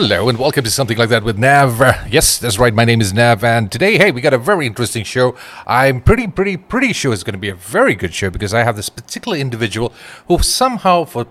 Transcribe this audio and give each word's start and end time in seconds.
Hello 0.00 0.28
and 0.28 0.38
welcome 0.38 0.62
to 0.62 0.70
something 0.70 0.96
like 0.96 1.08
that 1.08 1.24
with 1.24 1.38
Nav. 1.38 1.80
Yes, 2.08 2.38
that's 2.38 2.56
right. 2.56 2.72
My 2.72 2.84
name 2.84 3.00
is 3.00 3.12
Nav, 3.12 3.42
and 3.42 3.70
today, 3.70 3.98
hey, 3.98 4.12
we 4.12 4.20
got 4.20 4.32
a 4.32 4.38
very 4.38 4.64
interesting 4.64 5.02
show. 5.02 5.34
I'm 5.66 6.00
pretty, 6.00 6.28
pretty, 6.28 6.56
pretty 6.56 6.92
sure 6.92 7.12
it's 7.12 7.24
going 7.24 7.32
to 7.32 7.38
be 7.38 7.48
a 7.48 7.56
very 7.56 7.96
good 7.96 8.14
show 8.14 8.30
because 8.30 8.54
I 8.54 8.62
have 8.62 8.76
this 8.76 8.88
particular 8.88 9.36
individual 9.36 9.92
who 10.28 10.38
somehow, 10.38 11.04
for 11.04 11.26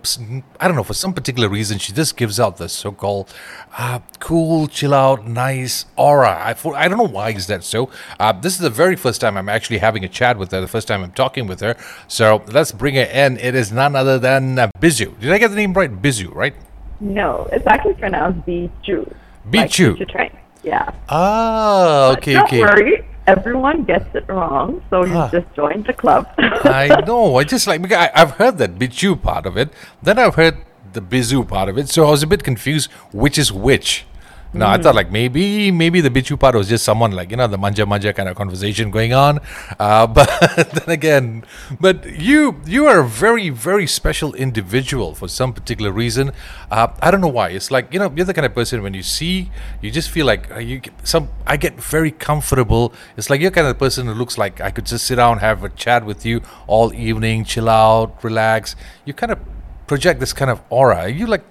I 0.59 0.67
don't 0.67 0.75
know, 0.75 0.84
for 0.84 0.93
some 0.93 1.13
particular 1.13 1.48
reason, 1.48 1.77
she 1.77 1.93
just 1.93 2.17
gives 2.17 2.41
out 2.41 2.57
this 2.57 2.73
so-called 2.73 3.34
uh, 3.77 3.99
cool, 4.20 4.68
chill 4.68 4.93
out, 4.93 5.25
nice 5.25 5.85
aura. 5.95 6.38
I, 6.38 6.54
for, 6.54 6.76
I 6.76 6.90
don't 6.90 6.98
know 6.98 7.05
why 7.05 7.29
is 7.29 7.48
that 7.48 7.63
so. 7.63 7.90
Uh, 8.20 8.34
this 8.34 8.52
is 8.52 8.59
the 8.59 8.70
very 8.70 8.98
first 8.98 9.21
time 9.21 9.38
I'm 9.38 9.48
actually 9.48 9.77
having 9.77 10.04
a 10.04 10.09
chat 10.09 10.38
with 10.38 10.52
her. 10.52 10.59
The 10.59 10.68
first 10.68 10.90
time 10.90 11.05
I'm 11.05 11.13
talking 11.13 11.48
with 11.48 11.62
her. 11.62 11.77
So 12.09 12.43
let's 12.48 12.73
bring 12.73 12.95
her 12.95 13.04
in. 13.04 13.38
It 13.38 13.55
is 13.55 13.71
none 13.71 13.95
other 13.95 14.20
than 14.20 14.59
uh, 14.59 14.68
Bizu. 14.81 15.18
Did 15.21 15.31
I 15.31 15.38
get 15.38 15.52
the 15.52 15.55
name 15.55 15.71
right? 15.71 15.90
Bizu, 15.90 16.35
right? 16.35 16.54
No, 16.99 17.47
it's 17.51 17.67
actually 17.67 17.93
pronounced 17.93 18.45
Bijou. 18.45 19.05
Bijou. 19.49 19.95
Like 19.95 20.07
train. 20.07 20.31
Yeah. 20.63 20.89
Ah, 21.09 22.11
okay, 22.13 22.33
don't 22.33 22.43
okay. 22.45 22.59
Don't 22.59 22.75
worry, 22.75 23.05
everyone 23.27 23.83
gets 23.83 24.13
it 24.15 24.27
wrong, 24.27 24.81
so 24.89 25.05
you 25.05 25.13
ah. 25.13 25.29
just 25.29 25.47
joined 25.53 25.85
the 25.85 25.93
club. 25.93 26.27
I 26.37 27.03
know. 27.05 27.35
I 27.37 27.43
just 27.43 27.67
like 27.67 27.81
because 27.81 28.09
I, 28.13 28.20
have 28.20 28.31
heard 28.31 28.57
that 28.57 28.79
Bijou 28.79 29.15
part 29.15 29.45
of 29.45 29.57
it. 29.57 29.70
Then 30.01 30.17
I've 30.17 30.35
heard 30.35 30.57
the 30.93 31.01
Bizu 31.01 31.47
part 31.47 31.70
of 31.70 31.77
it. 31.77 31.89
So 31.89 32.07
I 32.07 32.09
was 32.09 32.23
a 32.23 32.27
bit 32.27 32.43
confused 32.43 32.91
which 33.13 33.37
is 33.37 33.51
which. 33.51 34.06
No, 34.53 34.65
mm. 34.65 34.69
I 34.69 34.77
thought 34.81 34.95
like 34.95 35.11
maybe 35.11 35.71
maybe 35.71 36.01
the 36.01 36.09
Bichu 36.09 36.39
part 36.39 36.55
was 36.55 36.69
just 36.69 36.85
someone 36.85 37.11
like 37.11 37.31
you 37.31 37.37
know 37.37 37.47
the 37.47 37.57
manja 37.57 37.85
manja 37.85 38.13
kind 38.13 38.29
of 38.29 38.35
conversation 38.35 38.91
going 38.91 39.13
on, 39.13 39.39
uh, 39.79 40.07
but 40.17 40.29
then 40.73 40.89
again, 40.89 41.45
but 41.79 42.05
you 42.05 42.62
you 42.65 42.87
are 42.87 42.99
a 42.99 43.07
very 43.07 43.49
very 43.49 43.87
special 43.87 44.34
individual 44.35 45.15
for 45.15 45.27
some 45.27 45.54
particular 45.54 45.91
reason. 45.91 46.31
Uh, 46.71 46.87
I 47.01 47.12
don't 47.12 47.21
know 47.21 47.27
why. 47.27 47.49
It's 47.49 47.71
like 47.71 47.93
you 47.93 47.99
know 47.99 48.12
you're 48.15 48.26
the 48.26 48.34
kind 48.34 48.45
of 48.45 48.54
person 48.54 48.81
when 48.84 48.93
you 48.93 49.04
see 49.04 49.51
you 49.81 49.91
just 49.91 50.09
feel 50.09 50.26
like 50.26 50.49
uh, 50.51 50.59
you 50.59 50.79
get 50.79 50.93
some. 51.07 51.29
I 51.45 51.57
get 51.57 51.82
very 51.82 52.11
comfortable. 52.11 52.93
It's 53.17 53.29
like 53.29 53.41
you're 53.41 53.51
kind 53.51 53.67
of 53.67 53.77
person 53.77 54.07
who 54.07 54.13
looks 54.13 54.37
like 54.37 54.61
I 54.61 54.71
could 54.71 54.85
just 54.85 55.05
sit 55.05 55.15
down 55.15 55.39
have 55.39 55.63
a 55.63 55.70
chat 55.70 56.05
with 56.05 56.26
you 56.26 56.41
all 56.67 56.93
evening, 56.93 57.43
chill 57.43 57.70
out, 57.70 58.23
relax. 58.23 58.76
You 59.05 59.13
kind 59.13 59.32
of 59.32 59.39
project 59.87 60.20
this 60.20 60.34
kind 60.34 60.51
of 60.51 60.61
aura. 60.70 60.98
Are 60.98 61.09
you 61.09 61.27
like 61.27 61.43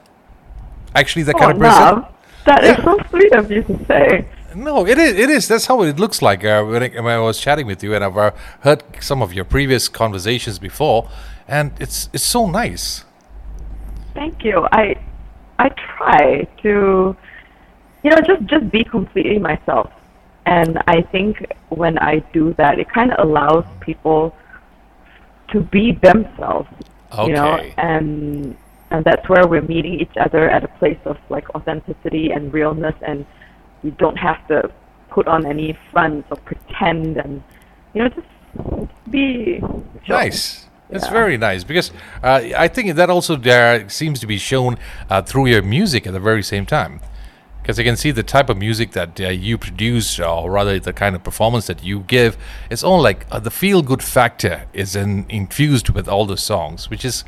actually 0.95 1.25
that 1.25 1.35
oh, 1.37 1.39
kind 1.39 1.53
of 1.53 1.59
person? 1.59 2.16
That 2.47 2.63
is 2.65 2.77
so 2.85 2.97
sweet 3.11 3.33
of 3.33 3.51
you 3.51 3.63
to 3.65 3.85
say. 3.87 4.25
No, 4.55 4.87
it 4.87 4.99
is. 4.99 5.19
It 5.19 5.31
is. 5.31 5.49
That's 5.49 5.67
how 5.67 5.83
it 5.83 5.99
looks 5.99 6.23
like 6.23 6.45
uh, 6.45 6.65
when, 6.65 6.83
I, 6.83 6.89
when, 6.89 7.15
I, 7.15 7.19
was 7.19 7.39
chatting 7.39 7.67
with 7.67 7.83
you, 7.83 7.95
and 7.95 8.03
I've 8.03 8.17
uh, 8.17 8.31
heard 8.61 8.83
some 9.01 9.21
of 9.21 9.35
your 9.35 9.45
previous 9.45 9.89
conversations 9.89 10.59
before, 10.59 11.11
and 11.47 11.73
it's 11.79 12.09
it's 12.13 12.25
so 12.25 12.47
nice. 12.47 13.05
Thank 14.15 14.45
you. 14.45 14.67
I 14.73 14.97
I 15.59 15.69
try 15.69 16.49
to, 16.63 17.17
you 18.03 18.11
know, 18.11 18.21
just 18.27 18.45
just 18.45 18.71
be 18.71 18.83
completely 18.85 19.39
myself, 19.39 19.91
and 20.47 20.79
I 20.87 21.03
think 21.03 21.53
when 21.69 21.99
I 21.99 22.21
do 22.33 22.55
that, 22.55 22.79
it 22.79 22.89
kind 22.89 23.13
of 23.13 23.29
allows 23.29 23.65
people 23.81 24.35
to 25.49 25.61
be 25.61 25.93
themselves. 25.93 26.69
Okay. 27.13 27.27
You 27.27 27.35
know, 27.35 27.57
and 27.77 28.57
and 28.91 29.05
that's 29.05 29.29
where 29.29 29.47
we're 29.47 29.63
meeting 29.63 30.01
each 30.01 30.17
other 30.21 30.49
at 30.49 30.65
a 30.65 30.69
place 30.69 30.99
of 31.05 31.17
like 31.29 31.49
authenticity 31.55 32.31
and 32.31 32.53
realness 32.53 32.95
and 33.03 33.27
we 33.83 33.91
don't 33.93 34.17
have 34.17 34.47
to 34.49 34.71
put 35.11 35.27
on 35.29 35.47
any 35.47 35.77
fronts 35.91 36.29
or 36.31 36.37
pretend 36.39 37.17
and 37.17 37.43
you 37.95 38.03
know 38.03 38.09
just 38.09 39.11
be 39.11 39.61
nice 40.09 40.67
it's 40.89 41.07
yeah. 41.07 41.13
very 41.13 41.37
nice 41.37 41.65
because 41.65 41.91
uh, 42.23 42.41
I 42.57 42.69
think 42.69 42.95
that 42.95 43.11
also 43.11 43.37
there 43.37 43.89
seems 43.89 44.21
to 44.21 44.27
be 44.27 44.39
shown 44.39 44.79
uh, 45.11 45.23
through 45.23 45.47
your 45.47 45.63
music 45.63 46.07
at 46.07 46.13
the 46.13 46.21
very 46.21 46.43
same 46.43 46.65
time. 46.65 47.01
Because 47.61 47.81
I 47.81 47.83
can 47.83 47.97
see 47.97 48.13
the 48.13 48.23
type 48.23 48.49
of 48.49 48.57
music 48.57 48.93
that 48.93 49.21
uh, 49.21 49.29
you 49.31 49.59
produce, 49.59 50.21
or 50.21 50.49
rather 50.53 50.79
the 50.79 50.93
kind 50.93 51.17
of 51.17 51.25
performance 51.25 51.67
that 51.67 51.83
you 51.83 52.01
give, 52.01 52.39
it's 52.71 52.85
all 52.85 53.03
like 53.03 53.27
uh, 53.33 53.41
the 53.41 53.51
feel 53.51 53.83
good 53.83 54.05
factor 54.05 54.67
is 54.73 54.95
in, 54.95 55.27
infused 55.29 55.89
with 55.89 56.07
all 56.07 56.27
the 56.27 56.37
songs, 56.37 56.89
which 56.89 57.05
is 57.05 57.25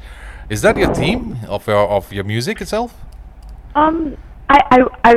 is 0.51 0.63
that 0.63 0.77
your 0.77 0.95
theme 0.95 1.37
of 1.49 1.67
your 1.67 1.89
of 1.89 2.13
your 2.13 2.25
music 2.25 2.61
itself? 2.61 2.95
Um, 3.75 4.17
I 4.49 4.61
I 4.71 4.79
I, 5.05 5.15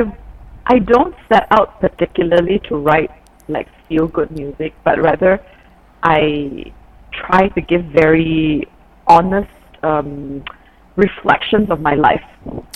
I 0.66 0.78
don't 0.78 1.14
set 1.28 1.46
out 1.50 1.80
particularly 1.80 2.58
to 2.68 2.76
write 2.76 3.10
like 3.48 3.68
feel 3.88 4.06
good 4.08 4.30
music, 4.30 4.74
but 4.84 5.00
rather 5.00 5.40
I 6.02 6.72
try 7.12 7.48
to 7.48 7.60
give 7.60 7.84
very 7.86 8.68
honest 9.06 9.50
um, 9.82 10.44
reflections 10.96 11.70
of 11.70 11.80
my 11.80 11.94
life. 11.94 12.24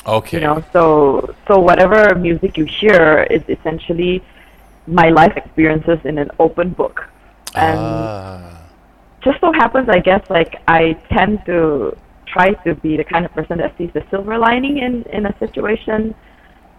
Okay. 0.06 0.38
You 0.38 0.44
know, 0.44 0.64
so 0.72 1.34
so 1.46 1.58
whatever 1.58 2.14
music 2.14 2.56
you 2.56 2.64
hear 2.64 3.26
is 3.30 3.42
essentially 3.48 4.22
my 4.86 5.08
life 5.10 5.36
experiences 5.36 5.98
in 6.04 6.18
an 6.18 6.30
open 6.38 6.70
book. 6.70 7.08
And 7.54 7.78
ah. 7.78 8.62
just 9.20 9.40
so 9.40 9.52
happens, 9.52 9.88
I 9.88 9.98
guess, 9.98 10.28
like 10.30 10.62
I 10.68 10.92
tend 11.10 11.44
to 11.46 11.96
try 12.36 12.48
to 12.66 12.74
be 12.84 12.96
the 12.96 13.04
kind 13.12 13.24
of 13.26 13.32
person 13.32 13.56
that 13.58 13.72
sees 13.78 13.90
the 13.98 14.04
silver 14.10 14.36
lining 14.38 14.78
in 14.86 14.94
in 15.16 15.22
a 15.26 15.34
situation, 15.44 16.14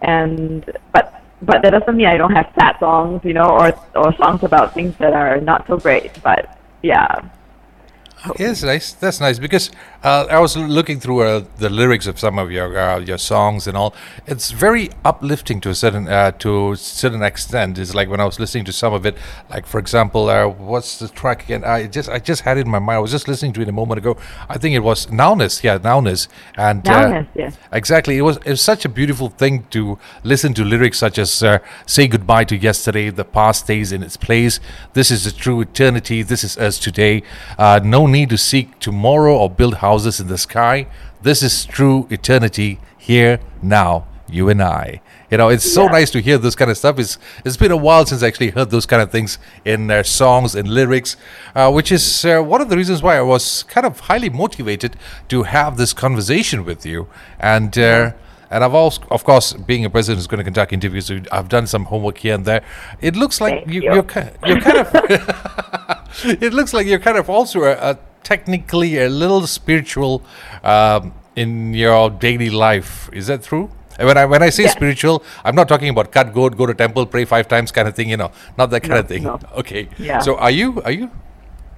and 0.02 0.64
but 0.94 1.04
but 1.42 1.62
that 1.62 1.72
doesn't 1.76 1.96
mean 1.96 2.06
I 2.06 2.16
don't 2.22 2.36
have 2.40 2.48
sad 2.58 2.74
songs, 2.84 3.20
you 3.28 3.34
know, 3.38 3.50
or 3.60 3.68
or 4.02 4.08
songs 4.22 4.42
about 4.50 4.74
things 4.78 4.94
that 5.02 5.12
are 5.22 5.40
not 5.50 5.66
so 5.66 5.76
great. 5.86 6.12
But 6.22 6.42
yeah, 6.82 7.10
Yes, 8.38 8.62
nice. 8.62 8.92
That's 8.92 9.20
nice 9.20 9.38
because 9.38 9.70
uh, 10.02 10.26
I 10.30 10.40
was 10.40 10.56
looking 10.56 10.98
through 11.00 11.22
uh, 11.22 11.44
the 11.58 11.70
lyrics 11.70 12.06
of 12.06 12.18
some 12.18 12.38
of 12.38 12.50
your 12.50 12.76
uh, 12.76 12.98
your 12.98 13.18
songs 13.18 13.66
and 13.66 13.76
all. 13.76 13.94
It's 14.26 14.50
very 14.50 14.90
uplifting 15.04 15.60
to 15.62 15.70
a 15.70 15.74
certain 15.74 16.08
uh, 16.08 16.32
to 16.32 16.72
a 16.72 16.76
certain 16.76 17.22
extent. 17.22 17.78
It's 17.78 17.94
like 17.94 18.08
when 18.08 18.20
I 18.20 18.24
was 18.24 18.40
listening 18.40 18.64
to 18.66 18.72
some 18.72 18.92
of 18.92 19.06
it, 19.06 19.16
like 19.50 19.66
for 19.66 19.78
example, 19.78 20.28
uh, 20.28 20.48
what's 20.48 20.98
the 20.98 21.08
track 21.08 21.44
again? 21.44 21.64
I 21.64 21.86
just 21.86 22.08
I 22.08 22.18
just 22.18 22.42
had 22.42 22.58
it 22.58 22.62
in 22.62 22.70
my 22.70 22.80
mind. 22.80 22.96
I 22.96 23.00
was 23.00 23.12
just 23.12 23.28
listening 23.28 23.52
to 23.54 23.60
it 23.62 23.68
a 23.68 23.72
moment 23.72 23.98
ago. 23.98 24.16
I 24.48 24.58
think 24.58 24.74
it 24.74 24.80
was 24.80 25.06
Nowness. 25.06 25.62
Yeah, 25.62 25.78
Nowness. 25.78 26.28
And 26.56 26.86
uh, 26.88 26.92
Nowness, 26.92 27.28
yeah. 27.34 27.50
Exactly. 27.72 28.18
It 28.18 28.22
was 28.22 28.38
it 28.38 28.50
was 28.50 28.62
such 28.62 28.84
a 28.84 28.88
beautiful 28.88 29.28
thing 29.28 29.64
to 29.70 29.98
listen 30.24 30.54
to 30.54 30.64
lyrics 30.64 30.98
such 30.98 31.18
as 31.18 31.44
"Say 31.86 32.08
goodbye 32.08 32.44
to 32.44 32.56
yesterday. 32.56 33.10
The 33.10 33.24
past 33.24 33.64
stays 33.64 33.92
in 33.92 34.02
its 34.02 34.16
place. 34.16 34.58
This 34.92 35.10
is 35.12 35.24
the 35.24 35.30
true 35.32 35.60
eternity. 35.60 36.22
This 36.22 36.42
is 36.42 36.58
us 36.58 36.80
today. 36.80 37.22
no 37.58 38.07
need 38.08 38.30
to 38.30 38.38
seek 38.38 38.78
tomorrow 38.80 39.36
or 39.36 39.50
build 39.50 39.76
houses 39.76 40.20
in 40.20 40.28
the 40.28 40.38
sky. 40.38 40.86
This 41.22 41.42
is 41.42 41.64
true 41.64 42.06
eternity 42.10 42.78
here, 42.96 43.40
now, 43.62 44.06
you 44.28 44.48
and 44.48 44.62
I. 44.62 45.00
You 45.30 45.36
know, 45.36 45.48
it's 45.50 45.70
so 45.70 45.84
yeah. 45.84 45.90
nice 45.90 46.10
to 46.12 46.20
hear 46.20 46.38
this 46.38 46.54
kind 46.54 46.70
of 46.70 46.78
stuff. 46.78 46.98
It's 46.98 47.18
it's 47.44 47.58
been 47.58 47.70
a 47.70 47.76
while 47.76 48.06
since 48.06 48.22
I 48.22 48.28
actually 48.28 48.50
heard 48.50 48.70
those 48.70 48.86
kind 48.86 49.02
of 49.02 49.10
things 49.10 49.38
in 49.64 49.86
their 49.86 50.04
songs 50.04 50.54
and 50.54 50.68
lyrics, 50.68 51.16
uh, 51.54 51.70
which 51.70 51.92
is 51.92 52.24
uh, 52.24 52.40
one 52.40 52.62
of 52.62 52.70
the 52.70 52.76
reasons 52.76 53.02
why 53.02 53.18
I 53.18 53.22
was 53.22 53.62
kind 53.64 53.86
of 53.86 54.00
highly 54.00 54.30
motivated 54.30 54.96
to 55.28 55.42
have 55.42 55.76
this 55.76 55.92
conversation 55.92 56.64
with 56.64 56.86
you. 56.86 57.08
And 57.38 57.76
uh, 57.76 58.12
and 58.50 58.64
I've 58.64 58.74
also, 58.74 59.02
of 59.10 59.24
course, 59.24 59.52
being 59.52 59.84
a 59.84 59.90
president 59.90 60.18
who's 60.18 60.26
going 60.26 60.38
to 60.38 60.44
conduct 60.44 60.72
interviews, 60.72 61.10
I've 61.30 61.48
done 61.48 61.66
some 61.66 61.84
homework 61.84 62.18
here 62.18 62.34
and 62.34 62.44
there. 62.44 62.62
It 63.00 63.14
looks 63.14 63.40
like 63.40 63.66
you, 63.66 63.82
you. 63.82 63.90
are 63.90 64.02
kind, 64.02 64.30
you're 64.46 64.60
kind 64.60 64.78
of. 64.78 64.88
it 66.42 66.52
looks 66.52 66.72
like 66.72 66.86
you're 66.86 66.98
kind 66.98 67.18
of 67.18 67.28
also 67.28 67.64
a, 67.64 67.72
a 67.72 67.98
technically 68.22 68.98
a 68.98 69.08
little 69.08 69.46
spiritual 69.46 70.22
um, 70.62 71.12
in 71.36 71.74
your 71.74 72.10
daily 72.10 72.50
life. 72.50 73.10
Is 73.12 73.26
that 73.26 73.42
true? 73.42 73.70
When 73.98 74.16
I 74.16 74.24
when 74.26 74.42
I 74.42 74.50
say 74.50 74.66
spiritual, 74.68 75.24
I'm 75.44 75.56
not 75.56 75.68
talking 75.68 75.88
about 75.88 76.12
cut 76.12 76.32
goat, 76.32 76.56
go 76.56 76.66
to 76.66 76.74
temple, 76.74 77.04
pray 77.06 77.24
five 77.24 77.48
times 77.48 77.72
kind 77.72 77.88
of 77.88 77.96
thing. 77.96 78.08
You 78.10 78.16
know, 78.16 78.30
not 78.56 78.70
that 78.70 78.82
kind 78.82 78.94
no, 78.94 79.00
of 79.00 79.08
thing. 79.08 79.22
No. 79.24 79.40
Okay. 79.56 79.88
Yeah. 79.98 80.20
So 80.20 80.36
are 80.36 80.52
you? 80.52 80.80
Are 80.82 80.92
you? 80.92 81.10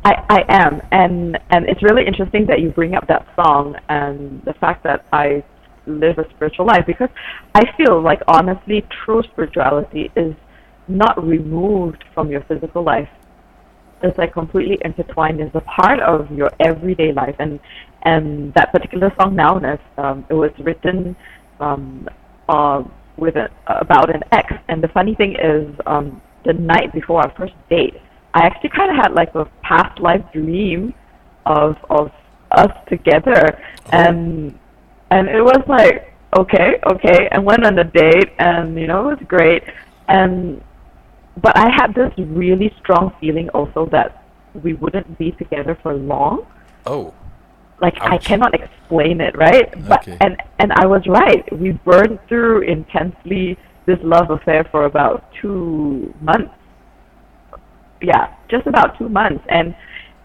I, 0.04 0.12
I 0.28 0.44
am, 0.48 0.82
and 0.92 1.38
and 1.50 1.68
it's 1.68 1.82
really 1.82 2.06
interesting 2.06 2.46
that 2.46 2.60
you 2.60 2.70
bring 2.70 2.94
up 2.94 3.06
that 3.08 3.26
song 3.36 3.76
and 3.88 4.42
the 4.44 4.54
fact 4.54 4.82
that 4.84 5.04
I 5.12 5.42
live 5.90 6.18
a 6.18 6.28
spiritual 6.30 6.66
life 6.66 6.84
because 6.86 7.08
I 7.54 7.62
feel 7.76 8.00
like 8.00 8.20
honestly, 8.28 8.86
true 9.04 9.22
spirituality 9.22 10.10
is 10.16 10.34
not 10.88 11.22
removed 11.24 12.04
from 12.14 12.30
your 12.30 12.42
physical 12.42 12.82
life. 12.82 13.08
It's 14.02 14.16
like 14.16 14.32
completely 14.32 14.78
intertwined. 14.82 15.40
It's 15.40 15.54
a 15.54 15.60
part 15.60 16.00
of 16.00 16.30
your 16.30 16.50
everyday 16.58 17.12
life, 17.12 17.36
and 17.38 17.60
and 18.02 18.52
that 18.54 18.72
particular 18.72 19.12
song, 19.20 19.36
Nowness, 19.36 19.80
um, 19.98 20.24
it 20.30 20.34
was 20.34 20.50
written 20.58 21.14
um, 21.60 22.08
uh, 22.48 22.82
with 23.18 23.36
a, 23.36 23.50
about 23.66 24.14
an 24.14 24.22
ex. 24.32 24.52
And 24.68 24.82
the 24.82 24.88
funny 24.88 25.14
thing 25.14 25.36
is, 25.36 25.68
um, 25.86 26.22
the 26.46 26.54
night 26.54 26.94
before 26.94 27.20
our 27.20 27.30
first 27.36 27.52
date, 27.68 27.94
I 28.32 28.46
actually 28.46 28.70
kind 28.70 28.90
of 28.90 28.96
had 28.96 29.12
like 29.12 29.34
a 29.34 29.44
past 29.62 30.00
life 30.00 30.24
dream 30.32 30.94
of 31.46 31.76
of 31.90 32.10
us 32.52 32.72
together, 32.88 33.58
oh. 33.58 33.90
and 33.92 34.58
and 35.10 35.28
it 35.28 35.42
was 35.42 35.62
like 35.66 36.10
okay, 36.38 36.78
okay, 36.86 37.28
and 37.32 37.44
went 37.44 37.66
on 37.66 37.78
a 37.78 37.84
date, 37.84 38.30
and 38.38 38.78
you 38.78 38.86
know 38.86 39.08
it 39.08 39.18
was 39.18 39.26
great, 39.28 39.64
and 40.08 40.62
but 41.42 41.56
I 41.56 41.70
had 41.70 41.94
this 41.94 42.12
really 42.18 42.74
strong 42.80 43.12
feeling 43.20 43.48
also 43.50 43.86
that 43.92 44.24
we 44.62 44.74
wouldn't 44.74 45.18
be 45.18 45.32
together 45.32 45.78
for 45.82 45.94
long. 45.94 46.46
Oh. 46.86 47.14
Like 47.80 47.96
I 48.00 48.18
cannot 48.18 48.52
explain 48.54 49.20
it, 49.20 49.36
right? 49.38 49.70
But 49.88 50.00
Okay. 50.02 50.18
and 50.20 50.36
and 50.58 50.72
I 50.72 50.86
was 50.86 51.02
right. 51.06 51.44
We 51.52 51.72
burned 51.72 52.18
through 52.28 52.62
intensely 52.62 53.56
this 53.86 53.98
love 54.02 54.30
affair 54.30 54.64
for 54.70 54.84
about 54.84 55.24
two 55.40 56.14
months. 56.20 56.52
Yeah, 58.02 58.34
just 58.48 58.66
about 58.66 58.98
two 58.98 59.08
months, 59.08 59.44
and 59.48 59.74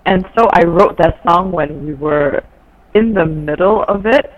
and 0.06 0.26
so 0.38 0.48
I 0.52 0.64
wrote 0.66 0.98
that 0.98 1.20
song 1.28 1.52
when 1.52 1.86
we 1.86 1.94
were 1.94 2.44
in 2.94 3.14
the 3.14 3.26
middle 3.26 3.84
of 3.88 4.06
it, 4.06 4.34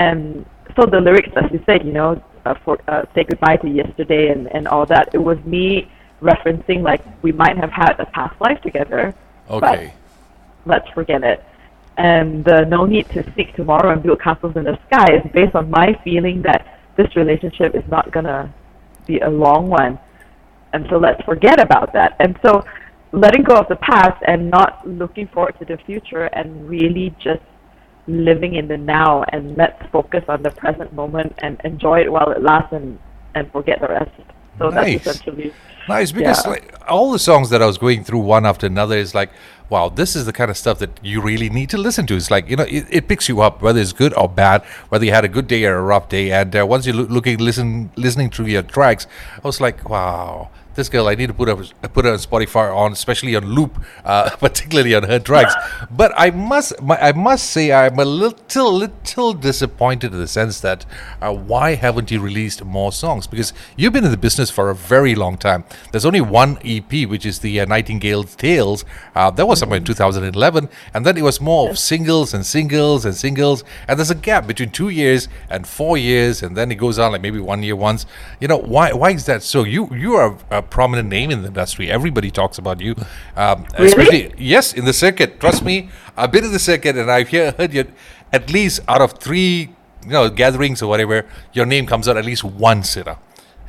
and 0.00 0.46
so 0.76 0.86
the 0.86 1.00
lyrics, 1.00 1.28
as 1.36 1.50
you 1.52 1.62
said, 1.66 1.84
you 1.84 1.92
know, 1.92 2.22
uh, 2.46 2.54
for 2.64 2.78
uh, 2.88 3.04
say 3.14 3.22
goodbye 3.24 3.56
to 3.56 3.68
yesterday 3.68 4.30
and 4.32 4.42
and 4.54 4.66
all 4.66 4.86
that. 4.86 5.10
It 5.12 5.22
was 5.30 5.38
me 5.44 5.90
referencing 6.22 6.82
like 6.82 7.02
we 7.22 7.32
might 7.32 7.56
have 7.56 7.70
had 7.70 7.94
a 7.98 8.06
past 8.06 8.38
life 8.40 8.60
together, 8.62 9.14
Okay. 9.48 9.92
but 10.64 10.72
let's 10.72 10.88
forget 10.98 11.22
it. 11.22 11.44
And 11.98 12.44
the 12.44 12.64
no 12.64 12.86
need 12.86 13.08
to 13.10 13.20
seek 13.34 13.54
tomorrow 13.54 13.92
and 13.92 14.02
build 14.02 14.20
castles 14.20 14.56
in 14.56 14.64
the 14.64 14.78
sky 14.86 15.08
is 15.18 15.24
based 15.32 15.54
on 15.54 15.70
my 15.70 15.88
feeling 16.02 16.40
that 16.42 16.60
this 16.96 17.14
relationship 17.14 17.74
is 17.74 17.86
not 17.90 18.10
gonna 18.10 18.52
be 19.06 19.20
a 19.20 19.28
long 19.28 19.68
one. 19.68 19.98
And 20.72 20.86
so 20.88 20.96
let's 20.96 21.22
forget 21.24 21.60
about 21.60 21.92
that. 21.92 22.16
And 22.20 22.38
so 22.44 22.64
letting 23.12 23.42
go 23.42 23.56
of 23.56 23.68
the 23.68 23.76
past 23.76 24.22
and 24.26 24.50
not 24.50 24.86
looking 24.86 25.26
forward 25.28 25.58
to 25.58 25.64
the 25.64 25.78
future 25.84 26.24
and 26.32 26.46
really 26.68 27.14
just 27.22 27.42
living 28.06 28.54
in 28.54 28.68
the 28.68 28.76
now 28.76 29.24
and 29.32 29.56
let's 29.56 29.80
focus 29.90 30.24
on 30.28 30.42
the 30.42 30.50
present 30.50 30.92
moment 30.92 31.34
and 31.38 31.60
enjoy 31.64 32.00
it 32.00 32.10
while 32.12 32.30
it 32.30 32.42
lasts 32.42 32.72
and, 32.72 32.98
and 33.34 33.50
forget 33.52 33.80
the 33.80 33.88
rest. 33.88 34.10
So 34.58 34.68
Nice. 34.68 35.04
that's 35.04 35.16
essentially 35.18 35.52
Nice 35.88 36.12
because 36.12 36.44
Yeah. 36.44 36.50
like 36.52 36.74
all 36.88 37.10
the 37.10 37.18
songs 37.18 37.50
that 37.50 37.62
I 37.62 37.66
was 37.66 37.78
going 37.78 38.04
through 38.04 38.20
one 38.20 38.44
after 38.44 38.66
another 38.66 38.96
is 38.96 39.14
like, 39.14 39.30
wow, 39.70 39.88
this 39.88 40.14
is 40.14 40.26
the 40.26 40.32
kind 40.32 40.50
of 40.50 40.56
stuff 40.56 40.78
that 40.80 40.90
you 41.02 41.20
really 41.22 41.48
need 41.48 41.70
to 41.70 41.78
listen 41.78 42.06
to. 42.08 42.14
It's 42.16 42.30
like 42.30 42.48
you 42.50 42.56
know, 42.56 42.64
it, 42.68 42.84
it 42.90 43.08
picks 43.08 43.28
you 43.28 43.40
up 43.40 43.62
whether 43.62 43.80
it's 43.80 43.92
good 43.92 44.12
or 44.16 44.28
bad, 44.28 44.62
whether 44.90 45.04
you 45.04 45.12
had 45.12 45.24
a 45.24 45.28
good 45.28 45.46
day 45.46 45.64
or 45.64 45.76
a 45.78 45.82
rough 45.82 46.08
day. 46.08 46.30
And 46.32 46.54
uh, 46.54 46.66
once 46.66 46.86
you're 46.86 46.94
loo- 46.94 47.06
looking, 47.06 47.38
listen, 47.38 47.90
listening 47.96 48.30
through 48.30 48.46
your 48.46 48.62
tracks, 48.62 49.06
I 49.42 49.46
was 49.46 49.60
like, 49.60 49.88
wow. 49.88 50.50
This 50.74 50.88
girl, 50.88 51.08
I 51.08 51.14
need 51.14 51.26
to 51.26 51.34
put 51.34 51.48
her 51.48 51.56
put 51.88 52.04
her 52.04 52.12
on 52.12 52.18
Spotify 52.18 52.74
on, 52.74 52.92
especially 52.92 53.34
on 53.34 53.44
loop, 53.44 53.82
uh, 54.04 54.30
particularly 54.36 54.94
on 54.94 55.04
her 55.04 55.18
tracks. 55.18 55.54
But 55.90 56.12
I 56.16 56.30
must, 56.30 56.80
my, 56.80 56.96
I 56.98 57.12
must 57.12 57.50
say, 57.50 57.72
I'm 57.72 57.98
a 57.98 58.04
little, 58.04 58.72
little 58.72 59.32
disappointed 59.32 60.12
in 60.12 60.20
the 60.20 60.28
sense 60.28 60.60
that 60.60 60.86
uh, 61.20 61.34
why 61.34 61.74
haven't 61.74 62.10
you 62.10 62.20
released 62.20 62.64
more 62.64 62.92
songs? 62.92 63.26
Because 63.26 63.52
you've 63.76 63.92
been 63.92 64.04
in 64.04 64.10
the 64.10 64.16
business 64.16 64.50
for 64.50 64.70
a 64.70 64.74
very 64.74 65.14
long 65.14 65.36
time. 65.36 65.64
There's 65.90 66.04
only 66.04 66.20
one 66.20 66.58
EP, 66.64 67.08
which 67.08 67.26
is 67.26 67.40
the 67.40 67.60
uh, 67.60 67.64
Nightingale's 67.64 68.36
Tales. 68.36 68.84
Uh, 69.14 69.30
that 69.32 69.46
was 69.46 69.58
somewhere 69.58 69.78
in 69.78 69.84
2011, 69.84 70.68
and 70.94 71.04
then 71.04 71.16
it 71.16 71.22
was 71.22 71.40
more 71.40 71.70
of 71.70 71.78
singles 71.78 72.32
and 72.32 72.46
singles 72.46 73.04
and 73.04 73.14
singles. 73.14 73.64
And 73.88 73.98
there's 73.98 74.10
a 74.10 74.14
gap 74.14 74.46
between 74.46 74.70
two 74.70 74.88
years 74.88 75.28
and 75.48 75.66
four 75.66 75.98
years, 75.98 76.42
and 76.42 76.56
then 76.56 76.70
it 76.70 76.76
goes 76.76 76.98
on 76.98 77.12
like 77.12 77.22
maybe 77.22 77.40
one 77.40 77.62
year 77.62 77.76
once. 77.76 78.06
You 78.40 78.48
know 78.48 78.58
why? 78.58 78.92
Why 78.92 79.10
is 79.10 79.26
that 79.26 79.42
so? 79.42 79.64
You 79.64 79.88
you 79.94 80.14
are 80.14 80.36
a 80.60 80.66
prominent 80.76 81.08
name 81.08 81.30
in 81.34 81.42
the 81.42 81.48
industry. 81.48 81.90
Everybody 81.90 82.30
talks 82.30 82.56
about 82.58 82.80
you, 82.80 82.94
um, 83.36 83.66
Really? 83.78 83.88
especially 83.88 84.22
yes 84.38 84.72
in 84.72 84.84
the 84.84 84.92
circuit. 84.92 85.40
Trust 85.40 85.64
me, 85.64 85.90
I've 86.16 86.32
been 86.32 86.44
in 86.44 86.52
the 86.52 86.64
circuit, 86.72 86.96
and 86.96 87.10
I've 87.10 87.28
hear, 87.28 87.52
heard 87.58 87.72
you 87.74 87.84
at 88.32 88.44
least 88.52 88.80
out 88.86 89.00
of 89.00 89.10
three 89.18 89.74
you 90.04 90.14
know 90.16 90.30
gatherings 90.30 90.82
or 90.82 90.88
whatever, 90.92 91.26
your 91.52 91.66
name 91.66 91.86
comes 91.86 92.08
out 92.08 92.16
at 92.16 92.24
least 92.24 92.44
once. 92.44 92.96
Know. 92.96 93.18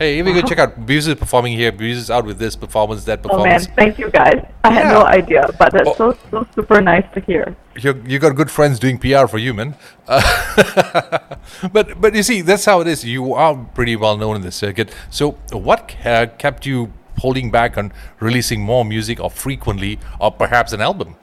Hey, 0.02 0.18
if 0.18 0.26
you 0.26 0.34
go 0.34 0.42
check 0.42 0.58
out 0.58 0.84
Buse 0.84 1.08
is 1.08 1.14
performing 1.14 1.54
here. 1.56 1.72
Buse 1.72 1.96
is 2.00 2.10
out 2.10 2.26
with 2.26 2.40
this 2.40 2.56
performance, 2.56 3.04
that 3.04 3.22
performance. 3.22 3.68
Oh 3.68 3.68
man, 3.68 3.76
thank 3.76 4.00
you 4.00 4.10
guys. 4.10 4.44
I 4.64 4.72
had 4.72 4.88
no 4.88 5.04
idea, 5.04 5.48
but 5.60 5.72
that's 5.72 5.90
Oh. 5.90 5.94
so 5.94 6.18
so 6.32 6.48
super 6.56 6.82
nice 6.82 7.06
to 7.14 7.20
hear. 7.22 7.56
you 7.78 7.94
you 8.08 8.18
got 8.18 8.36
good 8.36 8.50
friends 8.50 8.80
doing 8.80 8.98
PR 8.98 9.28
for 9.28 9.38
you, 9.38 9.54
man. 9.54 9.76
Uh, 10.08 11.20
but 11.72 12.02
but 12.02 12.16
you 12.16 12.24
see, 12.24 12.42
that's 12.42 12.66
how 12.66 12.82
it 12.82 12.88
is. 12.88 13.06
You 13.06 13.36
are 13.36 13.54
pretty 13.76 13.96
well 13.96 14.18
known 14.18 14.36
in 14.38 14.42
the 14.42 14.52
circuit. 14.52 14.90
So 15.12 15.38
what 15.52 15.96
kept 16.40 16.66
you 16.66 16.92
holding 17.20 17.52
back 17.52 17.78
on 17.78 17.94
releasing 18.20 18.62
more 18.74 18.84
music 18.84 19.20
or 19.20 19.30
frequently, 19.30 20.00
or 20.20 20.32
perhaps 20.32 20.74
an 20.74 20.82
album? 20.82 21.16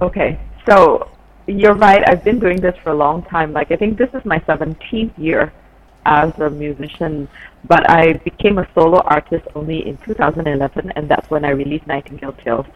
Okay, 0.00 0.40
so 0.68 1.08
you're 1.46 1.78
right. 1.88 2.02
I've 2.08 2.24
been 2.24 2.40
doing 2.40 2.60
this 2.60 2.76
for 2.82 2.90
a 2.90 2.98
long 3.06 3.22
time. 3.22 3.52
Like 3.52 3.70
I 3.70 3.76
think 3.76 3.98
this 3.98 4.10
is 4.14 4.24
my 4.24 4.40
17th 4.40 5.16
year 5.16 5.52
as 6.06 6.32
a 6.38 6.50
musician, 6.50 7.28
but 7.66 7.88
I 7.88 8.14
became 8.14 8.58
a 8.58 8.68
solo 8.74 9.00
artist 9.00 9.46
only 9.54 9.86
in 9.86 9.96
2011, 9.98 10.92
and 10.96 11.08
that's 11.08 11.28
when 11.30 11.44
I 11.44 11.50
released 11.50 11.86
Nightingale 11.86 12.32
Tales. 12.32 12.66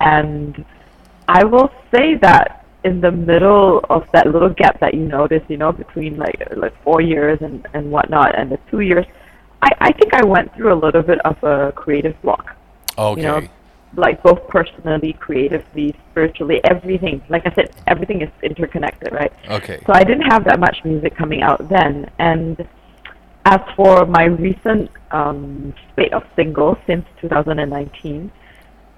And 0.00 0.64
I 1.26 1.44
will 1.44 1.70
say 1.92 2.14
that 2.16 2.66
in 2.84 3.00
the 3.00 3.10
middle 3.10 3.84
of 3.90 4.06
that 4.12 4.26
little 4.26 4.48
gap 4.50 4.80
that 4.80 4.94
you 4.94 5.00
notice, 5.00 5.42
you 5.48 5.56
know, 5.56 5.72
between 5.72 6.16
like 6.16 6.42
like 6.56 6.74
four 6.82 7.00
years 7.00 7.38
and 7.42 7.66
and 7.74 7.90
whatnot, 7.90 8.38
and 8.38 8.50
the 8.50 8.58
two 8.70 8.80
years, 8.80 9.06
I 9.62 9.70
I 9.80 9.92
think 9.92 10.14
I 10.14 10.24
went 10.24 10.54
through 10.54 10.72
a 10.72 10.78
little 10.84 11.02
bit 11.02 11.20
of 11.24 11.42
a 11.42 11.72
creative 11.72 12.20
block. 12.22 12.54
Okay. 12.96 13.20
you 13.20 13.26
know, 13.28 13.48
like 13.96 14.22
both 14.22 14.46
personally, 14.48 15.12
creatively, 15.14 15.94
spiritually, 16.10 16.60
everything. 16.64 17.22
Like 17.28 17.46
I 17.46 17.54
said, 17.54 17.70
everything 17.86 18.22
is 18.22 18.30
interconnected, 18.42 19.12
right? 19.12 19.32
Okay. 19.48 19.80
So 19.86 19.92
I 19.94 20.04
didn't 20.04 20.30
have 20.30 20.44
that 20.44 20.60
much 20.60 20.78
music 20.84 21.16
coming 21.16 21.42
out 21.42 21.68
then. 21.68 22.10
And 22.18 22.66
as 23.52 23.60
for 23.76 24.06
my 24.06 24.24
recent 24.24 24.90
um, 25.10 25.74
spate 25.90 26.12
of 26.12 26.22
singles 26.36 26.76
since 26.86 27.04
2019, 27.20 28.30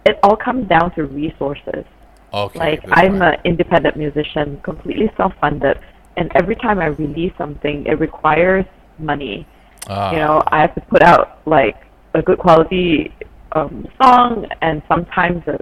it 0.06 0.18
all 0.22 0.36
comes 0.36 0.68
down 0.68 0.94
to 0.94 1.04
resources. 1.04 1.84
Okay. 2.32 2.58
Like 2.58 2.82
I'm 2.90 3.22
an 3.22 3.36
independent 3.44 3.96
musician, 3.96 4.60
completely 4.62 5.10
self-funded, 5.16 5.78
and 6.16 6.30
every 6.34 6.56
time 6.56 6.78
I 6.80 6.86
release 6.86 7.32
something, 7.38 7.86
it 7.86 7.98
requires 7.98 8.66
money 8.98 9.46
Ah, 9.88 10.12
you 10.12 10.18
know 10.18 10.42
i 10.48 10.60
have 10.60 10.74
to 10.74 10.80
put 10.82 11.02
out 11.02 11.38
like 11.46 11.76
a 12.14 12.22
good 12.22 12.38
quality 12.38 13.12
um, 13.52 13.86
song 14.00 14.46
and 14.62 14.82
sometimes 14.86 15.42
a 15.48 15.58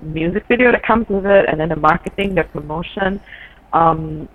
music 0.00 0.44
video 0.48 0.72
that 0.72 0.82
comes 0.82 1.06
with 1.08 1.26
it 1.26 1.44
and 1.48 1.60
then 1.60 1.68
the 1.68 1.76
marketing 1.76 2.34
the 2.34 2.44
promotion 2.44 3.20
um, 3.72 4.28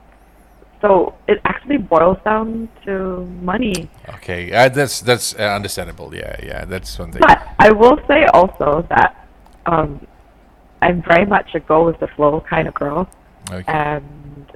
so 0.81 1.13
it 1.27 1.39
actually 1.45 1.77
boils 1.77 2.17
down 2.25 2.67
to 2.85 3.25
money 3.41 3.89
Okay. 4.15 4.51
Uh, 4.51 4.67
that's 4.69 5.01
that's 5.01 5.35
uh, 5.35 5.43
understandable. 5.59 6.13
Yeah, 6.13 6.35
yeah. 6.43 6.65
That's 6.65 6.97
one 6.99 7.11
thing. 7.11 7.21
but 7.27 7.37
i 7.59 7.69
will 7.71 7.97
say 8.07 8.25
also 8.33 8.85
that 8.89 9.27
um, 9.65 9.89
i'm 10.81 11.01
very 11.03 11.25
much 11.25 11.47
a 11.55 11.59
go 11.59 11.85
with 11.85 11.99
the 11.99 12.07
flow 12.15 12.41
kind 12.53 12.67
of 12.67 12.73
girl 12.73 13.07
Okay. 13.51 13.63
and 13.71 14.47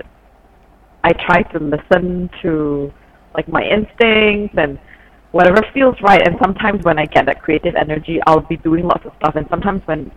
I 1.04 1.12
try 1.28 1.44
to 1.54 1.60
listen 1.60 2.30
to 2.42 2.92
like 3.36 3.48
my 3.48 3.62
instincts 3.64 4.56
and 4.58 4.80
whatever 5.32 5.62
feels 5.74 5.96
right. 6.02 6.22
And 6.28 6.36
sometimes 6.42 6.84
when 6.84 6.98
I 6.98 7.06
get 7.06 7.26
that 7.28 7.42
creative 7.44 7.76
energy, 7.76 8.20
I'll 8.26 8.40
be 8.42 8.58
doing 8.58 8.86
lots 8.88 9.06
of 9.06 9.12
stuff. 9.20 9.36
And 9.36 9.46
sometimes 9.50 9.82
when 9.86 10.12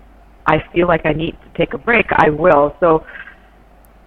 I 0.47 0.63
feel 0.73 0.87
like 0.87 1.05
I 1.05 1.13
need 1.13 1.33
to 1.45 1.49
take 1.59 1.75
a 1.75 1.79
break, 1.79 2.07
I 2.13 2.31
will. 2.31 2.75
So, 2.81 3.05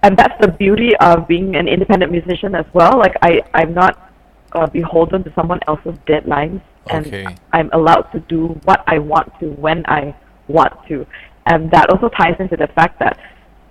and 0.02 0.16
that's 0.16 0.34
the 0.40 0.48
beauty 0.48 0.92
of 1.00 1.28
being 1.28 1.54
an 1.56 1.68
independent 1.68 2.10
musician 2.10 2.54
as 2.54 2.66
well. 2.72 2.98
Like 2.98 3.14
I, 3.22 3.40
I'm 3.54 3.72
not 3.72 4.12
uh, 4.52 4.66
beholden 4.66 5.22
to 5.24 5.32
someone 5.34 5.60
else's 5.68 5.96
deadlines, 6.06 6.60
and 6.90 7.06
Okay. 7.06 7.26
I'm 7.52 7.70
allowed 7.72 8.02
to 8.12 8.20
do 8.20 8.48
what 8.64 8.82
I 8.86 8.98
want 8.98 9.32
to 9.40 9.46
when 9.50 9.84
I 9.86 10.14
want 10.48 10.72
to. 10.88 11.06
And 11.46 11.70
that 11.70 11.90
also 11.90 12.08
ties 12.08 12.36
into 12.38 12.56
the 12.56 12.68
fact 12.68 12.98
that 12.98 13.18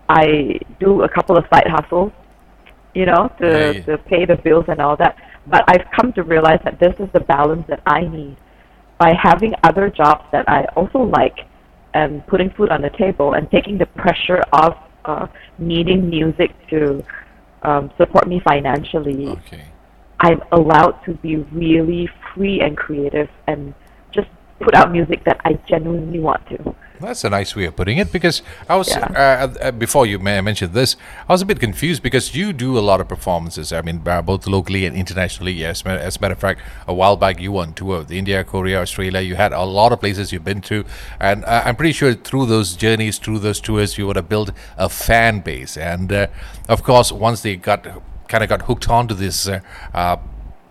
I 0.10 0.60
do 0.80 1.04
a 1.04 1.10
couple 1.10 1.38
of 1.38 1.46
side 1.54 1.68
hustles, 1.68 2.12
you 2.94 3.06
know, 3.06 3.32
to, 3.40 3.48
Right. 3.48 3.86
to 3.86 3.98
pay 3.98 4.26
the 4.26 4.36
bills 4.36 4.66
and 4.68 4.80
all 4.80 4.96
that. 4.98 5.16
But 5.48 5.64
I've 5.68 5.86
come 5.96 6.14
to 6.14 6.24
realize 6.24 6.60
that 6.64 6.80
this 6.80 6.94
is 7.00 7.10
the 7.14 7.22
balance 7.22 7.66
that 7.68 7.82
I 7.86 8.02
need. 8.02 8.38
By 8.98 9.14
having 9.14 9.54
other 9.64 9.90
jobs 9.90 10.26
that 10.32 10.48
I 10.48 10.66
also 10.76 11.00
like 11.00 11.40
and 11.94 12.26
putting 12.28 12.50
food 12.52 12.70
on 12.70 12.82
the 12.82 12.92
table 12.92 13.34
and 13.34 13.50
taking 13.50 13.78
the 13.78 13.88
pressure 13.88 14.42
off 14.54 14.78
uh, 15.05 15.27
needing 15.58 16.10
music 16.10 16.51
to 16.70 17.03
um, 17.63 17.91
support 17.98 18.27
me 18.27 18.39
financially, 18.39 19.27
Okay. 19.27 19.65
I'm 20.20 20.41
allowed 20.51 21.03
to 21.05 21.13
be 21.15 21.38
really 21.38 22.08
free 22.34 22.62
and 22.62 22.77
creative 22.77 23.29
and 23.48 23.74
just 24.12 24.27
put 24.60 24.75
out 24.75 24.91
music 24.91 25.24
that 25.25 25.41
I 25.43 25.53
genuinely 25.67 26.20
want 26.20 26.46
to. 26.50 26.75
That's 27.01 27.24
a 27.24 27.29
nice 27.29 27.55
way 27.55 27.65
of 27.65 27.75
putting 27.75 27.98
it 27.98 28.12
because 28.12 28.41
I 28.70 28.75
was 28.75 28.89
Yeah. 28.89 29.00
uh, 29.15 29.67
uh, 29.67 29.72
before 29.72 30.05
you 30.05 30.20
mentioned 30.20 30.74
this, 30.74 30.96
I 31.27 31.34
was 31.34 31.41
a 31.41 31.46
bit 31.46 31.60
confused 31.60 32.03
because 32.03 32.36
you 32.36 32.53
do 32.53 32.77
a 32.77 32.84
lot 32.89 33.01
of 33.01 33.08
performances. 33.08 33.74
I 33.74 33.81
mean, 33.81 34.01
uh, 34.05 34.22
both 34.22 34.48
locally 34.48 34.86
and 34.86 34.96
internationally. 34.96 35.51
Yes, 35.51 35.84
as 35.86 36.17
a 36.17 36.22
matter 36.22 36.34
of 36.34 36.39
fact, 36.39 36.62
a 36.88 36.93
while 36.93 37.17
back 37.17 37.39
you 37.39 37.51
were 37.53 37.63
on 37.63 37.74
tour 37.74 38.00
with 38.00 38.12
India, 38.12 38.43
Korea, 38.43 38.81
Australia. 38.81 39.20
You 39.22 39.36
had 39.36 39.51
a 39.53 39.63
lot 39.63 39.91
of 39.91 40.00
places 40.00 40.31
you've 40.31 40.46
been 40.46 40.62
to, 40.62 40.86
and 41.20 41.43
uh, 41.46 41.63
I'm 41.65 41.75
pretty 41.75 41.93
sure 41.93 42.13
through 42.13 42.46
those 42.46 42.75
journeys, 42.75 43.17
through 43.17 43.39
those 43.39 43.60
tours, 43.60 43.98
you 43.98 44.08
would 44.08 44.15
have 44.15 44.29
built 44.29 44.51
a 44.77 44.88
fan 44.89 45.39
base. 45.39 45.77
And 45.77 46.12
uh, 46.12 46.27
of 46.70 46.84
course, 46.84 47.12
once 47.12 47.41
they 47.41 47.55
got 47.55 47.88
kind 48.27 48.43
of 48.43 48.50
got 48.50 48.62
hooked 48.63 48.88
onto 48.89 49.13
this. 49.13 49.48
Uh, 49.48 49.60
uh, 49.93 50.17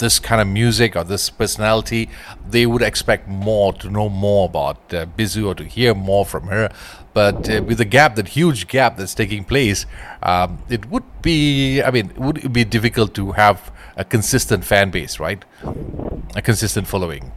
this 0.01 0.19
kind 0.19 0.41
of 0.41 0.49
music 0.49 0.97
or 0.97 1.05
this 1.05 1.31
personality, 1.31 2.11
they 2.49 2.67
would 2.67 2.83
expect 2.83 3.29
more 3.29 3.73
to 3.75 3.89
know 3.89 4.09
more 4.09 4.47
about 4.47 4.93
uh, 4.93 5.07
Bizu 5.07 5.47
or 5.47 5.55
to 5.55 5.65
hear 5.65 5.95
more 5.95 6.27
from 6.27 6.49
her. 6.49 6.71
But 7.15 7.49
uh, 7.49 7.63
with 7.63 7.79
the 7.79 7.85
gap, 7.85 8.17
that 8.17 8.29
huge 8.29 8.69
gap 8.69 8.97
that's 8.97 9.15
taking 9.15 9.45
place, 9.45 9.87
um, 10.23 10.63
it 10.69 10.87
would 10.91 11.05
be, 11.23 11.83
I 11.83 11.91
mean, 11.91 12.13
would 12.17 12.39
it 12.39 12.53
be 12.53 12.65
difficult 12.65 13.15
to 13.15 13.33
have 13.33 13.73
a 13.97 14.05
consistent 14.05 14.65
fan 14.65 14.91
base, 14.91 15.21
right? 15.21 15.45
A 16.35 16.43
consistent 16.43 16.87
following. 16.87 17.33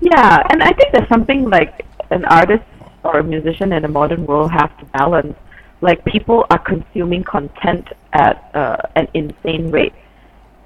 Yeah, 0.00 0.46
and 0.50 0.62
I 0.62 0.72
think 0.72 0.92
there's 0.92 1.08
something 1.08 1.48
like 1.48 1.86
an 2.10 2.24
artist 2.26 2.64
or 3.04 3.18
a 3.18 3.24
musician 3.24 3.72
in 3.72 3.82
the 3.82 3.88
modern 3.88 4.26
world 4.26 4.50
have 4.50 4.76
to 4.78 4.84
balance. 4.86 5.36
Like 5.80 6.04
people 6.04 6.46
are 6.50 6.58
consuming 6.58 7.24
content 7.24 7.88
at 8.12 8.50
uh, 8.54 8.76
an 8.94 9.08
insane 9.14 9.70
rate, 9.70 9.94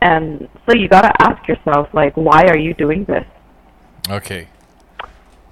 and 0.01 0.49
so 0.67 0.75
you 0.75 0.89
gotta 0.89 1.13
ask 1.21 1.47
yourself, 1.49 1.89
like, 1.93 2.17
why 2.17 2.45
are 2.45 2.59
you 2.59 2.75
doing 2.75 3.05
this? 3.05 3.25
Okay. 4.09 4.49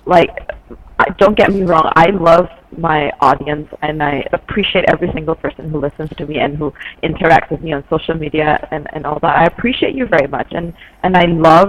Like, 0.06 0.30
don't 1.18 1.36
get 1.36 1.52
me 1.52 1.62
wrong, 1.62 1.90
I 1.96 2.10
love 2.10 2.48
my 2.78 3.10
audience 3.20 3.68
and 3.82 4.02
I 4.02 4.26
appreciate 4.32 4.84
every 4.88 5.10
single 5.12 5.34
person 5.34 5.70
who 5.70 5.80
listens 5.80 6.10
to 6.10 6.26
me 6.26 6.38
and 6.38 6.56
who 6.56 6.72
interacts 7.02 7.50
with 7.50 7.62
me 7.62 7.72
on 7.72 7.84
social 7.88 8.14
media 8.14 8.66
and, 8.70 8.86
and 8.92 9.06
all 9.06 9.18
that. 9.20 9.36
I 9.36 9.44
appreciate 9.44 9.94
you 9.94 10.06
very 10.06 10.26
much, 10.26 10.48
and 10.52 10.74
and 11.02 11.16
I 11.16 11.24
love 11.24 11.68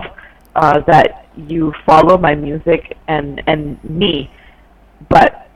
uh, 0.55 0.79
that 0.87 1.27
you 1.35 1.73
follow 1.85 2.17
my 2.17 2.35
music 2.35 2.97
and 3.07 3.41
and 3.47 3.83
me, 3.83 4.31
but 5.09 5.49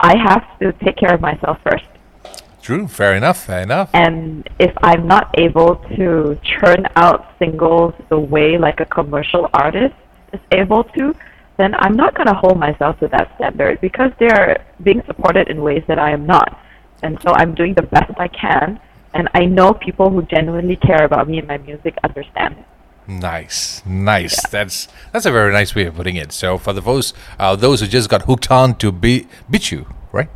I 0.00 0.16
have 0.16 0.58
to 0.60 0.72
take 0.84 0.96
care 0.96 1.14
of 1.14 1.20
myself 1.20 1.58
first. 1.62 1.84
True. 2.62 2.86
Fair 2.86 3.14
enough. 3.16 3.44
Fair 3.44 3.62
enough. 3.62 3.90
And 3.92 4.48
if 4.60 4.72
I'm 4.82 5.06
not 5.06 5.34
able 5.36 5.76
to 5.96 6.38
churn 6.42 6.86
out 6.96 7.34
singles 7.38 7.92
the 8.08 8.18
way 8.18 8.56
like 8.56 8.78
a 8.80 8.86
commercial 8.86 9.50
artist 9.52 9.94
is 10.32 10.40
able 10.52 10.84
to, 10.96 11.12
then 11.58 11.74
I'm 11.74 11.96
not 11.96 12.14
going 12.14 12.28
to 12.28 12.34
hold 12.34 12.58
myself 12.58 12.98
to 13.00 13.08
that 13.08 13.34
standard 13.34 13.80
because 13.80 14.12
they're 14.18 14.64
being 14.82 15.02
supported 15.06 15.48
in 15.48 15.62
ways 15.62 15.82
that 15.88 15.98
I 15.98 16.12
am 16.12 16.24
not. 16.24 16.58
And 17.02 17.20
so 17.22 17.32
I'm 17.34 17.54
doing 17.54 17.74
the 17.74 17.82
best 17.82 18.12
I 18.16 18.28
can. 18.28 18.80
And 19.12 19.28
I 19.34 19.44
know 19.44 19.74
people 19.74 20.08
who 20.08 20.22
genuinely 20.22 20.76
care 20.76 21.04
about 21.04 21.28
me 21.28 21.38
and 21.38 21.48
my 21.48 21.58
music 21.58 21.94
understand. 22.04 22.64
Nice, 23.06 23.82
nice. 23.84 24.36
Yeah. 24.44 24.50
That's 24.50 24.88
that's 25.12 25.26
a 25.26 25.32
very 25.32 25.52
nice 25.52 25.74
way 25.74 25.86
of 25.86 25.96
putting 25.96 26.14
it. 26.14 26.32
So 26.32 26.56
for 26.56 26.72
the 26.72 26.80
those 26.80 27.12
uh, 27.38 27.56
those 27.56 27.80
who 27.80 27.88
just 27.88 28.08
got 28.08 28.22
hooked 28.22 28.50
on 28.50 28.76
to 28.76 28.92
be 28.92 29.26
beat 29.50 29.72
you, 29.72 29.86
right? 30.12 30.28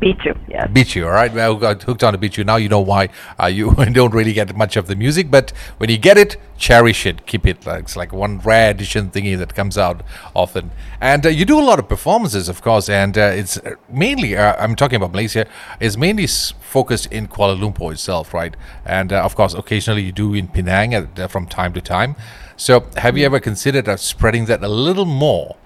Bichu, 0.00 0.34
yeah. 0.48 0.66
Bichu, 0.66 1.04
all 1.04 1.12
right. 1.12 1.32
Well, 1.32 1.56
got 1.56 1.82
hooked 1.82 2.02
on 2.02 2.14
to 2.14 2.18
Bichu. 2.18 2.44
Now 2.44 2.56
you 2.56 2.70
know 2.70 2.80
why 2.80 3.10
uh, 3.38 3.46
you 3.46 3.74
don't 3.92 4.14
really 4.14 4.32
get 4.32 4.56
much 4.56 4.76
of 4.76 4.86
the 4.86 4.96
music, 4.96 5.30
but 5.30 5.50
when 5.76 5.90
you 5.90 5.98
get 5.98 6.16
it, 6.16 6.38
cherish 6.56 7.04
it, 7.04 7.26
keep 7.26 7.46
it. 7.46 7.66
Like, 7.66 7.80
it's 7.80 7.96
like 7.96 8.10
one 8.12 8.38
rare 8.38 8.70
edition 8.70 9.10
thingy 9.10 9.36
that 9.36 9.54
comes 9.54 9.76
out 9.76 10.02
often. 10.34 10.70
And 11.02 11.26
uh, 11.26 11.28
you 11.28 11.44
do 11.44 11.60
a 11.60 11.62
lot 11.62 11.78
of 11.78 11.86
performances, 11.86 12.48
of 12.48 12.62
course, 12.62 12.88
and 12.88 13.18
uh, 13.18 13.32
it's 13.34 13.58
uh, 13.58 13.74
mainly, 13.90 14.36
uh, 14.36 14.56
I'm 14.58 14.74
talking 14.74 14.96
about 14.96 15.12
Malaysia, 15.12 15.46
is 15.80 15.98
mainly 15.98 16.26
focused 16.26 17.06
in 17.06 17.28
Kuala 17.28 17.58
Lumpur 17.58 17.92
itself, 17.92 18.32
right? 18.32 18.56
And 18.86 19.12
uh, 19.12 19.22
of 19.22 19.34
course, 19.34 19.52
occasionally 19.52 20.02
you 20.02 20.12
do 20.12 20.32
in 20.32 20.48
Penang 20.48 21.08
from 21.28 21.46
time 21.46 21.74
to 21.74 21.80
time. 21.82 22.16
So 22.56 22.86
have 22.96 23.18
you 23.18 23.26
ever 23.26 23.40
considered 23.40 23.86
spreading 24.00 24.46
that 24.46 24.62
a 24.62 24.68
little 24.68 25.04
more? 25.04 25.56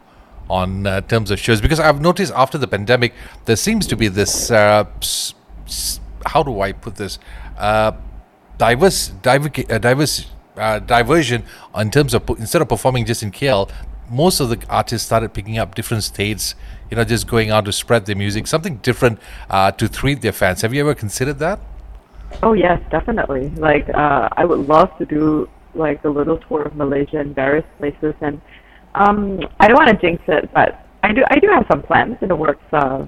On 0.50 0.86
uh, 0.86 1.00
terms 1.02 1.30
of 1.30 1.38
shows 1.38 1.60
because 1.60 1.80
I've 1.80 2.00
noticed 2.00 2.32
after 2.34 2.58
the 2.58 2.66
pandemic 2.66 3.14
there 3.46 3.56
seems 3.56 3.86
to 3.86 3.96
be 3.96 4.08
this 4.08 4.50
uh, 4.50 4.84
s- 4.98 5.34
s- 5.66 6.00
how 6.26 6.42
do 6.42 6.60
I 6.60 6.72
put 6.72 6.96
this? 6.96 7.18
Uh, 7.58 7.92
diverse 8.58 9.08
diver- 9.08 9.50
uh, 9.70 9.78
diverse 9.78 10.26
uh, 10.56 10.78
diversion 10.78 11.44
in 11.76 11.90
terms 11.90 12.14
of 12.14 12.28
instead 12.38 12.62
of 12.62 12.68
performing 12.68 13.04
just 13.04 13.22
in 13.22 13.30
KL 13.30 13.70
most 14.10 14.38
of 14.38 14.50
the 14.50 14.58
artists 14.68 15.06
started 15.06 15.32
picking 15.32 15.58
up 15.58 15.74
different 15.74 16.04
states 16.04 16.54
you 16.90 16.96
know 16.96 17.04
just 17.04 17.26
going 17.26 17.50
out 17.50 17.64
to 17.64 17.72
spread 17.72 18.04
their 18.06 18.14
music 18.14 18.46
something 18.46 18.76
different 18.76 19.18
uh, 19.50 19.70
to 19.72 19.88
treat 19.88 20.20
their 20.20 20.32
fans. 20.32 20.60
Have 20.62 20.74
you 20.74 20.80
ever 20.80 20.94
considered 20.94 21.38
that? 21.38 21.58
Oh 22.42 22.52
yes 22.52 22.80
definitely. 22.90 23.48
Like 23.50 23.88
I 23.90 24.44
would 24.44 24.68
love 24.68 24.96
to 24.98 25.06
do 25.06 25.48
like 25.74 26.04
a 26.04 26.08
little 26.08 26.38
tour 26.38 26.62
of 26.62 26.76
Malaysia 26.76 27.18
in 27.20 27.34
various 27.34 27.64
places 27.78 28.14
and 28.20 28.40
um, 28.94 29.40
I 29.60 29.68
don't 29.68 29.76
want 29.76 29.90
to 29.90 29.96
jinx 29.96 30.22
it, 30.28 30.52
but 30.52 30.86
I 31.02 31.12
do. 31.12 31.22
I 31.30 31.38
do 31.38 31.48
have 31.48 31.66
some 31.70 31.82
plans 31.82 32.16
in 32.22 32.28
the 32.28 32.36
works. 32.36 32.64
Uh, 32.72 33.06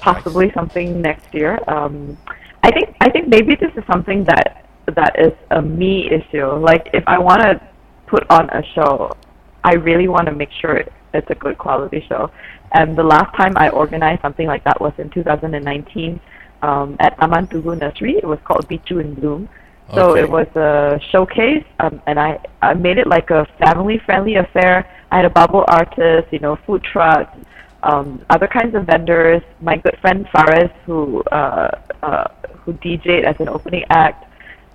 possibly 0.00 0.50
something 0.52 1.00
next 1.00 1.32
year. 1.32 1.58
Um, 1.68 2.16
I 2.62 2.70
think. 2.70 2.96
I 3.00 3.10
think 3.10 3.28
maybe 3.28 3.54
this 3.54 3.72
is 3.76 3.84
something 3.86 4.24
that 4.24 4.66
that 4.94 5.18
is 5.18 5.32
a 5.50 5.60
me 5.60 6.10
issue. 6.10 6.46
Like 6.58 6.90
if 6.92 7.04
I 7.06 7.18
want 7.18 7.42
to 7.42 7.60
put 8.06 8.28
on 8.30 8.50
a 8.50 8.62
show, 8.74 9.16
I 9.62 9.74
really 9.74 10.08
want 10.08 10.26
to 10.26 10.34
make 10.34 10.50
sure 10.60 10.84
it's 11.14 11.30
a 11.30 11.34
good 11.34 11.58
quality 11.58 12.04
show. 12.08 12.30
And 12.72 12.96
the 12.96 13.02
last 13.02 13.34
time 13.36 13.54
I 13.56 13.70
organized 13.70 14.22
something 14.22 14.46
like 14.46 14.64
that 14.64 14.80
was 14.80 14.92
in 14.98 15.08
2019 15.10 16.20
um, 16.62 16.96
at 17.00 17.18
Taman 17.18 17.46
Tugu 17.46 17.78
Nursery. 17.78 18.16
It 18.16 18.26
was 18.26 18.38
called 18.44 18.68
Bichu 18.68 19.00
in 19.00 19.14
Bloom. 19.14 19.48
So 19.94 20.10
okay. 20.10 20.22
it 20.22 20.30
was 20.30 20.46
a 20.56 20.98
showcase, 21.10 21.64
um, 21.78 22.00
and 22.06 22.18
I, 22.18 22.40
I 22.62 22.72
made 22.72 22.96
it 22.96 23.06
like 23.06 23.28
a 23.28 23.46
family-friendly 23.58 24.36
affair. 24.36 24.88
I 25.14 25.18
had 25.18 25.26
a 25.26 25.30
bubble 25.30 25.64
artist, 25.68 26.32
you 26.32 26.40
know, 26.40 26.56
food 26.66 26.82
trucks, 26.82 27.38
um, 27.84 28.20
other 28.30 28.48
kinds 28.48 28.74
of 28.74 28.84
vendors. 28.84 29.42
My 29.60 29.76
good 29.76 29.96
friend 30.00 30.28
Faris, 30.32 30.72
who 30.86 31.22
uh, 31.30 31.70
uh, 32.02 32.28
who 32.62 32.72
DJed 32.72 33.22
as 33.22 33.36
an 33.38 33.48
opening 33.48 33.84
act, 33.90 34.26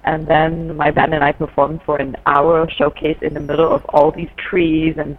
and 0.05 0.25
then 0.25 0.77
my 0.77 0.91
band 0.91 1.13
and 1.13 1.25
I 1.25 1.33
performed 1.33 1.81
for 1.85 1.97
an 1.97 2.15
hour 2.25 2.69
showcase 2.69 3.17
in 3.21 3.33
the 3.33 3.41
middle 3.41 3.69
of 3.69 3.83
all 3.89 4.11
these 4.11 4.29
trees, 4.37 4.95
and 4.97 5.17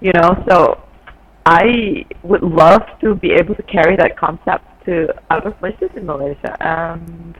you 0.00 0.12
know, 0.12 0.40
so 0.48 0.80
I 1.44 2.06
would 2.22 2.44
love 2.44 2.84
to 3.00 3.16
be 3.16 3.32
able 3.32 3.56
to 3.56 3.64
carry 3.64 3.96
that 3.96 4.16
concept 4.16 4.64
to 4.84 5.12
other 5.30 5.50
places 5.50 5.90
in 5.96 6.06
Malaysia, 6.06 6.56
and 6.60 7.34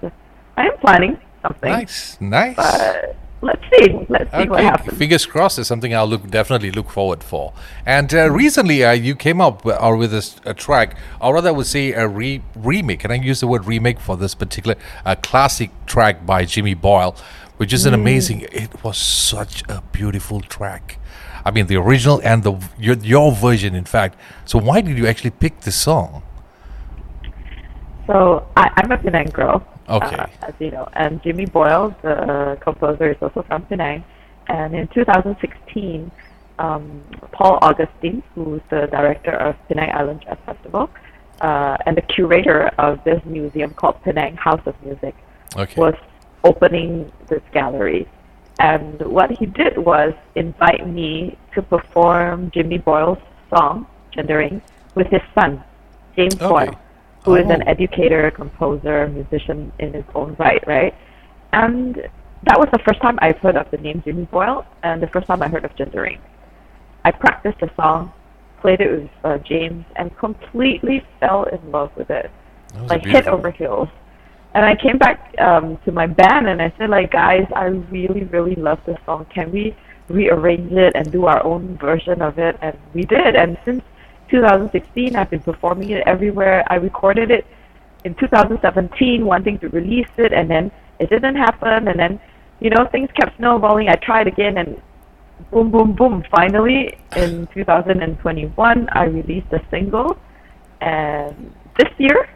I 0.57 0.67
am 0.67 0.77
planning 0.79 1.17
something. 1.43 1.71
Nice, 1.71 2.21
nice. 2.21 2.57
But 2.57 3.15
let's 3.43 3.63
see. 3.73 4.07
Let's 4.09 4.31
see 4.31 4.37
okay. 4.39 4.49
what 4.49 4.63
happens. 4.63 4.99
Fingers 4.99 5.27
crossed 5.27 5.59
is 5.59 5.67
something 5.67 5.95
I'll 5.95 6.07
look 6.07 6.29
definitely 6.31 6.71
look 6.71 6.91
forward 6.91 7.23
for. 7.23 7.53
And 7.87 8.13
uh, 8.13 8.31
recently, 8.31 8.85
uh, 8.85 8.93
you 8.93 9.15
came 9.15 9.41
up 9.41 9.65
with, 9.65 9.77
or 9.81 9.97
with 9.97 10.13
a, 10.13 10.51
a, 10.51 10.55
track, 10.55 10.97
or 11.21 11.35
rather, 11.35 11.49
I 11.49 11.53
would 11.53 11.67
say 11.67 11.93
a 11.93 12.07
re- 12.07 12.43
remake. 12.55 13.01
Can 13.01 13.11
I 13.11 13.15
use 13.15 13.41
the 13.41 13.47
word 13.47 13.67
remake 13.67 14.01
for 14.01 14.17
this 14.17 14.35
particular 14.35 14.77
uh, 15.05 15.15
classic 15.17 15.71
track 15.87 16.27
by 16.27 16.45
Jimmy 16.45 16.75
Boyle, 16.75 17.17
which 17.57 17.73
is 17.73 17.85
mm. 17.85 17.89
an 17.89 17.95
amazing. 17.95 18.41
It 18.53 18.83
was 18.85 18.99
such 18.99 19.63
a 19.69 19.83
beautiful 19.93 20.41
track. 20.41 20.99
I 21.45 21.51
mean, 21.51 21.67
the 21.67 21.77
original 21.77 22.21
and 22.23 22.43
the 22.43 22.53
your, 22.79 22.97
your 22.97 23.33
version, 23.33 23.75
in 23.75 23.85
fact. 23.85 24.19
So, 24.45 24.59
why 24.59 24.81
did 24.81 24.99
you 24.99 25.07
actually 25.07 25.31
pick 25.31 25.61
this 25.61 25.77
song? 25.77 26.23
So, 28.07 28.47
I, 28.57 28.71
I'm 28.77 28.91
a 28.93 28.99
Penang 28.99 29.31
girl. 29.31 29.65
Okay. 29.91 30.17
Uh, 30.17 30.27
as 30.43 30.55
you 30.61 30.71
know, 30.71 30.89
and 30.93 31.21
Jimmy 31.23 31.47
Boyle, 31.47 31.95
the 32.03 32.57
composer, 32.61 33.11
is 33.11 33.17
also 33.21 33.43
from 33.43 33.67
Penang. 33.67 34.05
And 34.47 34.75
in 34.75 34.87
2016, 34.89 36.11
um, 36.59 37.03
Paul 37.33 37.59
Augustine, 37.61 38.23
who's 38.35 38.61
the 38.71 38.87
director 38.87 39.33
of 39.33 39.57
Penang 39.69 39.91
Island 39.93 40.23
Jazz 40.25 40.39
Festival, 40.47 40.91
uh, 41.41 41.77
and 41.87 41.97
the 41.97 42.03
curator 42.03 42.69
of 42.79 43.03
this 43.05 43.21
museum 43.25 43.75
called 43.75 44.01
Penang 44.03 44.37
House 44.37 44.61
of 44.67 44.81
Music, 44.85 45.15
okay. 45.57 45.81
was 45.81 45.95
opening 46.45 47.11
this 47.29 47.43
gallery. 47.53 48.09
And 48.61 49.01
what 49.01 49.31
he 49.31 49.47
did 49.47 49.77
was 49.79 50.13
invite 50.37 50.87
me 50.87 51.37
to 51.55 51.63
perform 51.63 52.51
Jimmy 52.53 52.79
Boyle's 52.79 53.19
song, 53.49 53.87
Chendering, 54.13 54.63
with 54.95 55.09
his 55.09 55.23
son, 55.35 55.65
James 56.15 56.37
okay. 56.37 56.49
Boyle 56.49 56.81
who 57.25 57.37
is 57.37 57.49
an 57.51 57.63
oh. 57.67 57.71
educator, 57.71 58.31
composer, 58.31 59.09
musician 59.09 59.73
in 59.79 59.93
his 59.93 60.05
own 60.15 60.37
right, 60.39 60.67
right? 60.67 60.95
And 61.53 61.97
that 62.45 62.59
was 62.59 62.69
the 62.73 62.79
first 62.87 63.01
time 63.01 63.19
I've 63.21 63.39
heard 63.39 63.57
of 63.57 63.71
the 63.71 63.77
name 63.77 64.03
Jimmy 64.05 64.25
Boyle, 64.25 64.67
and 64.83 65.03
the 65.03 65.09
first 65.09 65.27
time 65.27 65.43
I 65.43 65.49
heard 65.49 65.65
of 65.65 65.75
Chendering. 65.77 66.21
I 67.05 67.11
practiced 67.11 67.61
the 67.61 67.71
song, 67.77 68.13
played 68.61 68.81
it 68.81 68.91
with 68.91 69.11
uh, 69.25 69.39
James, 69.39 69.85
and 69.97 70.17
completely 70.17 71.05
fell 71.19 71.45
in 71.45 71.71
love 71.71 71.91
with 71.97 72.11
it, 72.11 72.31
like 72.89 73.05
head 73.05 73.27
over 73.27 73.51
heels. 73.51 73.89
And 74.55 74.65
I 74.65 74.75
came 74.75 74.99
back 74.99 75.35
um, 75.39 75.79
to 75.85 75.93
my 75.93 76.07
band 76.07 76.49
and 76.49 76.61
I 76.61 76.73
said, 76.77 76.91
like, 76.91 77.13
guys, 77.13 77.47
I 77.55 77.67
really, 77.67 78.25
really 78.25 78.57
love 78.57 78.81
this 78.85 78.99
song. 79.07 79.27
Can 79.33 79.53
we 79.53 79.77
rearrange 80.09 80.73
it 80.73 80.93
and 80.97 81.11
do 81.13 81.27
our 81.27 81.45
own 81.45 81.79
version 81.79 82.21
of 82.21 82.39
it? 82.39 82.57
And 82.61 82.77
we 82.93 83.03
did. 83.03 83.37
And 83.37 83.57
since 83.65 83.83
2016. 84.31 85.17
I've 85.17 85.31
been 85.31 85.41
performing 85.41 85.91
it 85.91 86.03
everywhere. 86.07 86.65
I 86.69 86.77
recorded 86.77 87.31
it 87.31 87.47
in 88.05 88.15
2017, 88.15 89.25
wanting 89.25 89.59
to 89.59 89.69
release 89.69 90.09
it, 90.17 90.33
and 90.33 90.51
then 90.51 90.71
it 90.99 91.11
didn't 91.11 91.37
happen. 91.37 91.89
And 91.89 91.99
then, 91.99 92.21
you 92.61 92.71
know, 92.71 92.87
things 92.91 93.11
kept 93.19 93.37
snowballing. 93.39 93.89
I 93.89 93.97
tried 93.97 94.27
again, 94.27 94.59
and 94.59 94.81
boom, 95.51 95.71
boom, 95.71 95.93
boom. 95.95 96.25
Finally, 96.31 96.99
in 97.17 97.47
2021, 97.55 98.89
I 98.93 99.05
released 99.05 99.53
a 99.53 99.61
single. 99.71 100.17
And 100.81 101.53
this 101.79 101.89
year, 101.99 102.29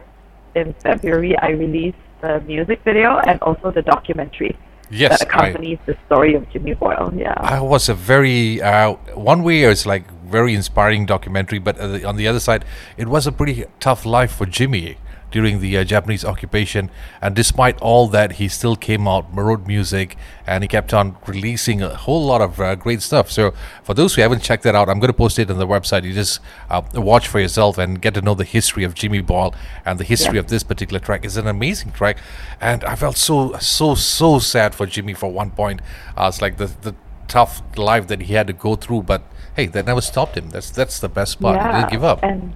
in 0.55 0.73
February, 0.83 1.37
I 1.39 1.49
released 1.49 1.97
the 2.21 2.39
music 2.41 2.81
video 2.83 3.17
and 3.27 3.41
also 3.41 3.71
the 3.71 3.81
documentary. 3.81 4.57
Yes, 4.91 5.19
that 5.19 5.33
I- 5.33 5.47
accompanies 5.49 5.79
the 5.85 5.97
story 6.05 6.35
of 6.35 6.47
Jimmy 6.51 6.73
Boyle. 6.75 7.11
Yeah. 7.15 7.33
I 7.37 7.59
was 7.59 7.89
a 7.89 7.93
very 7.95 8.61
uh, 8.61 8.93
one 9.15 9.41
way 9.43 9.63
it's 9.63 9.85
like 9.85 10.03
very 10.37 10.53
inspiring 10.61 11.05
documentary, 11.05 11.59
but 11.67 11.75
on 12.11 12.15
the 12.21 12.27
other 12.31 12.41
side, 12.49 12.61
it 12.97 13.07
was 13.15 13.23
a 13.27 13.31
pretty 13.31 13.57
tough 13.79 14.01
life 14.17 14.33
for 14.37 14.45
Jimmy 14.57 14.97
during 15.35 15.59
the 15.59 15.71
uh, 15.77 15.83
Japanese 15.93 16.23
occupation. 16.33 16.83
And 17.21 17.35
despite 17.35 17.77
all 17.81 18.07
that, 18.17 18.29
he 18.39 18.47
still 18.47 18.75
came 18.87 19.03
out, 19.13 19.25
wrote 19.35 19.63
music, 19.67 20.15
and 20.47 20.63
he 20.63 20.67
kept 20.67 20.93
on 20.93 21.15
releasing 21.27 21.81
a 21.81 21.93
whole 22.05 22.23
lot 22.31 22.41
of 22.47 22.51
uh, 22.59 22.75
great 22.85 23.01
stuff. 23.01 23.29
So 23.37 23.43
for 23.87 23.93
those 23.99 24.11
who 24.15 24.21
haven't 24.25 24.43
checked 24.43 24.63
that 24.63 24.75
out, 24.79 24.87
I'm 24.89 24.99
going 25.03 25.13
to 25.15 25.19
post 25.25 25.37
it 25.39 25.49
on 25.51 25.57
the 25.57 25.67
website. 25.75 26.03
You 26.07 26.13
just 26.13 26.39
uh, 26.69 26.81
watch 26.93 27.27
for 27.27 27.39
yourself 27.45 27.77
and 27.77 28.01
get 28.05 28.13
to 28.13 28.21
know 28.21 28.35
the 28.35 28.49
history 28.57 28.83
of 28.85 28.93
Jimmy 28.93 29.21
Boyle 29.21 29.53
and 29.85 29.99
the 29.99 30.05
history 30.13 30.35
Yeah. 30.35 30.41
of 30.43 30.47
this 30.47 30.63
particular 30.71 30.99
track. 31.07 31.25
It's 31.25 31.37
an 31.43 31.47
amazing 31.47 31.91
track, 31.99 32.17
and 32.61 32.79
I 32.93 32.95
felt 33.03 33.17
so 33.17 33.35
so 33.59 33.95
so 33.95 34.39
sad 34.39 34.73
for 34.75 34.85
Jimmy 34.95 35.13
for 35.13 35.29
one 35.41 35.51
point. 35.61 35.79
Uh, 36.17 36.29
it's 36.31 36.41
like 36.45 36.55
the 36.57 36.69
the 36.87 36.93
tough 37.27 37.53
life 37.75 38.05
that 38.11 38.21
he 38.27 38.33
had 38.39 38.47
to 38.47 38.53
go 38.67 38.75
through, 38.83 39.01
but 39.13 39.21
hey, 39.55 39.67
that 39.67 39.85
never 39.85 40.01
stopped 40.01 40.37
him. 40.37 40.49
That's 40.49 40.69
that's 40.69 40.99
the 40.99 41.09
best 41.09 41.39
part. 41.39 41.61
He 41.61 41.79
didn't 41.79 41.91
give 41.91 42.03
up. 42.03 42.19
And 42.23 42.55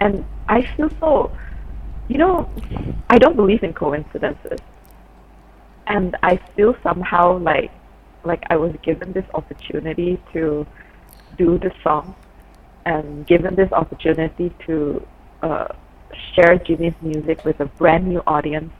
and 0.00 0.24
I 0.48 0.62
feel 0.62 0.90
so 1.00 1.32
you 2.08 2.18
know, 2.18 2.48
I 3.10 3.18
don't 3.18 3.36
believe 3.36 3.62
in 3.62 3.72
coincidences. 3.72 4.60
And 5.88 6.16
I 6.22 6.36
feel 6.54 6.76
somehow 6.82 7.38
like 7.38 7.72
like 8.24 8.42
I 8.50 8.56
was 8.56 8.74
given 8.82 9.12
this 9.12 9.24
opportunity 9.34 10.20
to 10.32 10.66
do 11.38 11.58
this 11.58 11.72
song 11.82 12.14
and 12.84 13.26
given 13.26 13.54
this 13.54 13.70
opportunity 13.72 14.52
to 14.66 15.06
uh, 15.42 15.68
share 16.34 16.58
Jimmy's 16.58 16.94
music 17.02 17.44
with 17.44 17.60
a 17.60 17.66
brand 17.66 18.06
new 18.06 18.22
audience 18.26 18.72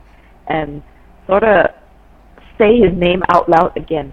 and 0.48 0.82
sort 1.26 1.44
of 1.44 1.70
say 2.58 2.78
his 2.78 2.92
name 2.92 3.22
out 3.28 3.48
loud 3.48 3.76
again 3.76 4.12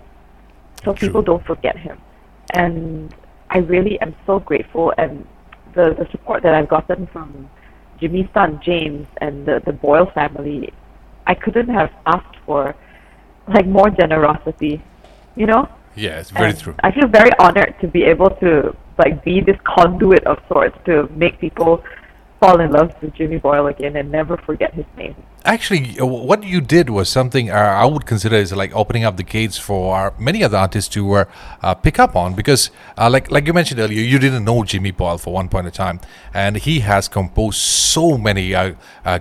so 0.83 0.93
True. 0.93 1.07
people 1.07 1.21
don't 1.21 1.45
forget 1.45 1.77
him. 1.77 1.99
And 2.53 3.13
I 3.53 3.59
really 3.59 3.99
am 4.01 4.15
so 4.25 4.39
grateful 4.39 4.93
and 4.97 5.25
the, 5.75 5.95
the 5.97 6.07
support 6.11 6.43
that 6.43 6.53
I've 6.53 6.67
gotten 6.69 7.07
from 7.07 7.49
Jimmy's 7.99 8.27
son 8.33 8.59
James 8.63 9.07
and 9.21 9.45
the, 9.45 9.61
the 9.65 9.73
Boyle 9.73 10.09
family, 10.13 10.73
I 11.27 11.35
couldn't 11.35 11.69
have 11.69 11.91
asked 12.05 12.37
for 12.45 12.75
like 13.47 13.67
more 13.67 13.89
generosity, 13.89 14.83
you 15.35 15.45
know? 15.45 15.69
yeah, 15.95 16.19
it's 16.19 16.31
very 16.31 16.49
And 16.49 16.59
true. 16.59 16.75
I 16.83 16.91
feel 16.91 17.07
very 17.07 17.31
honored 17.39 17.75
to 17.81 17.87
be 17.87 18.03
able 18.03 18.31
to 18.37 18.75
like 18.97 19.23
be 19.23 19.41
this 19.41 19.57
conduit 19.63 20.25
of 20.25 20.39
sorts 20.47 20.77
to 20.85 21.07
make 21.15 21.39
people 21.39 21.83
fall 22.39 22.59
in 22.59 22.71
love 22.71 22.93
with 23.01 23.13
Jimmy 23.13 23.37
Boyle 23.37 23.67
again 23.67 23.95
and 23.95 24.11
never 24.11 24.37
forget 24.37 24.73
his 24.73 24.85
name. 24.97 25.15
Actually, 25.45 25.99
uh, 25.99 26.05
what 26.05 26.41
you 26.45 26.61
did 26.61 26.89
was 26.89 27.09
something 27.09 27.51
uh, 27.51 27.53
I 27.53 27.83
would 27.85 28.05
consider 28.05 28.37
is 28.37 28.53
like 28.53 28.73
opening 28.73 29.03
up 29.03 29.17
the 29.17 29.23
gates 29.23 29.57
for 29.57 29.97
uh, 29.97 30.11
many 30.17 30.41
other 30.41 30.55
artists 30.57 30.89
to 30.93 31.11
uh, 31.11 31.25
uh, 31.61 31.73
pick 31.73 31.99
up 31.99 32.15
on 32.15 32.33
because, 32.33 32.71
uh, 32.97 33.09
like 33.09 33.29
like 33.29 33.45
you 33.45 33.51
mentioned 33.51 33.81
earlier, 33.81 34.01
you 34.01 34.19
didn't 34.19 34.45
know 34.45 34.63
Jimmy 34.63 34.91
Boyle 34.91 35.17
for 35.17 35.33
one 35.33 35.49
point 35.49 35.67
of 35.67 35.73
time, 35.73 35.99
and 36.33 36.55
he 36.55 36.79
has 36.79 37.09
composed 37.09 37.57
so 37.57 38.17
many 38.17 38.55
uh, 38.55 38.71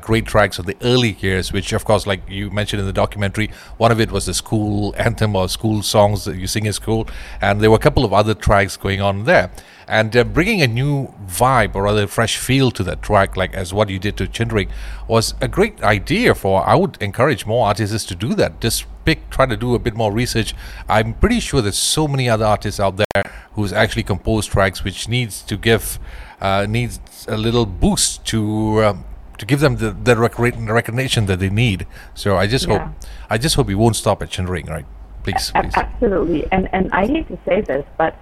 great 0.00 0.24
tracks 0.24 0.60
of 0.60 0.66
the 0.66 0.76
early 0.82 1.16
years. 1.18 1.52
Which, 1.52 1.72
of 1.72 1.84
course, 1.84 2.06
like 2.06 2.22
you 2.28 2.50
mentioned 2.50 2.78
in 2.78 2.86
the 2.86 2.92
documentary, 2.92 3.50
one 3.76 3.90
of 3.90 4.00
it 4.00 4.12
was 4.12 4.26
the 4.26 4.34
school 4.34 4.94
anthem 4.96 5.34
or 5.34 5.48
school 5.48 5.82
songs 5.82 6.24
that 6.26 6.36
you 6.36 6.46
sing 6.46 6.66
in 6.66 6.72
school, 6.72 7.08
and 7.40 7.60
there 7.60 7.68
were 7.68 7.78
a 7.78 7.80
couple 7.80 8.04
of 8.04 8.12
other 8.12 8.34
tracks 8.34 8.76
going 8.76 9.00
on 9.00 9.24
there. 9.24 9.50
And 9.88 10.16
uh, 10.16 10.22
bringing 10.24 10.62
a 10.62 10.68
new 10.68 11.12
vibe 11.26 11.74
or 11.74 11.82
rather 11.82 12.06
fresh 12.06 12.38
feel 12.38 12.70
to 12.70 12.84
that 12.84 13.02
track, 13.02 13.36
like 13.36 13.52
as 13.52 13.74
what 13.74 13.90
you 13.90 13.98
did 13.98 14.16
to 14.18 14.28
Chendering, 14.28 14.70
was 15.08 15.34
a 15.40 15.48
great 15.48 15.82
idea 15.82 16.11
for. 16.34 16.66
I 16.66 16.74
would 16.74 16.96
encourage 17.00 17.46
more 17.46 17.66
artists 17.66 18.04
to 18.06 18.14
do 18.14 18.34
that. 18.34 18.60
Just 18.60 18.86
pick, 19.04 19.30
try 19.30 19.46
to 19.46 19.56
do 19.56 19.74
a 19.74 19.78
bit 19.78 19.94
more 19.94 20.12
research. 20.12 20.54
I'm 20.88 21.14
pretty 21.14 21.40
sure 21.40 21.60
there's 21.62 21.78
so 21.78 22.06
many 22.08 22.28
other 22.28 22.44
artists 22.44 22.78
out 22.80 22.96
there 22.96 23.22
who's 23.54 23.72
actually 23.72 24.04
composed 24.04 24.50
tracks 24.50 24.84
which 24.84 25.08
needs 25.08 25.42
to 25.42 25.56
give 25.56 25.98
uh, 26.40 26.66
needs 26.68 27.00
a 27.28 27.36
little 27.36 27.66
boost 27.66 28.24
to. 28.26 28.84
Um, 28.84 29.04
to 29.38 29.46
give 29.46 29.58
them 29.58 29.76
the, 29.76 29.90
the 29.90 30.14
rec- 30.16 30.38
recognition 30.38 31.26
that 31.26 31.40
they 31.40 31.50
need, 31.50 31.84
so 32.14 32.36
I 32.36 32.46
just 32.46 32.68
Yeah. 32.68 32.78
hope 32.78 32.94
I 33.28 33.38
just 33.38 33.56
hope 33.56 33.66
we 33.66 33.74
won't 33.74 33.96
stop 33.96 34.22
at 34.22 34.30
Chendering, 34.30 34.66
right? 34.70 34.86
Please, 35.24 35.50
please. 35.50 35.72
Absolutely. 35.74 36.46
And 36.52 36.68
and 36.72 36.88
I 36.92 37.06
hate 37.06 37.26
to 37.26 37.38
say 37.44 37.60
this, 37.60 37.84
but 37.98 38.14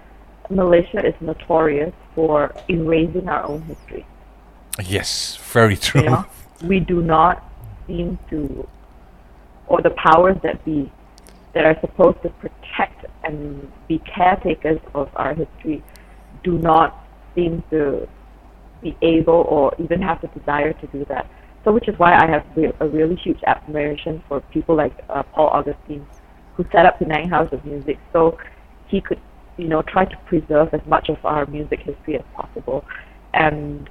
Malaysia 0.49 1.05
is 1.05 1.13
notorious 1.21 1.93
for 2.15 2.55
erasing 2.71 3.29
our 3.29 3.45
own 3.45 3.61
history. 3.63 4.07
Yes, 4.83 5.37
very 5.53 5.77
true. 5.77 6.03
You 6.05 6.11
know, 6.11 6.25
we 6.63 6.81
do 6.81 7.03
not 7.03 7.45
seem 7.91 8.19
to, 8.31 8.67
or 9.67 9.83
the 9.83 9.91
powers 9.91 10.37
that 10.43 10.65
be, 10.65 10.91
that 11.55 11.65
are 11.65 11.77
supposed 11.81 12.23
to 12.23 12.29
protect 12.31 13.05
and 13.25 13.71
be 13.89 13.99
caretakers 13.99 14.81
of 14.95 15.09
our 15.17 15.35
history, 15.35 15.83
do 16.45 16.59
not 16.59 17.07
seem 17.35 17.63
to 17.71 18.09
be 18.83 18.97
able 19.03 19.45
or 19.49 19.75
even 19.79 20.01
have 20.01 20.21
the 20.21 20.29
desire 20.29 20.73
to 20.73 20.87
do 20.89 21.05
that. 21.09 21.29
So, 21.65 21.73
which 21.73 21.89
is 21.89 21.99
why 21.99 22.15
I 22.15 22.27
have 22.27 22.47
re- 22.57 22.73
a 22.81 22.89
really 22.89 23.17
huge 23.17 23.41
admiration 23.47 24.23
for 24.29 24.41
people 24.53 24.77
like 24.77 24.99
uh, 25.11 25.23
Paul 25.25 25.49
Augustine, 25.49 26.07
who 26.55 26.65
set 26.73 26.87
up 26.87 26.99
the 26.99 27.05
Nine 27.05 27.29
House 27.29 27.53
of 27.53 27.65
Music, 27.65 27.99
so 28.13 28.39
he 28.87 29.01
could, 29.01 29.21
you 29.59 29.69
know, 29.69 29.83
try 29.83 30.05
to 30.07 30.17
preserve 30.27 30.73
as 30.73 30.81
much 30.87 31.11
of 31.11 31.19
our 31.25 31.45
music 31.47 31.81
history 31.81 32.17
as 32.17 32.25
possible. 32.35 32.85
And 33.35 33.91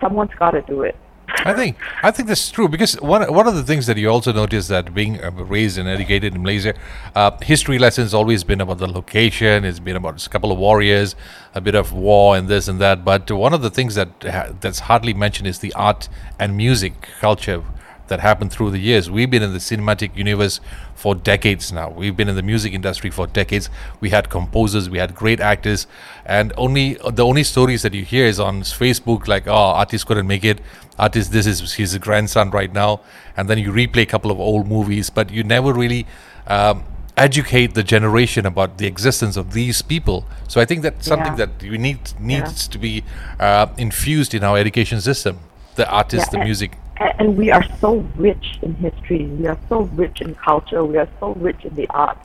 someone's 0.00 0.30
got 0.38 0.50
to 0.50 0.62
do 0.62 0.82
it. 0.82 0.96
I 1.44 1.54
think 1.54 1.76
I 2.02 2.10
think 2.10 2.28
that's 2.28 2.50
true 2.50 2.68
because 2.68 3.00
one 3.00 3.32
one 3.32 3.46
of 3.46 3.54
the 3.54 3.62
things 3.62 3.86
that 3.86 3.96
you 3.96 4.08
also 4.08 4.32
notice 4.32 4.68
that 4.68 4.92
being 4.92 5.22
uh, 5.22 5.30
raised 5.30 5.78
and 5.78 5.88
educated 5.88 6.34
in 6.34 6.42
Malaysia, 6.42 6.74
uh, 7.14 7.30
history 7.42 7.78
lessons 7.78 8.12
always 8.12 8.44
been 8.44 8.60
about 8.60 8.78
the 8.78 8.88
location. 8.88 9.64
It's 9.64 9.78
been 9.78 9.96
about 9.96 10.24
a 10.24 10.28
couple 10.28 10.50
of 10.50 10.58
warriors, 10.58 11.14
a 11.54 11.60
bit 11.60 11.74
of 11.74 11.92
war 11.92 12.36
and 12.36 12.48
this 12.48 12.68
and 12.68 12.80
that. 12.80 13.04
But 13.04 13.30
one 13.30 13.54
of 13.54 13.62
the 13.62 13.70
things 13.70 13.94
that 13.94 14.10
ha- 14.22 14.52
that's 14.60 14.80
hardly 14.80 15.14
mentioned 15.14 15.46
is 15.48 15.60
the 15.60 15.72
art 15.74 16.08
and 16.38 16.56
music 16.56 17.08
culture 17.20 17.62
that 18.08 18.20
happened 18.20 18.50
through 18.50 18.70
the 18.70 18.78
years. 18.78 19.10
We've 19.10 19.30
been 19.30 19.42
in 19.42 19.52
the 19.52 19.58
cinematic 19.58 20.16
universe 20.16 20.60
for 20.94 21.14
decades 21.14 21.72
now. 21.72 21.90
We've 21.90 22.16
been 22.16 22.28
in 22.28 22.34
the 22.34 22.42
music 22.42 22.72
industry 22.72 23.10
for 23.10 23.26
decades. 23.26 23.70
We 24.00 24.10
had 24.10 24.28
composers, 24.30 24.90
we 24.90 24.98
had 24.98 25.14
great 25.14 25.40
actors, 25.40 25.86
and 26.26 26.52
only 26.56 26.94
the 26.94 27.24
only 27.24 27.44
stories 27.44 27.82
that 27.82 27.94
you 27.94 28.04
hear 28.04 28.26
is 28.26 28.40
on 28.40 28.62
Facebook, 28.62 29.28
like, 29.28 29.46
oh, 29.46 29.52
artist 29.52 30.06
couldn't 30.06 30.26
make 30.26 30.44
it. 30.44 30.60
Artist, 30.98 31.32
this 31.32 31.46
is 31.46 31.72
his 31.74 31.96
grandson 31.98 32.50
right 32.50 32.72
now, 32.72 33.00
and 33.36 33.48
then 33.48 33.58
you 33.58 33.70
replay 33.72 34.02
a 34.02 34.06
couple 34.06 34.30
of 34.30 34.40
old 34.40 34.66
movies, 34.66 35.10
but 35.10 35.30
you 35.30 35.44
never 35.44 35.72
really. 35.72 36.06
Um, 36.46 36.84
educate 37.18 37.74
the 37.74 37.82
generation 37.82 38.46
about 38.46 38.78
the 38.78 38.86
existence 38.86 39.36
of 39.36 39.52
these 39.52 39.82
people 39.82 40.24
so 40.46 40.60
i 40.60 40.64
think 40.64 40.82
that's 40.82 41.04
something 41.04 41.36
Yeah. 41.36 41.46
that 41.46 41.62
we 41.62 41.76
need 41.76 41.98
needs 42.20 42.68
to 42.68 42.78
be 42.78 43.02
uh, 43.40 43.66
infused 43.76 44.34
in 44.34 44.44
our 44.44 44.56
education 44.56 45.00
system 45.00 45.40
the 45.74 45.90
artist 45.90 46.30
the 46.30 46.36
and- 46.38 46.46
music 46.46 46.78
and 47.00 47.36
we 47.36 47.50
are 47.50 47.64
so 47.80 48.04
rich 48.16 48.58
in 48.62 48.74
history. 48.74 49.26
We 49.26 49.46
are 49.46 49.58
so 49.68 49.82
rich 49.94 50.20
in 50.20 50.34
culture. 50.34 50.84
We 50.84 50.96
are 50.98 51.08
so 51.20 51.34
rich 51.34 51.64
in 51.64 51.74
the 51.76 51.86
arts. 51.90 52.24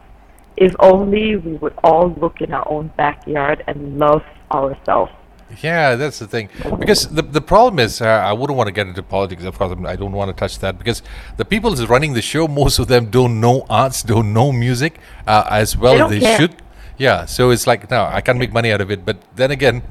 If 0.58 0.76
only 0.80 1.36
we 1.36 1.54
would 1.54 1.74
all 1.84 2.10
look 2.10 2.42
in 2.42 2.54
our 2.54 2.68
own 2.68 2.88
backyard 2.98 3.64
and 3.68 4.00
love 4.00 4.24
ourselves. 4.52 5.12
Yeah, 5.62 5.96
that's 5.96 6.20
the 6.20 6.28
thing. 6.28 6.50
Because 6.80 7.08
the 7.08 7.22
the 7.22 7.42
problem 7.42 7.80
is, 7.80 8.02
uh, 8.02 8.06
I 8.08 8.34
wouldn't 8.34 8.58
want 8.58 8.68
to 8.68 8.72
get 8.72 8.88
into 8.88 9.04
politics. 9.04 9.44
Of 9.44 9.58
course, 9.58 9.72
I'm- 9.72 9.86
I 9.86 9.96
don't 9.96 10.12
want 10.14 10.30
to 10.30 10.34
touch 10.40 10.60
that 10.60 10.78
because 10.78 11.02
the 11.38 11.46
people 11.46 11.70
who's 11.76 11.88
running 11.90 12.14
the 12.14 12.22
show, 12.22 12.48
most 12.48 12.80
of 12.80 12.88
them 12.88 13.06
don't 13.12 13.40
know 13.40 13.66
arts, 13.70 14.04
don't 14.04 14.34
know 14.34 14.52
music 14.52 15.00
uh, 15.28 15.44
as 15.50 15.78
well 15.78 15.96
They 15.98 16.04
as 16.04 16.10
they 16.12 16.20
care. 16.22 16.38
should. 16.40 16.56
Yeah, 16.98 17.26
so 17.26 17.50
it's 17.50 17.66
like, 17.68 17.90
no, 17.90 18.06
I 18.06 18.22
can't 18.22 18.38
make 18.38 18.54
money 18.54 18.72
out 18.72 18.82
of 18.82 18.90
it. 18.92 19.06
But 19.06 19.18
then 19.36 19.52
again, 19.52 19.82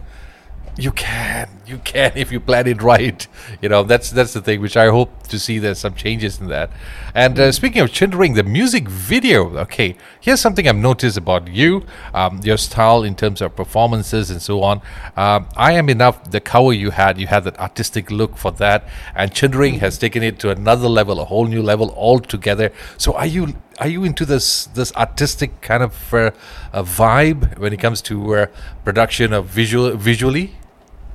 you 0.77 0.91
can, 0.91 1.49
you 1.67 1.79
can 1.79 2.13
if 2.15 2.33
you 2.33 2.41
plan 2.41 2.67
it 2.67 2.83
right. 2.83 3.27
You 3.61 3.69
know, 3.69 3.83
that's 3.83 4.11
that's 4.11 4.33
the 4.33 4.41
thing, 4.41 4.61
which 4.61 4.77
I 4.77 4.89
hope 4.89 5.27
to 5.29 5.39
see 5.39 5.59
there's 5.59 5.79
some 5.79 5.95
changes 5.95 6.41
in 6.41 6.49
that. 6.49 6.71
And 7.15 7.39
uh, 7.39 7.53
speaking 7.53 7.83
of 7.83 7.91
Chendering, 7.91 8.35
the 8.35 8.43
music 8.43 8.89
video. 8.89 9.57
Okay, 9.59 9.97
here's 10.21 10.41
something 10.41 10.67
I've 10.67 10.77
noticed 10.77 11.19
about 11.19 11.49
you, 11.49 11.85
um, 12.15 12.41
your 12.43 12.57
style 12.57 13.03
in 13.03 13.15
terms 13.15 13.43
of 13.43 13.55
performances 13.55 14.31
and 14.31 14.41
so 14.41 14.63
on. 14.63 14.81
Um, 15.17 15.49
I 15.57 15.73
am 15.73 15.89
enough. 15.89 16.31
The 16.31 16.41
cover 16.41 16.73
you 16.73 16.91
had, 16.91 17.19
you 17.19 17.27
had 17.27 17.45
that 17.45 17.59
artistic 17.59 18.11
look 18.11 18.37
for 18.37 18.51
that, 18.53 18.89
and 19.15 19.31
Chindering 19.31 19.81
has 19.81 19.99
taken 19.99 20.23
it 20.23 20.39
to 20.41 20.51
another 20.51 20.89
level, 20.89 21.21
a 21.21 21.25
whole 21.27 21.47
new 21.47 21.63
level 21.63 21.91
altogether. 21.97 22.73
So, 22.97 23.13
are 23.13 23.27
you 23.27 23.55
are 23.83 23.89
you 23.89 24.05
into 24.05 24.25
this 24.25 24.67
this 24.79 24.95
artistic 24.95 25.61
kind 25.61 25.83
of 25.83 26.15
uh, 26.15 26.31
uh, 26.73 26.85
vibe 26.85 27.59
when 27.59 27.73
it 27.73 27.81
comes 27.81 28.01
to 28.01 28.15
uh, 28.37 28.47
production 28.85 29.33
of 29.33 29.47
visual 29.47 29.91
visually? 29.97 30.55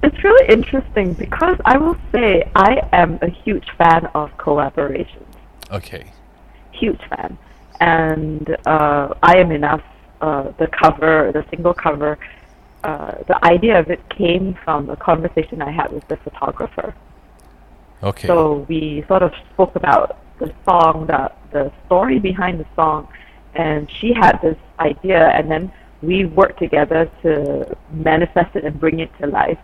It's 0.03 0.21
really 0.21 0.47
interesting 0.58 1.13
because 1.13 1.58
I 1.63 1.77
will 1.77 1.97
say 2.12 2.30
I 2.56 2.73
am 2.91 3.19
a 3.21 3.30
huge 3.30 3.67
fan 3.77 4.08
of 4.13 4.36
collaborations. 4.38 5.32
Okay. 5.71 6.12
Huge 6.73 6.99
fan. 7.10 7.38
And 7.80 8.58
uh, 8.65 9.13
I 9.23 9.38
am 9.38 9.51
enough. 9.51 9.84
Uh, 10.19 10.51
the 10.58 10.67
cover, 10.67 11.32
the 11.32 11.45
single 11.51 11.75
cover, 11.75 12.17
uh, 12.84 13.13
the 13.27 13.38
idea 13.45 13.80
of 13.80 13.89
it 13.95 14.01
came 14.10 14.58
from 14.63 14.89
a 14.89 14.95
conversation 14.95 15.62
I 15.62 15.71
had 15.71 15.91
with 15.91 16.08
the 16.08 16.17
photographer. 16.17 16.95
Okay. 18.01 18.27
So 18.27 18.65
we 18.67 19.06
sort 19.08 19.21
of 19.21 19.32
spoke 19.53 19.75
about 19.75 20.17
the 20.39 20.51
song, 20.65 21.06
the 21.08 21.32
the 21.51 21.71
story 21.86 22.19
behind 22.19 22.60
the 22.60 22.65
song, 22.75 23.07
and 23.55 23.89
she 23.89 24.13
had 24.13 24.39
this 24.41 24.57
idea, 24.79 25.29
and 25.29 25.49
then 25.49 25.71
we 26.01 26.25
worked 26.25 26.60
together 26.60 27.10
to 27.23 27.75
manifest 27.91 28.55
it 28.55 28.63
and 28.63 28.79
bring 28.79 28.99
it 28.99 29.12
to 29.19 29.27
life. 29.27 29.57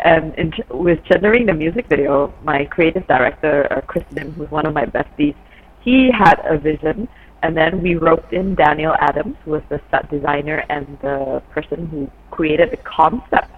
And 0.00 0.34
in, 0.36 0.52
with 0.70 1.02
Chendering 1.04 1.46
the 1.46 1.54
music 1.54 1.86
video, 1.86 2.32
my 2.42 2.64
creative 2.64 3.06
director, 3.06 3.70
uh, 3.70 3.80
Chris 3.82 4.04
Lim, 4.12 4.32
who's 4.32 4.50
one 4.50 4.66
of 4.66 4.74
my 4.74 4.86
besties, 4.86 5.34
he 5.80 6.10
had 6.10 6.40
a 6.44 6.58
vision, 6.58 7.08
and 7.42 7.56
then 7.56 7.80
we 7.80 7.94
roped 7.94 8.32
in 8.32 8.54
Daniel 8.54 8.94
Adams, 9.00 9.36
who 9.44 9.52
was 9.52 9.62
the 9.68 9.80
set 9.90 10.10
designer 10.10 10.64
and 10.68 10.86
the 11.00 11.42
person 11.50 11.86
who 11.86 12.10
created 12.30 12.70
the 12.70 12.76
concept 12.78 13.50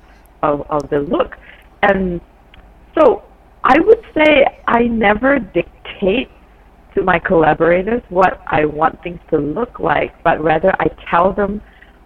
of, 0.42 0.64
of 0.70 0.88
the 0.90 1.00
look. 1.00 1.36
And 1.82 2.20
so 2.96 3.24
I 3.64 3.78
would 3.80 4.04
say 4.14 4.46
I 4.66 4.84
never 4.84 5.38
dictate 5.38 6.30
to 6.94 7.02
my 7.02 7.18
collaborators 7.18 8.02
what 8.08 8.40
I 8.46 8.64
want 8.64 9.02
things 9.02 9.20
to 9.30 9.38
look 9.38 9.80
like, 9.80 10.22
but 10.22 10.42
rather 10.42 10.72
I 10.78 10.88
tell 11.10 11.32
them 11.32 11.60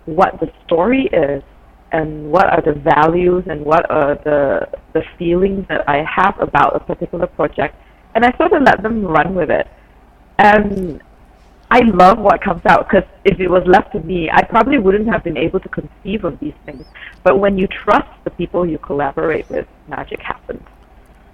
what 0.06 0.38
the 0.40 0.50
story 0.64 1.08
is 1.12 1.42
and 1.92 2.30
what 2.30 2.46
are 2.46 2.62
the 2.62 2.78
values 2.80 3.44
and 3.48 3.64
what 3.64 3.88
are 3.90 4.16
the 4.16 4.68
the 4.92 5.02
feelings 5.18 5.66
that 5.68 5.88
I 5.88 6.04
have 6.04 6.38
about 6.40 6.74
a 6.76 6.80
particular 6.80 7.26
project, 7.26 7.76
and 8.14 8.24
I 8.24 8.36
sort 8.36 8.52
of 8.52 8.62
let 8.62 8.82
them 8.82 9.04
run 9.04 9.34
with 9.34 9.50
it. 9.50 9.66
And 10.38 11.02
I 11.70 11.80
love 11.80 12.18
what 12.18 12.40
comes 12.42 12.62
out 12.66 12.88
because 12.88 13.08
if 13.24 13.40
it 13.40 13.48
was 13.48 13.62
left 13.66 13.92
to 13.92 14.00
me, 14.00 14.30
I 14.30 14.42
probably 14.42 14.78
wouldn't 14.78 15.08
have 15.08 15.24
been 15.24 15.36
able 15.36 15.60
to 15.60 15.68
conceive 15.68 16.24
of 16.24 16.38
these 16.38 16.54
things. 16.64 16.84
But 17.24 17.40
when 17.40 17.58
you 17.58 17.66
trust 17.66 18.08
the 18.24 18.30
people 18.30 18.66
you 18.66 18.78
collaborate 18.78 19.48
with, 19.50 19.66
magic 19.88 20.20
happens. 20.20 20.62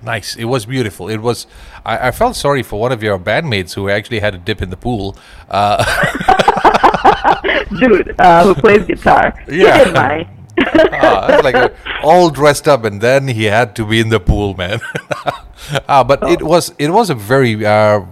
Nice. 0.03 0.37
It 0.37 0.45
was 0.47 0.67
beautiful. 0.67 1.09
It 1.09 1.19
was. 1.19 1.47
I, 1.85 2.09
I 2.09 2.11
felt 2.11 2.37
sorry 2.37 2.63
for 2.63 2.81
one 2.81 2.93
of 2.93 3.03
your 3.03 3.19
bandmates 3.19 3.75
who 3.75 3.89
actually 3.89 4.19
had 4.21 4.35
a 4.35 4.39
dip 4.39 4.61
in 4.61 4.71
the 4.71 4.77
pool. 4.77 5.17
Uh, 5.49 5.85
Dude, 7.79 8.15
uh, 8.19 8.45
who 8.45 8.55
plays 8.55 8.85
guitar. 8.87 9.35
Yeah. 9.49 10.25
Uh, 10.59 11.41
like 11.45 11.55
uh, 11.55 11.71
all 12.03 12.31
dressed 12.31 12.69
up, 12.69 12.85
and 12.85 13.01
then 13.01 13.29
he 13.29 13.45
had 13.45 13.75
to 13.77 13.87
be 13.87 14.01
in 14.01 14.09
the 14.09 14.21
pool, 14.21 14.55
man. 14.55 14.81
uh, 15.89 16.05
but 16.11 16.23
it 16.29 16.43
was 16.43 16.75
it 16.79 16.91
was 16.91 17.11
a 17.11 17.15
very 17.15 17.65
uh, 17.65 18.05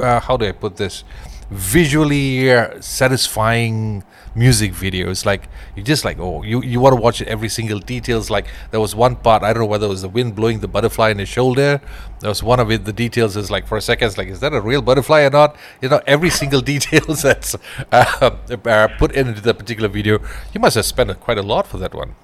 uh, 0.00 0.20
how 0.20 0.36
do 0.36 0.46
I 0.46 0.52
put 0.52 0.76
this? 0.76 1.04
Visually 1.50 2.52
uh, 2.52 2.80
satisfying 2.80 4.04
music 4.34 4.72
video. 4.72 5.10
It's 5.10 5.26
like 5.26 5.48
you 5.74 5.82
just 5.82 6.04
like 6.04 6.18
oh 6.18 6.42
you 6.42 6.62
you 6.62 6.78
want 6.78 6.94
to 6.94 7.00
watch 7.00 7.22
every 7.22 7.48
single 7.48 7.78
details. 7.78 8.30
Like 8.30 8.46
there 8.70 8.80
was 8.80 8.94
one 8.94 9.16
part 9.16 9.42
I 9.42 9.52
don't 9.52 9.62
know 9.62 9.66
whether 9.66 9.86
it 9.86 9.90
was 9.90 10.02
the 10.02 10.08
wind 10.08 10.34
blowing 10.34 10.60
the 10.60 10.68
butterfly 10.68 11.10
in 11.10 11.18
his 11.18 11.28
shoulder. 11.28 11.80
There 12.20 12.28
was 12.28 12.42
one 12.42 12.60
of 12.60 12.70
it. 12.70 12.84
The 12.84 12.92
details 12.92 13.36
is 13.36 13.50
like 13.50 13.66
for 13.66 13.76
a 13.78 13.80
second, 13.80 14.08
it's 14.08 14.18
like 14.18 14.28
is 14.28 14.40
that 14.40 14.52
a 14.52 14.60
real 14.60 14.82
butterfly 14.82 15.22
or 15.22 15.30
not? 15.30 15.56
You 15.80 15.88
know 15.88 16.00
every 16.06 16.30
single 16.30 16.60
details 16.72 17.22
that's 17.22 17.56
uh, 17.92 18.36
uh, 18.64 18.88
put 18.98 19.12
into 19.12 19.40
the 19.40 19.54
particular 19.54 19.88
video. 19.88 20.18
You 20.52 20.60
must 20.60 20.76
have 20.76 20.84
spent 20.84 21.18
quite 21.20 21.38
a 21.38 21.42
lot 21.42 21.66
for 21.66 21.78
that 21.78 21.94
one. 21.94 22.14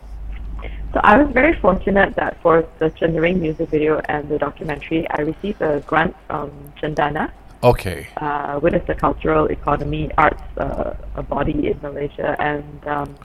So 0.94 1.00
I 1.02 1.20
was 1.20 1.32
very 1.32 1.58
fortunate 1.58 2.14
that 2.14 2.40
for 2.40 2.68
the 2.78 2.88
Chendering 2.90 3.40
music 3.40 3.68
video 3.68 4.00
and 4.08 4.28
the 4.28 4.38
documentary, 4.38 5.10
I 5.10 5.22
received 5.22 5.60
a 5.60 5.80
grant 5.80 6.14
from 6.28 6.52
Cendana, 6.80 7.32
Okay. 7.64 8.07
uh, 8.18 8.61
which 8.61 8.74
is 8.74 8.83
the 8.87 8.94
cultural 8.94 9.46
economy 9.46 10.11
arts 10.18 10.42
uh, 10.59 10.94
a 11.16 11.22
body 11.22 11.68
in 11.68 11.81
Malaysia, 11.81 12.37
and 12.38 12.87
um, 12.87 13.16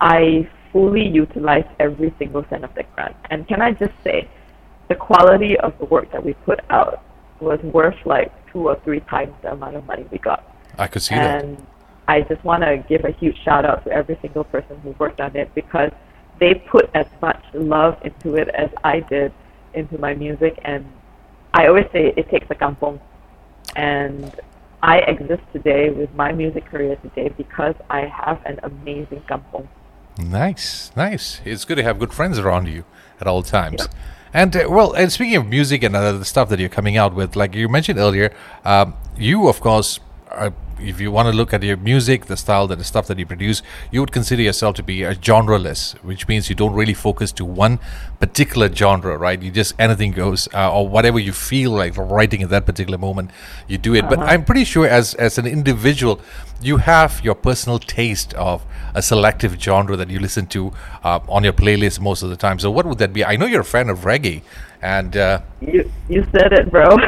I 0.00 0.48
fully 0.72 1.06
utilized 1.06 1.68
every 1.80 2.14
single 2.18 2.44
cent 2.48 2.64
of 2.64 2.72
the 2.74 2.84
grant. 2.94 3.16
And 3.30 3.46
can 3.48 3.60
I 3.60 3.72
just 3.72 3.92
say, 4.04 4.28
the 4.88 4.94
quality 4.94 5.58
of 5.58 5.76
the 5.78 5.84
work 5.86 6.10
that 6.12 6.24
we 6.24 6.34
put 6.48 6.60
out 6.70 7.02
was 7.40 7.60
worth 7.62 7.96
like 8.04 8.30
two 8.52 8.68
or 8.68 8.80
three 8.84 9.00
times 9.00 9.32
the 9.42 9.52
amount 9.52 9.76
of 9.76 9.84
money 9.86 10.06
we 10.10 10.18
got. 10.18 10.44
I 10.78 10.86
could 10.86 11.02
see 11.02 11.14
that. 11.14 11.44
And 11.44 11.66
I 12.08 12.22
just 12.22 12.42
want 12.44 12.62
to 12.62 12.84
give 12.88 13.04
a 13.04 13.10
huge 13.10 13.36
shout 13.44 13.64
out 13.64 13.84
to 13.84 13.90
every 13.90 14.18
single 14.22 14.44
person 14.44 14.78
who 14.80 14.90
worked 14.98 15.20
on 15.20 15.34
it 15.36 15.54
because 15.54 15.90
they 16.40 16.54
put 16.54 16.90
as 16.94 17.06
much 17.20 17.42
love 17.54 17.98
into 18.02 18.36
it 18.36 18.48
as 18.48 18.70
I 18.84 19.00
did 19.00 19.32
into 19.74 19.98
my 19.98 20.14
music. 20.14 20.58
And 20.64 20.84
I 21.54 21.66
always 21.66 21.86
say 21.92 22.12
it 22.16 22.28
takes 22.30 22.46
a 22.50 22.54
kampong. 22.54 23.00
And 23.76 24.32
I 24.82 24.98
exist 24.98 25.42
today 25.52 25.90
with 25.90 26.12
my 26.14 26.32
music 26.32 26.66
career 26.66 26.96
today 26.96 27.28
because 27.36 27.74
I 27.88 28.06
have 28.06 28.44
an 28.44 28.58
amazing 28.62 29.22
kampong. 29.28 29.68
Nice, 30.18 30.90
nice. 30.96 31.40
It's 31.44 31.64
good 31.64 31.76
to 31.76 31.82
have 31.82 31.98
good 31.98 32.12
friends 32.12 32.38
around 32.38 32.68
you 32.68 32.84
at 33.20 33.26
all 33.26 33.42
times. 33.42 33.88
And 34.34 34.54
uh, 34.56 34.66
well, 34.68 34.92
and 34.92 35.12
speaking 35.12 35.36
of 35.36 35.46
music 35.46 35.82
and 35.82 35.94
uh, 35.94 36.24
stuff 36.24 36.48
that 36.48 36.58
you're 36.58 36.68
coming 36.68 36.96
out 36.96 37.14
with, 37.14 37.36
like 37.36 37.54
you 37.54 37.68
mentioned 37.68 37.98
earlier, 37.98 38.34
um, 38.64 38.94
you 39.16 39.48
of 39.48 39.60
course, 39.60 40.00
are, 40.30 40.52
if 40.82 41.00
you 41.00 41.10
want 41.10 41.26
to 41.28 41.32
look 41.32 41.52
at 41.52 41.62
your 41.62 41.76
music, 41.76 42.26
the 42.26 42.36
style, 42.36 42.66
that 42.68 42.76
the 42.76 42.84
stuff 42.84 43.06
that 43.06 43.18
you 43.18 43.26
produce, 43.26 43.62
you 43.90 44.00
would 44.00 44.12
consider 44.12 44.42
yourself 44.42 44.76
to 44.76 44.82
be 44.82 45.02
a 45.02 45.14
genreless, 45.14 45.94
which 46.02 46.28
means 46.28 46.48
you 46.48 46.54
don't 46.54 46.74
really 46.74 46.94
focus 46.94 47.32
to 47.32 47.44
one 47.44 47.78
particular 48.20 48.72
genre, 48.72 49.16
right? 49.16 49.40
You 49.40 49.50
just 49.50 49.74
anything 49.78 50.12
goes, 50.12 50.48
uh, 50.54 50.72
or 50.72 50.88
whatever 50.88 51.18
you 51.18 51.32
feel 51.32 51.70
like 51.70 51.96
writing 51.96 52.42
at 52.42 52.50
that 52.50 52.66
particular 52.66 52.98
moment, 52.98 53.30
you 53.68 53.78
do 53.78 53.94
it. 53.94 54.08
But 54.08 54.18
I'm 54.20 54.44
pretty 54.44 54.64
sure, 54.64 54.86
as 54.86 55.14
as 55.14 55.38
an 55.38 55.46
individual, 55.46 56.20
you 56.60 56.78
have 56.78 57.20
your 57.24 57.34
personal 57.34 57.78
taste 57.78 58.34
of 58.34 58.64
a 58.94 59.02
selective 59.02 59.60
genre 59.60 59.96
that 59.96 60.10
you 60.10 60.18
listen 60.18 60.46
to 60.46 60.72
uh, 61.02 61.20
on 61.28 61.44
your 61.44 61.52
playlist 61.52 62.00
most 62.00 62.22
of 62.22 62.30
the 62.30 62.36
time. 62.36 62.58
So, 62.58 62.70
what 62.70 62.86
would 62.86 62.98
that 62.98 63.12
be? 63.12 63.24
I 63.24 63.36
know 63.36 63.46
you're 63.46 63.62
a 63.62 63.64
fan 63.64 63.88
of 63.88 64.00
reggae, 64.00 64.42
and 64.80 65.16
uh, 65.16 65.40
You, 65.60 65.90
you 66.08 66.26
said 66.32 66.52
it, 66.52 66.70
bro. 66.70 66.84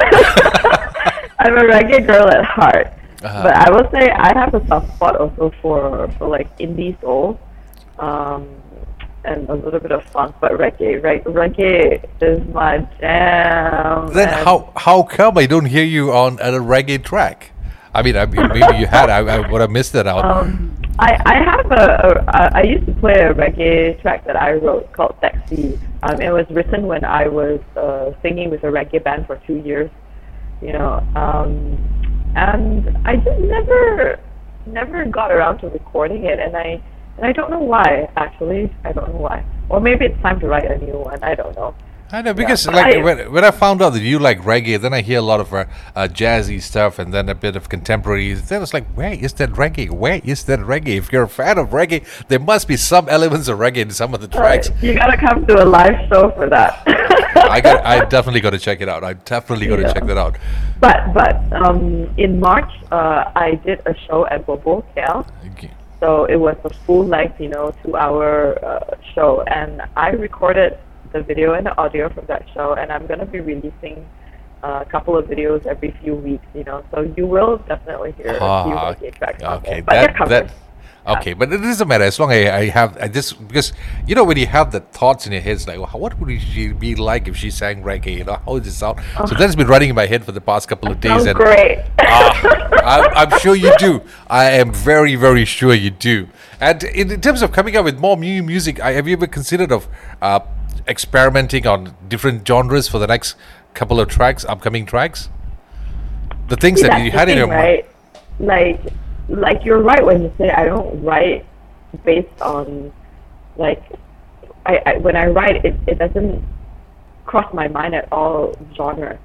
I'm 1.39 1.59
a 1.59 1.63
reggae 1.63 2.07
girl 2.07 2.29
at 2.29 2.45
heart. 2.45 2.93
Uh-huh. 3.25 3.43
But 3.43 3.55
I 3.57 3.71
will 3.71 3.91
say 3.91 4.11
I 4.11 4.39
have 4.39 4.53
a 4.55 4.67
soft 4.67 4.95
spot 4.97 5.17
also 5.17 5.51
for, 5.63 6.09
for 6.19 6.29
like 6.29 6.59
indie 6.59 7.01
soul 7.01 7.41
um, 7.99 8.47
and 9.25 9.49
a 9.49 9.55
little 9.55 9.81
bit 9.81 9.93
of 9.93 10.05
funk. 10.05 10.37
But 10.41 10.53
reggae, 10.53 11.03
right? 11.03 11.25
Reggae 11.25 12.05
is 12.21 12.47
my 12.53 12.79
jam. 13.01 14.13
then 14.13 14.29
how 14.29 14.73
how 14.77 15.03
come 15.03 15.39
I 15.39 15.47
don't 15.47 15.65
hear 15.65 15.85
you 15.85 16.13
on 16.13 16.39
a 16.39 16.53
reggae 16.61 17.03
track? 17.03 17.53
I 17.95 18.03
mean, 18.03 18.17
I 18.17 18.27
mean 18.27 18.49
maybe 18.49 18.77
you 18.77 18.87
had. 18.87 19.09
I, 19.09 19.19
I 19.21 19.51
would 19.51 19.61
have 19.61 19.71
missed 19.71 19.93
that 19.93 20.07
out. 20.07 20.25
Um, 20.25 20.77
I, 20.99 21.21
I 21.25 21.35
have 21.43 21.73
a, 21.73 21.85
a 22.09 22.25
I 22.29 22.61
I 22.61 22.63
used 22.63 22.87
to 22.87 22.93
play 22.95 23.15
a 23.15 23.33
reggae 23.33 24.01
track 24.03 24.27
that 24.27 24.37
I 24.37 24.53
wrote 24.53 24.93
called 24.93 25.17
Sexy. 25.21 25.81
Um, 26.03 26.21
it 26.21 26.31
was 26.31 26.47
written 26.51 26.87
when 26.87 27.05
I 27.05 27.27
was 27.29 27.61
uh, 27.77 28.13
singing 28.21 28.51
with 28.51 28.63
a 28.65 28.67
reggae 28.67 29.03
band 29.03 29.27
for 29.27 29.41
two 29.47 29.57
years, 29.57 29.91
you 30.61 30.73
know, 30.73 31.03
um, 31.17 31.79
and 32.37 32.97
I 33.07 33.17
just 33.17 33.41
never 33.41 34.19
never 34.67 35.05
got 35.05 35.31
around 35.31 35.59
to 35.59 35.69
recording 35.69 36.25
it, 36.25 36.39
and 36.39 36.57
I 36.57 36.81
and 37.17 37.27
I 37.27 37.33
don't 37.33 37.51
know 37.51 37.61
why 37.61 38.09
actually. 38.17 38.75
I 38.85 38.93
don't 38.93 39.09
know 39.13 39.21
why, 39.21 39.45
or 39.69 39.81
maybe 39.81 40.07
it's 40.07 40.21
time 40.23 40.41
to 40.41 40.47
write 40.49 40.71
a 40.71 40.79
new 40.79 40.99
one. 40.99 41.23
I 41.23 41.35
don't 41.35 41.55
know. 41.57 41.75
I 42.13 42.23
know 42.23 42.35
because 42.35 42.65
but 42.67 42.75
like 42.77 42.97
I- 42.97 43.03
when, 43.03 43.33
when 43.33 43.45
I 43.45 43.51
found 43.51 43.83
out 43.83 43.91
that 43.95 44.01
you 44.03 44.19
like 44.21 44.41
reggae, 44.43 44.79
then 44.81 44.93
I 44.95 45.01
hear 45.01 45.19
a 45.19 45.23
lot 45.23 45.41
of 45.41 45.53
uh, 45.53 45.65
uh, 45.97 46.07
jazzy 46.07 46.61
stuff 46.63 46.99
and 47.01 47.13
then 47.13 47.29
a 47.29 47.35
bit 47.35 47.57
of 47.57 47.69
contemporary. 47.69 48.35
Then 48.35 48.63
it's 48.63 48.75
like, 48.75 48.87
where 48.95 49.15
is 49.15 49.33
that 49.35 49.51
reggae? 49.51 49.91
Where 49.91 50.21
is 50.23 50.45
that 50.45 50.61
reggae? 50.61 50.97
If 50.99 51.11
you're 51.11 51.25
a 51.25 51.29
fan 51.29 51.59
of 51.59 51.71
reggae, 51.71 52.05
there 52.29 52.39
must 52.39 52.69
be 52.69 52.77
some 52.77 53.09
elements 53.09 53.49
of 53.49 53.59
reggae 53.59 53.79
in 53.79 53.91
some 53.91 54.15
of 54.15 54.21
the 54.21 54.29
tracks. 54.29 54.71
You 54.81 54.95
gotta 54.95 55.17
come 55.17 55.45
to 55.47 55.65
a 55.65 55.65
live 55.65 56.09
show 56.09 56.31
for 56.33 56.49
that. 56.51 56.83
I 57.51 57.61
got, 57.61 57.85
I 57.85 58.05
definitely 58.05 58.41
got 58.41 58.51
to 58.51 58.59
check 58.59 58.81
it 58.81 58.89
out. 58.89 59.05
I 59.05 59.15
definitely 59.15 59.67
got 59.67 59.77
to 59.77 59.83
Yeah. 59.83 59.93
check 59.93 60.07
that 60.07 60.19
out. 60.19 60.37
But 60.81 61.13
but 61.15 61.37
um, 61.53 62.13
in 62.17 62.41
March, 62.41 62.71
uh, 62.93 63.31
I 63.35 63.55
did 63.65 63.81
a 63.87 63.95
show 64.07 64.27
at 64.27 64.47
Bobo. 64.47 64.85
Okay. 64.97 65.71
So 66.01 66.25
it 66.27 66.37
was 66.37 66.57
a 66.65 66.71
full 66.85 67.07
length, 67.07 67.41
you 67.41 67.49
know, 67.49 67.73
two 67.83 67.97
hour 67.97 68.59
uh, 68.65 68.97
show, 69.15 69.43
and 69.43 69.83
I 69.97 70.11
recorded 70.11 70.77
the 71.13 71.23
video 71.23 71.55
and 71.55 71.65
the 71.67 71.77
audio 71.79 72.09
from 72.09 72.27
that 72.27 72.45
show, 72.53 72.75
and 72.75 72.91
I'm 72.93 73.07
gonna 73.07 73.25
be 73.27 73.41
releasing 73.41 74.05
uh, 74.63 74.81
a 74.83 74.89
couple 74.91 75.17
of 75.17 75.27
videos 75.27 75.65
every 75.67 75.93
few 76.03 76.15
weeks, 76.15 76.45
you 76.55 76.65
know. 76.65 76.85
So 76.91 77.03
you 77.17 77.27
will 77.27 77.59
definitely 77.69 78.13
hear 78.13 78.29
a 78.29 78.39
few 78.39 78.45
Ah, 78.45 78.93
reggae 78.95 79.15
tracks 79.15 79.43
okay. 79.43 79.81
But 79.81 79.93
they're 79.95 80.29
that 80.29 80.29
that. 80.29 80.55
Okay, 81.07 81.35
but 81.35 81.53
it 81.53 81.59
doesn't 81.59 81.87
matter 81.87 82.05
as 82.05 82.19
long 82.19 82.33
as 82.33 82.49
I, 82.49 82.57
I 82.57 82.69
have 82.71 82.97
I 82.99 83.09
just 83.09 83.47
because 83.47 83.75
you 84.07 84.15
know 84.15 84.25
when 84.25 84.39
you 84.39 84.47
have 84.47 84.73
the 84.73 84.81
thoughts 84.81 85.27
in 85.27 85.33
your 85.33 85.43
head, 85.43 85.53
it's 85.53 85.69
like, 85.69 85.79
well, 85.79 86.01
what 86.01 86.19
would 86.19 86.41
she 86.41 86.69
be 86.73 86.95
like 86.95 87.29
if 87.29 87.37
she 87.37 87.51
sang 87.51 87.83
reggae? 87.83 88.19
You 88.19 88.25
know, 88.25 88.41
how 88.45 88.53
would 88.53 88.67
it 88.67 88.73
sound? 88.73 89.01
So 89.29 89.35
that's 89.35 89.55
been 89.55 89.67
running 89.67 89.91
in 89.91 89.95
my 89.95 90.07
head 90.07 90.25
for 90.25 90.33
the 90.33 90.41
past 90.41 90.67
couple 90.67 90.91
of 90.91 91.01
days, 91.01 91.11
Sounds 91.11 91.27
and 91.27 91.37
great. 91.37 91.85
Ah, 91.99 93.15
I'm, 93.17 93.33
I'm 93.33 93.39
sure 93.41 93.55
you 93.55 93.75
do. 93.79 94.01
I 94.29 94.53
am 94.53 94.73
very, 94.73 95.15
very 95.15 95.45
sure 95.45 95.75
you 95.75 95.91
do. 95.91 96.29
And 96.59 96.83
in, 96.83 97.11
in 97.11 97.21
terms 97.21 97.43
of 97.43 97.53
coming 97.53 97.77
up 97.77 97.85
with 97.85 97.99
more 97.99 98.17
new 98.17 98.43
music, 98.43 98.81
I, 98.81 98.93
have 98.93 99.07
you 99.07 99.15
ever 99.15 99.27
considered 99.27 99.73
of 99.73 99.87
uh, 100.23 100.41
experimenting 100.89 101.67
on 101.67 101.95
different 102.09 102.47
genres 102.47 102.89
for 102.89 102.99
the 102.99 103.07
next 103.07 103.37
couple 103.75 104.01
of 104.01 104.09
tracks, 104.09 104.45
upcoming 104.47 104.87
tracks? 104.87 105.29
The 106.49 106.57
things 106.57 106.81
See, 106.81 106.87
that 106.87 107.05
you 107.05 107.11
had 107.11 107.29
in 107.29 107.37
your 107.39 107.47
mind. 107.47 107.85
Like, 108.39 108.81
like 109.29 109.65
you're 109.65 109.83
right 109.83 110.05
when 110.05 110.23
you 110.23 110.33
say 110.39 110.51
I 110.51 110.65
don't 110.65 111.03
write 111.03 111.47
based 112.05 112.41
on, 112.41 112.93
like, 113.57 113.83
I, 114.67 114.81
I 114.87 114.97
when 114.99 115.17
I 115.17 115.27
write 115.27 115.65
it, 115.65 115.75
it 115.87 115.99
doesn't 115.99 116.43
cross 117.27 117.53
my 117.55 117.69
mind 117.69 117.95
at 117.95 118.11
all 118.13 118.55
genre. 118.77 119.19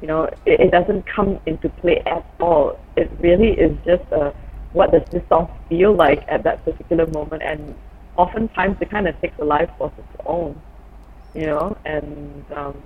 You 0.00 0.08
know, 0.08 0.24
it, 0.46 0.60
it 0.60 0.70
doesn't 0.70 1.06
come 1.06 1.40
into 1.46 1.68
play 1.68 2.00
at 2.06 2.24
all. 2.40 2.78
It 2.96 3.10
really 3.20 3.50
is 3.50 3.76
just 3.84 4.04
a 4.12 4.34
what 4.72 4.92
does 4.92 5.02
this 5.10 5.22
song 5.28 5.50
feel 5.68 5.94
like 5.94 6.24
at 6.28 6.42
that 6.44 6.64
particular 6.64 7.06
moment, 7.06 7.42
and 7.42 7.74
oftentimes 8.16 8.76
it 8.80 8.90
kind 8.90 9.08
of 9.08 9.18
takes 9.20 9.38
a 9.38 9.44
life 9.44 9.70
of 9.80 9.92
its 9.98 10.22
own. 10.26 10.60
You 11.34 11.46
know, 11.46 11.76
and 11.84 12.44
um, 12.52 12.82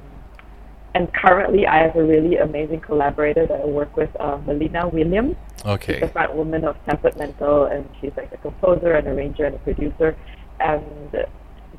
and 0.95 1.13
currently 1.15 1.67
I 1.67 1.79
have 1.79 1.97
a 1.97 2.05
really 2.05 2.37
amazing 2.37 2.81
collaborator 2.81 3.47
that 3.47 3.61
I 3.61 3.65
work 3.65 3.97
with, 3.97 4.11
uh, 4.21 4.39
Melina 4.47 4.89
Williams. 4.89 5.37
Okay. 5.65 5.95
She's 5.95 6.03
the 6.03 6.09
front 6.09 6.35
woman 6.35 6.65
of 6.65 6.77
Temperamental, 6.85 7.65
and 7.67 7.89
she's 8.01 8.13
like 8.17 8.31
a 8.33 8.37
composer, 8.39 8.93
an 8.93 9.09
arranger, 9.09 9.47
and 9.47 9.55
a 9.55 9.59
producer. 9.59 10.17
And 10.61 11.27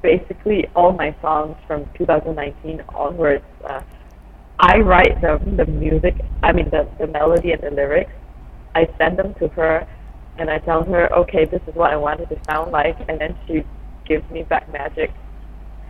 basically, 0.01 0.67
all 0.75 0.93
my 0.93 1.15
songs 1.21 1.55
from 1.67 1.85
2019 1.95 2.83
onwards, 2.89 3.45
uh, 3.65 3.81
I 4.59 4.77
write 4.79 5.21
the 5.21 5.39
the 5.57 5.65
music. 5.65 6.15
I 6.41 6.51
mean, 6.51 6.69
the 6.69 6.87
the 6.99 7.07
melody 7.07 7.51
and 7.51 7.61
the 7.61 7.71
lyrics. 7.71 8.11
I 8.75 8.87
send 8.97 9.17
them 9.17 9.35
to 9.35 9.47
her, 9.49 9.87
and 10.37 10.49
I 10.49 10.57
tell 10.59 10.83
her, 10.83 11.11
okay, 11.13 11.45
this 11.45 11.61
is 11.67 11.75
what 11.75 11.91
I 11.91 11.95
want 11.95 12.21
it 12.21 12.29
to 12.29 12.37
sound 12.49 12.71
like, 12.71 12.97
and 13.07 13.19
then 13.21 13.37
she 13.45 13.63
gives 14.05 14.27
me 14.31 14.43
back 14.43 14.71
magic. 14.71 15.11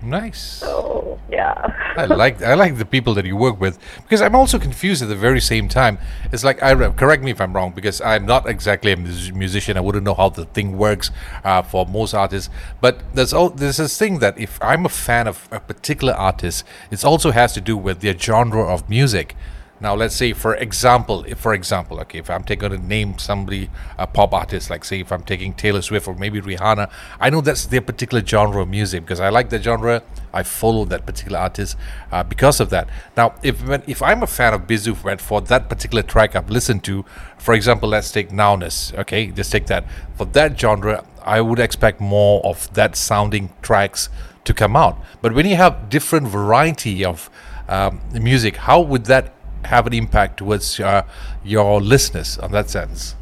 Nice. 0.03 0.41
So 0.41 1.19
yeah. 1.31 1.73
I 1.95 2.05
like 2.05 2.41
I 2.41 2.55
like 2.55 2.77
the 2.77 2.85
people 2.85 3.13
that 3.13 3.25
you 3.25 3.37
work 3.37 3.59
with 3.59 3.79
because 4.01 4.21
I'm 4.21 4.35
also 4.35 4.59
confused 4.59 5.01
at 5.01 5.09
the 5.09 5.15
very 5.15 5.39
same 5.39 5.67
time. 5.67 5.97
It's 6.31 6.43
like 6.43 6.61
I 6.61 6.75
correct 6.91 7.23
me 7.23 7.31
if 7.31 7.39
I'm 7.39 7.53
wrong 7.53 7.71
because 7.71 8.01
I'm 8.01 8.25
not 8.25 8.47
exactly 8.47 8.91
a 8.91 8.97
mus- 8.97 9.31
musician. 9.31 9.77
I 9.77 9.81
wouldn't 9.81 10.03
know 10.03 10.13
how 10.13 10.29
the 10.29 10.45
thing 10.45 10.77
works 10.77 11.11
uh, 11.43 11.61
for 11.61 11.85
most 11.85 12.13
artists. 12.13 12.49
But 12.81 12.99
there's 13.13 13.33
all 13.33 13.49
there's 13.49 13.77
this 13.77 13.97
thing 13.97 14.19
that 14.19 14.37
if 14.37 14.61
I'm 14.61 14.85
a 14.85 14.89
fan 14.89 15.27
of 15.27 15.47
a 15.51 15.59
particular 15.59 16.13
artist, 16.13 16.65
it 16.91 17.05
also 17.05 17.31
has 17.31 17.53
to 17.53 17.61
do 17.61 17.77
with 17.77 18.01
their 18.01 18.17
genre 18.17 18.65
of 18.65 18.89
music. 18.89 19.35
Now, 19.83 19.95
let's 19.95 20.15
say, 20.15 20.31
for 20.31 20.55
example, 20.55 21.25
if 21.27 21.39
for 21.39 21.53
example, 21.53 21.99
okay, 21.99 22.19
if 22.19 22.29
I'm 22.29 22.45
taking 22.45 22.69
to 22.69 22.77
name 22.77 23.17
somebody, 23.17 23.69
a 23.97 24.07
pop 24.07 24.33
artist, 24.33 24.69
like 24.69 24.85
say, 24.85 25.01
if 25.01 25.11
I'm 25.11 25.23
taking 25.23 25.53
Taylor 25.53 25.81
Swift 25.81 26.07
or 26.07 26.15
maybe 26.15 26.39
Rihanna, 26.39 26.89
I 27.19 27.29
know 27.29 27.41
that's 27.41 27.65
their 27.65 27.81
particular 27.81 28.25
genre 28.25 28.61
of 28.61 28.69
music 28.69 29.01
because 29.03 29.19
I 29.19 29.27
like 29.27 29.49
the 29.49 29.61
genre. 29.61 30.01
I 30.33 30.43
follow 30.43 30.85
that 30.85 31.05
particular 31.05 31.37
artist 31.37 31.75
uh, 32.13 32.23
because 32.23 32.61
of 32.61 32.69
that. 32.69 32.87
Now, 33.17 33.35
if 33.43 33.67
when, 33.67 33.83
if 33.85 34.01
I'm 34.01 34.23
a 34.23 34.27
fan 34.27 34.53
of 34.53 34.61
Bizu 34.67 34.95
for 35.19 35.41
that 35.41 35.67
particular 35.67 36.01
track 36.01 36.33
I've 36.33 36.49
listened 36.49 36.85
to, 36.85 37.03
for 37.37 37.53
example, 37.53 37.89
let's 37.89 38.09
take 38.09 38.29
Nowness, 38.29 38.97
okay, 38.99 39.27
just 39.27 39.51
take 39.51 39.65
that 39.65 39.85
for 40.15 40.23
that 40.27 40.57
genre, 40.57 41.03
I 41.23 41.41
would 41.41 41.59
expect 41.59 41.99
more 41.99 42.41
of 42.45 42.73
that 42.73 42.95
sounding 42.95 43.49
tracks 43.61 44.07
to 44.45 44.53
come 44.53 44.77
out. 44.77 44.97
But 45.21 45.33
when 45.33 45.45
you 45.45 45.57
have 45.57 45.89
different 45.89 46.29
variety 46.29 47.03
of 47.03 47.29
um, 47.67 47.99
music, 48.13 48.55
how 48.55 48.79
would 48.79 49.05
that 49.05 49.33
have 49.65 49.87
an 49.87 49.93
impact 49.93 50.37
towards 50.37 50.79
uh, 50.79 51.03
your 51.43 51.81
listeners 51.81 52.37
on 52.37 52.51
that 52.51 52.69
sense? 52.69 53.15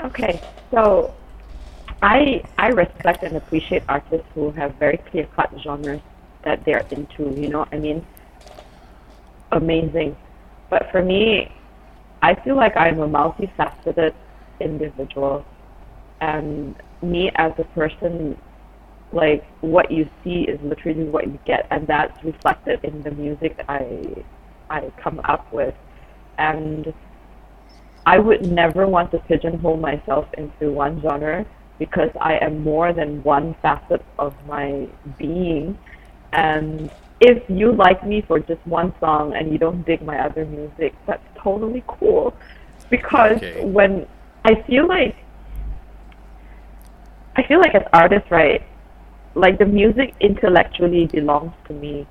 Okay, 0.00 0.40
so 0.70 1.14
I 2.02 2.42
I 2.58 2.68
respect 2.68 3.22
and 3.22 3.36
appreciate 3.36 3.82
artists 3.88 4.26
who 4.34 4.50
have 4.52 4.74
very 4.74 4.98
clear 4.98 5.26
cut 5.34 5.50
genres 5.62 6.00
that 6.44 6.64
they're 6.64 6.86
into. 6.90 7.30
You 7.40 7.48
know, 7.48 7.66
I 7.72 7.78
mean, 7.78 8.04
amazing. 9.52 10.16
But 10.68 10.90
for 10.90 11.02
me, 11.02 11.52
I 12.22 12.34
feel 12.34 12.56
like 12.56 12.76
I'm 12.76 13.00
a 13.00 13.08
multifaceted 13.08 14.14
individual, 14.60 15.44
and 16.20 16.74
me 17.02 17.30
as 17.36 17.52
a 17.58 17.64
person, 17.64 18.36
like 19.12 19.44
what 19.60 19.90
you 19.90 20.08
see 20.22 20.42
is 20.42 20.60
literally 20.62 21.04
what 21.04 21.26
you 21.26 21.38
get, 21.46 21.66
and 21.70 21.86
that's 21.86 22.22
reflected 22.22 22.80
in 22.84 23.02
the 23.02 23.10
music 23.12 23.64
I 23.68 24.24
I 24.70 24.90
come 25.02 25.20
up 25.24 25.52
with. 25.52 25.74
And 26.38 26.92
I 28.04 28.18
would 28.18 28.50
never 28.50 28.86
want 28.86 29.10
to 29.12 29.18
pigeonhole 29.18 29.78
myself 29.78 30.26
into 30.38 30.72
one 30.72 31.00
genre 31.00 31.44
because 31.78 32.10
I 32.20 32.38
am 32.38 32.62
more 32.62 32.92
than 32.92 33.22
one 33.22 33.54
facet 33.62 34.04
of 34.18 34.34
my 34.46 34.88
being. 35.18 35.78
And 36.32 36.90
if 37.20 37.42
you 37.48 37.72
like 37.72 38.06
me 38.06 38.22
for 38.22 38.38
just 38.38 38.64
one 38.66 38.94
song 39.00 39.34
and 39.34 39.50
you 39.50 39.58
don't 39.58 39.84
dig 39.86 40.02
my 40.02 40.18
other 40.18 40.44
music, 40.44 40.94
that's 41.06 41.26
totally 41.42 41.82
cool. 41.86 42.34
Because 42.90 43.38
okay. 43.38 43.64
when 43.64 44.06
I 44.44 44.62
feel 44.66 44.86
like 44.86 45.16
I 47.36 47.46
feel 47.46 47.58
like 47.58 47.74
as 47.74 47.82
artists, 47.92 48.30
right, 48.30 48.62
like 49.34 49.58
the 49.58 49.66
music 49.66 50.14
intellectually 50.20 51.06
belongs 51.06 51.52
to 51.66 51.74
me. 51.74 52.06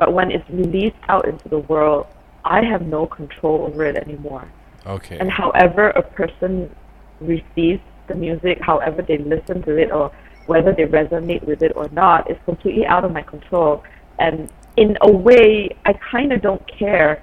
But 0.00 0.14
when 0.14 0.30
it's 0.30 0.48
released 0.48 0.96
out 1.08 1.28
into 1.28 1.46
the 1.50 1.58
world, 1.58 2.06
I 2.42 2.64
have 2.64 2.82
no 2.86 3.06
control 3.06 3.66
over 3.66 3.84
it 3.84 3.96
anymore. 3.96 4.50
Okay. 4.86 5.18
And 5.18 5.30
however 5.30 5.90
a 5.90 6.02
person 6.02 6.74
receives 7.20 7.82
the 8.08 8.14
music, 8.14 8.58
however 8.62 9.02
they 9.02 9.18
listen 9.18 9.62
to 9.64 9.76
it, 9.76 9.92
or 9.92 10.10
whether 10.46 10.72
they 10.72 10.84
resonate 10.84 11.44
with 11.44 11.62
it 11.62 11.72
or 11.76 11.90
not, 11.90 12.30
is 12.30 12.38
completely 12.46 12.86
out 12.86 13.04
of 13.04 13.12
my 13.12 13.20
control. 13.20 13.84
And 14.18 14.50
in 14.78 14.96
a 15.02 15.12
way, 15.12 15.76
I 15.84 15.92
kind 15.92 16.32
of 16.32 16.40
don't 16.40 16.66
care 16.66 17.22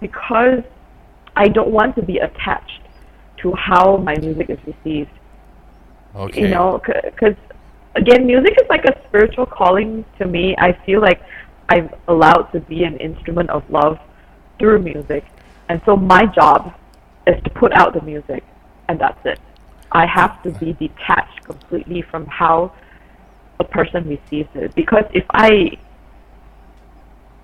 because 0.00 0.62
I 1.36 1.48
don't 1.48 1.72
want 1.72 1.94
to 1.96 2.02
be 2.02 2.18
attached 2.18 2.80
to 3.42 3.52
how 3.52 3.98
my 3.98 4.16
music 4.16 4.48
is 4.48 4.58
received. 4.66 5.10
Okay. 6.16 6.40
You 6.40 6.48
know, 6.48 6.80
because 7.04 7.36
again, 7.96 8.26
music 8.26 8.54
is 8.58 8.66
like 8.70 8.86
a 8.86 8.98
spiritual 9.08 9.44
calling 9.44 10.06
to 10.18 10.26
me. 10.26 10.56
I 10.58 10.72
feel 10.86 11.02
like 11.02 11.20
I'm 11.68 11.90
allowed 12.08 12.52
to 12.52 12.60
be 12.60 12.84
an 12.84 12.96
instrument 12.98 13.50
of 13.50 13.68
love 13.70 13.98
through 14.58 14.80
music. 14.80 15.24
And 15.68 15.80
so 15.86 15.96
my 15.96 16.26
job 16.26 16.74
is 17.26 17.42
to 17.42 17.50
put 17.50 17.72
out 17.72 17.94
the 17.94 18.02
music, 18.02 18.44
and 18.88 18.98
that's 18.98 19.24
it. 19.24 19.40
I 19.92 20.06
have 20.06 20.42
to 20.42 20.50
be 20.50 20.72
detached 20.74 21.44
completely 21.44 22.02
from 22.02 22.26
how 22.26 22.72
a 23.60 23.64
person 23.64 24.06
receives 24.08 24.48
it. 24.54 24.74
Because 24.74 25.04
if 25.12 25.24
I 25.30 25.78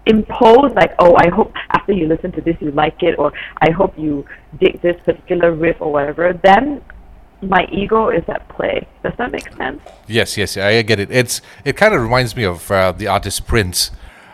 impose 0.06 0.72
like, 0.74 0.94
oh, 0.98 1.14
I 1.16 1.28
hope 1.28 1.52
after 1.70 1.92
you 1.92 2.06
listen 2.06 2.32
to 2.32 2.40
this 2.40 2.56
you 2.60 2.72
like 2.72 3.02
it, 3.02 3.18
or 3.18 3.32
I 3.58 3.70
hope 3.70 3.98
you 3.98 4.26
dig 4.58 4.80
this 4.82 5.00
particular 5.04 5.52
riff 5.52 5.76
or 5.80 5.92
whatever, 5.92 6.32
then 6.42 6.82
my 7.42 7.66
ego 7.72 8.10
is 8.10 8.24
at 8.28 8.46
play. 8.48 8.86
Does 9.02 9.14
that 9.16 9.32
make 9.32 9.50
sense? 9.56 9.80
Yes, 10.06 10.36
yes, 10.36 10.56
I 10.56 10.82
get 10.82 11.00
it. 11.00 11.10
It's 11.10 11.40
it 11.64 11.76
kind 11.76 11.94
of 11.94 12.02
reminds 12.02 12.36
me 12.36 12.44
of 12.44 12.70
uh, 12.70 12.92
the 12.92 13.06
artist 13.06 13.46
Prince. 13.46 13.90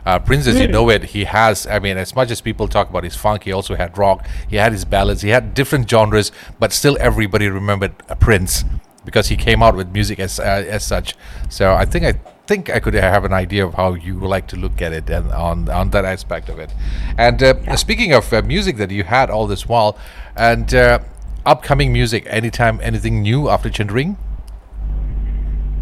Uh, 0.06 0.20
Prince, 0.20 0.46
as 0.46 0.60
you 0.60 0.68
know 0.68 0.88
it, 0.88 1.02
he 1.02 1.24
has. 1.24 1.66
I 1.66 1.80
mean, 1.80 1.98
as 1.98 2.14
much 2.14 2.30
as 2.30 2.40
people 2.40 2.68
talk 2.68 2.88
about 2.88 3.02
his 3.02 3.16
funk, 3.16 3.42
he 3.42 3.50
also 3.50 3.74
had 3.74 3.98
rock. 3.98 4.24
He 4.48 4.54
had 4.54 4.70
his 4.70 4.84
ballads. 4.84 5.22
He 5.22 5.30
had 5.30 5.52
different 5.52 5.90
genres, 5.90 6.30
but 6.60 6.72
still 6.72 6.96
everybody 7.00 7.48
remembered 7.48 7.92
Prince 8.20 8.64
because 9.04 9.28
he 9.28 9.36
came 9.36 9.64
out 9.64 9.74
with 9.74 9.90
music 9.92 10.20
as 10.20 10.38
uh, 10.38 10.64
as 10.68 10.84
such. 10.84 11.16
So 11.48 11.74
I 11.74 11.84
think 11.84 12.04
I 12.04 12.12
think 12.46 12.70
I 12.70 12.78
could 12.78 12.94
have 12.94 13.24
an 13.24 13.32
idea 13.32 13.66
of 13.66 13.74
how 13.74 13.94
you 13.94 14.18
would 14.20 14.28
like 14.28 14.46
to 14.48 14.56
look 14.56 14.80
at 14.80 14.92
it 14.92 15.10
and 15.10 15.32
on 15.32 15.68
on 15.68 15.90
that 15.90 16.04
aspect 16.04 16.48
of 16.48 16.60
it. 16.60 16.72
And 17.18 17.42
uh, 17.42 17.54
yeah. 17.64 17.74
speaking 17.74 18.12
of 18.12 18.32
uh, 18.32 18.42
music 18.42 18.76
that 18.76 18.92
you 18.92 19.02
had 19.02 19.28
all 19.28 19.48
this 19.48 19.66
while, 19.68 19.98
and 20.36 20.72
uh, 20.72 21.00
upcoming 21.44 21.92
music, 21.92 22.26
anytime 22.28 22.78
anything 22.80 23.22
new 23.22 23.48
after 23.48 23.70
Chendering? 23.70 24.16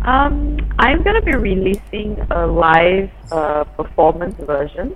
Um, 0.05 0.59
I'm 0.79 1.03
going 1.03 1.17
to 1.17 1.23
be 1.23 1.35
releasing 1.35 2.21
a 2.31 2.47
live 2.47 3.11
uh, 3.33 3.65
performance 3.65 4.37
version 4.37 4.95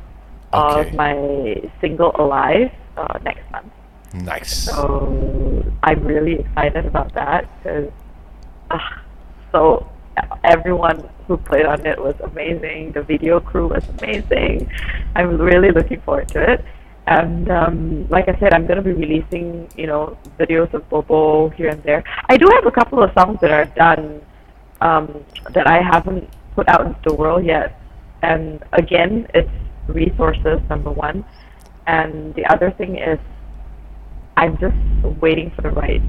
okay. 0.52 0.88
of 0.90 0.94
my 0.94 1.70
single 1.80 2.12
Alive 2.16 2.70
uh, 2.96 3.18
next 3.22 3.50
month. 3.50 3.72
Nice. 4.12 4.64
So 4.64 5.64
I'm 5.82 6.04
really 6.04 6.40
excited 6.40 6.84
about 6.84 7.14
that 7.14 7.48
because 7.58 7.90
uh, 8.70 8.78
so 9.50 9.90
everyone 10.44 11.08
who 11.26 11.36
played 11.38 11.64
on 11.64 11.86
it 11.86 11.98
was 11.98 12.14
amazing. 12.20 12.92
The 12.92 13.02
video 13.02 13.40
crew 13.40 13.68
was 13.68 13.84
amazing. 13.98 14.70
I'm 15.14 15.38
really 15.38 15.70
looking 15.70 16.00
forward 16.02 16.28
to 16.28 16.52
it. 16.52 16.64
And 17.06 17.50
um, 17.50 18.08
like 18.10 18.28
I 18.28 18.38
said, 18.38 18.52
I'm 18.52 18.66
going 18.66 18.76
to 18.76 18.82
be 18.82 18.92
releasing, 18.92 19.70
you 19.74 19.86
know, 19.86 20.18
videos 20.38 20.74
of 20.74 20.86
Bobo 20.90 21.48
here 21.48 21.70
and 21.70 21.82
there. 21.82 22.04
I 22.28 22.36
do 22.36 22.46
have 22.52 22.66
a 22.66 22.70
couple 22.70 23.02
of 23.02 23.10
songs 23.14 23.40
that 23.40 23.50
are 23.50 23.64
done 23.64 24.20
um, 24.80 25.24
that 25.54 25.66
I 25.66 25.82
haven't 25.82 26.28
put 26.54 26.68
out 26.68 26.86
into 26.86 27.00
the 27.04 27.14
world 27.14 27.44
yet. 27.44 27.80
And 28.22 28.62
again, 28.72 29.26
it's 29.34 29.50
resources, 29.86 30.60
number 30.68 30.90
one. 30.90 31.24
And 31.86 32.34
the 32.34 32.44
other 32.46 32.70
thing 32.72 32.96
is, 32.96 33.18
I'm 34.36 34.58
just 34.58 34.76
waiting 35.20 35.50
for 35.50 35.62
the 35.62 35.70
right 35.70 36.02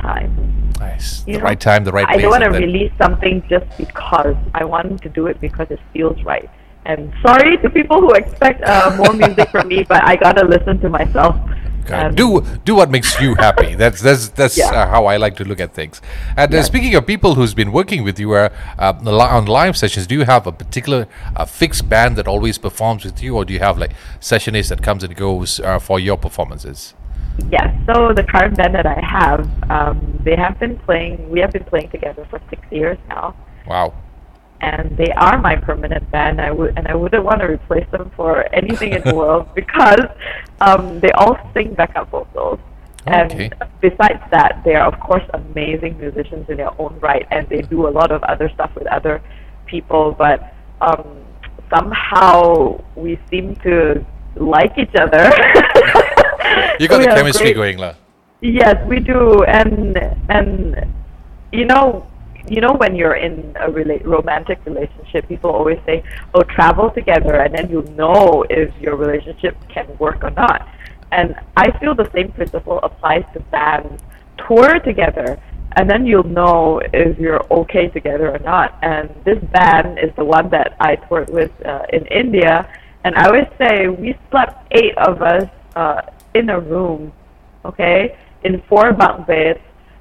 time. 0.00 0.72
Nice. 0.78 1.26
You 1.26 1.34
the 1.34 1.38
know? 1.38 1.44
right 1.44 1.60
time, 1.60 1.84
the 1.84 1.92
right 1.92 2.06
I 2.08 2.16
don't 2.16 2.30
want 2.30 2.42
to 2.42 2.50
release 2.50 2.92
something 2.98 3.44
just 3.48 3.66
because. 3.76 4.36
I 4.54 4.64
want 4.64 5.02
to 5.02 5.08
do 5.08 5.26
it 5.26 5.40
because 5.40 5.68
it 5.70 5.78
feels 5.92 6.22
right. 6.24 6.48
And 6.86 7.12
sorry 7.24 7.58
to 7.58 7.68
people 7.68 8.00
who 8.00 8.12
expect 8.12 8.62
uh, 8.64 8.96
more 8.96 9.12
music 9.12 9.50
from 9.50 9.68
me, 9.68 9.84
but 9.84 10.02
I 10.02 10.16
gotta 10.16 10.46
listen 10.46 10.80
to 10.80 10.88
myself 10.88 11.36
And- 11.88 12.16
do 12.16 12.40
do 12.64 12.74
what 12.74 12.90
makes 12.90 13.20
you 13.20 13.34
happy. 13.36 13.74
That's 13.82 14.00
that's 14.00 14.28
that's 14.30 14.56
Yeah. 14.58 14.70
uh, 14.70 14.88
how 14.88 15.06
I 15.06 15.16
like 15.16 15.36
to 15.36 15.44
look 15.44 15.60
at 15.60 15.72
things. 15.74 16.00
And 16.36 16.54
uh, 16.54 16.62
speaking 16.62 16.94
of 16.94 17.06
people 17.06 17.34
who's 17.34 17.54
been 17.54 17.72
working 17.72 18.04
with 18.04 18.18
you 18.20 18.32
uh, 18.34 18.48
uh, 18.78 18.94
on 19.38 19.46
live 19.46 19.76
sessions, 19.76 20.06
do 20.06 20.14
you 20.14 20.24
have 20.24 20.46
a 20.46 20.52
particular 20.52 21.06
uh, 21.36 21.44
fixed 21.44 21.88
band 21.88 22.16
that 22.16 22.26
always 22.28 22.58
performs 22.58 23.04
with 23.04 23.22
you, 23.22 23.36
or 23.36 23.44
do 23.44 23.52
you 23.52 23.60
have 23.60 23.78
like 23.78 23.92
sessionist 24.20 24.68
that 24.68 24.82
comes 24.82 25.02
and 25.04 25.14
goes 25.16 25.60
uh, 25.60 25.78
for 25.78 25.98
your 26.00 26.16
performances? 26.18 26.94
Yes. 27.50 27.74
So 27.86 28.12
the 28.12 28.24
current 28.24 28.56
band 28.56 28.74
that 28.74 28.86
I 28.86 29.00
have, 29.02 29.48
um, 29.70 30.20
they 30.24 30.36
have 30.36 30.58
been 30.58 30.76
playing. 30.78 31.30
We 31.30 31.40
have 31.40 31.52
been 31.52 31.64
playing 31.64 31.90
together 31.90 32.26
for 32.30 32.40
six 32.50 32.60
years 32.70 32.98
now, 33.08 33.34
Wow. 33.66 33.94
And 34.60 34.96
they 34.96 35.10
are 35.16 35.38
my 35.40 35.56
permanent 35.56 36.10
band. 36.10 36.40
I 36.40 36.50
would 36.50 36.76
and 36.76 36.86
I 36.88 36.94
wouldn't 36.94 37.24
want 37.24 37.40
to 37.40 37.46
replace 37.46 37.88
them 37.90 38.10
for 38.16 38.44
anything 38.54 38.92
in 38.92 39.02
the 39.02 39.14
world 39.14 39.48
because 39.54 40.00
um, 40.60 41.00
they 41.00 41.10
all 41.12 41.36
sing 41.54 41.74
backup 41.74 42.10
vocals. 42.10 42.58
Okay. 43.08 43.48
And 43.50 43.54
besides 43.80 44.22
that, 44.30 44.60
they 44.64 44.74
are 44.74 44.86
of 44.86 45.00
course 45.00 45.24
amazing 45.32 45.98
musicians 45.98 46.48
in 46.50 46.56
their 46.58 46.70
own 46.80 46.98
right, 47.00 47.26
and 47.30 47.48
they 47.48 47.62
do 47.62 47.88
a 47.88 47.92
lot 48.00 48.12
of 48.12 48.22
other 48.24 48.50
stuff 48.54 48.70
with 48.74 48.86
other 48.88 49.22
people. 49.66 50.12
But 50.12 50.52
um, 50.80 51.24
somehow 51.74 52.82
we 52.96 53.18
seem 53.30 53.56
to 53.64 54.04
like 54.36 54.76
each 54.78 54.94
other. 54.94 55.32
You 56.80 56.88
got 56.88 56.98
We 56.98 57.06
the 57.06 57.14
chemistry 57.14 57.52
great- 57.52 57.76
going, 57.76 57.78
lah. 57.78 57.94
Yes, 58.40 58.74
we 58.88 59.00
do, 59.00 59.44
and 59.44 59.96
and 60.30 60.74
you 61.52 61.66
know, 61.66 62.06
you 62.50 62.60
know, 62.60 62.74
when 62.74 62.94
you're 62.94 63.14
in 63.14 63.56
a 63.60 63.68
rela- 63.68 64.04
romantic 64.04 64.58
relationship, 64.66 65.28
people 65.28 65.50
always 65.50 65.78
say, 65.86 66.02
"Oh, 66.34 66.42
travel 66.42 66.90
together, 66.90 67.34
and 67.36 67.54
then 67.54 67.70
you'll 67.70 67.92
know 68.02 68.44
if 68.50 68.70
your 68.80 68.96
relationship 68.96 69.56
can 69.68 69.86
work 69.98 70.24
or 70.24 70.30
not." 70.30 70.68
And 71.12 71.34
I 71.56 71.70
feel 71.78 71.94
the 71.94 72.10
same 72.14 72.32
principle 72.32 72.78
applies 72.82 73.24
to 73.34 73.40
bands. 73.54 74.02
Tour 74.46 74.80
together, 74.80 75.38
and 75.76 75.88
then 75.88 76.04
you'll 76.06 76.32
know 76.40 76.80
if 76.92 77.18
you're 77.18 77.44
okay 77.60 77.88
together 77.88 78.28
or 78.34 78.40
not. 78.40 78.78
And 78.82 79.08
this 79.24 79.38
band 79.56 79.98
is 79.98 80.10
the 80.16 80.24
one 80.24 80.48
that 80.50 80.76
I 80.80 80.96
toured 80.96 81.30
with 81.30 81.52
uh, 81.64 81.84
in 81.92 82.04
India, 82.06 82.68
and 83.04 83.14
I 83.14 83.26
always 83.28 83.50
say 83.58 83.88
we 83.88 84.18
slept 84.30 84.54
eight 84.72 84.96
of 84.98 85.22
us 85.22 85.48
uh, 85.76 86.02
in 86.34 86.50
a 86.50 86.58
room 86.58 87.12
okay, 87.64 88.16
in 88.44 88.62
four 88.68 88.92
bunk 88.92 89.26
beds. 89.26 89.60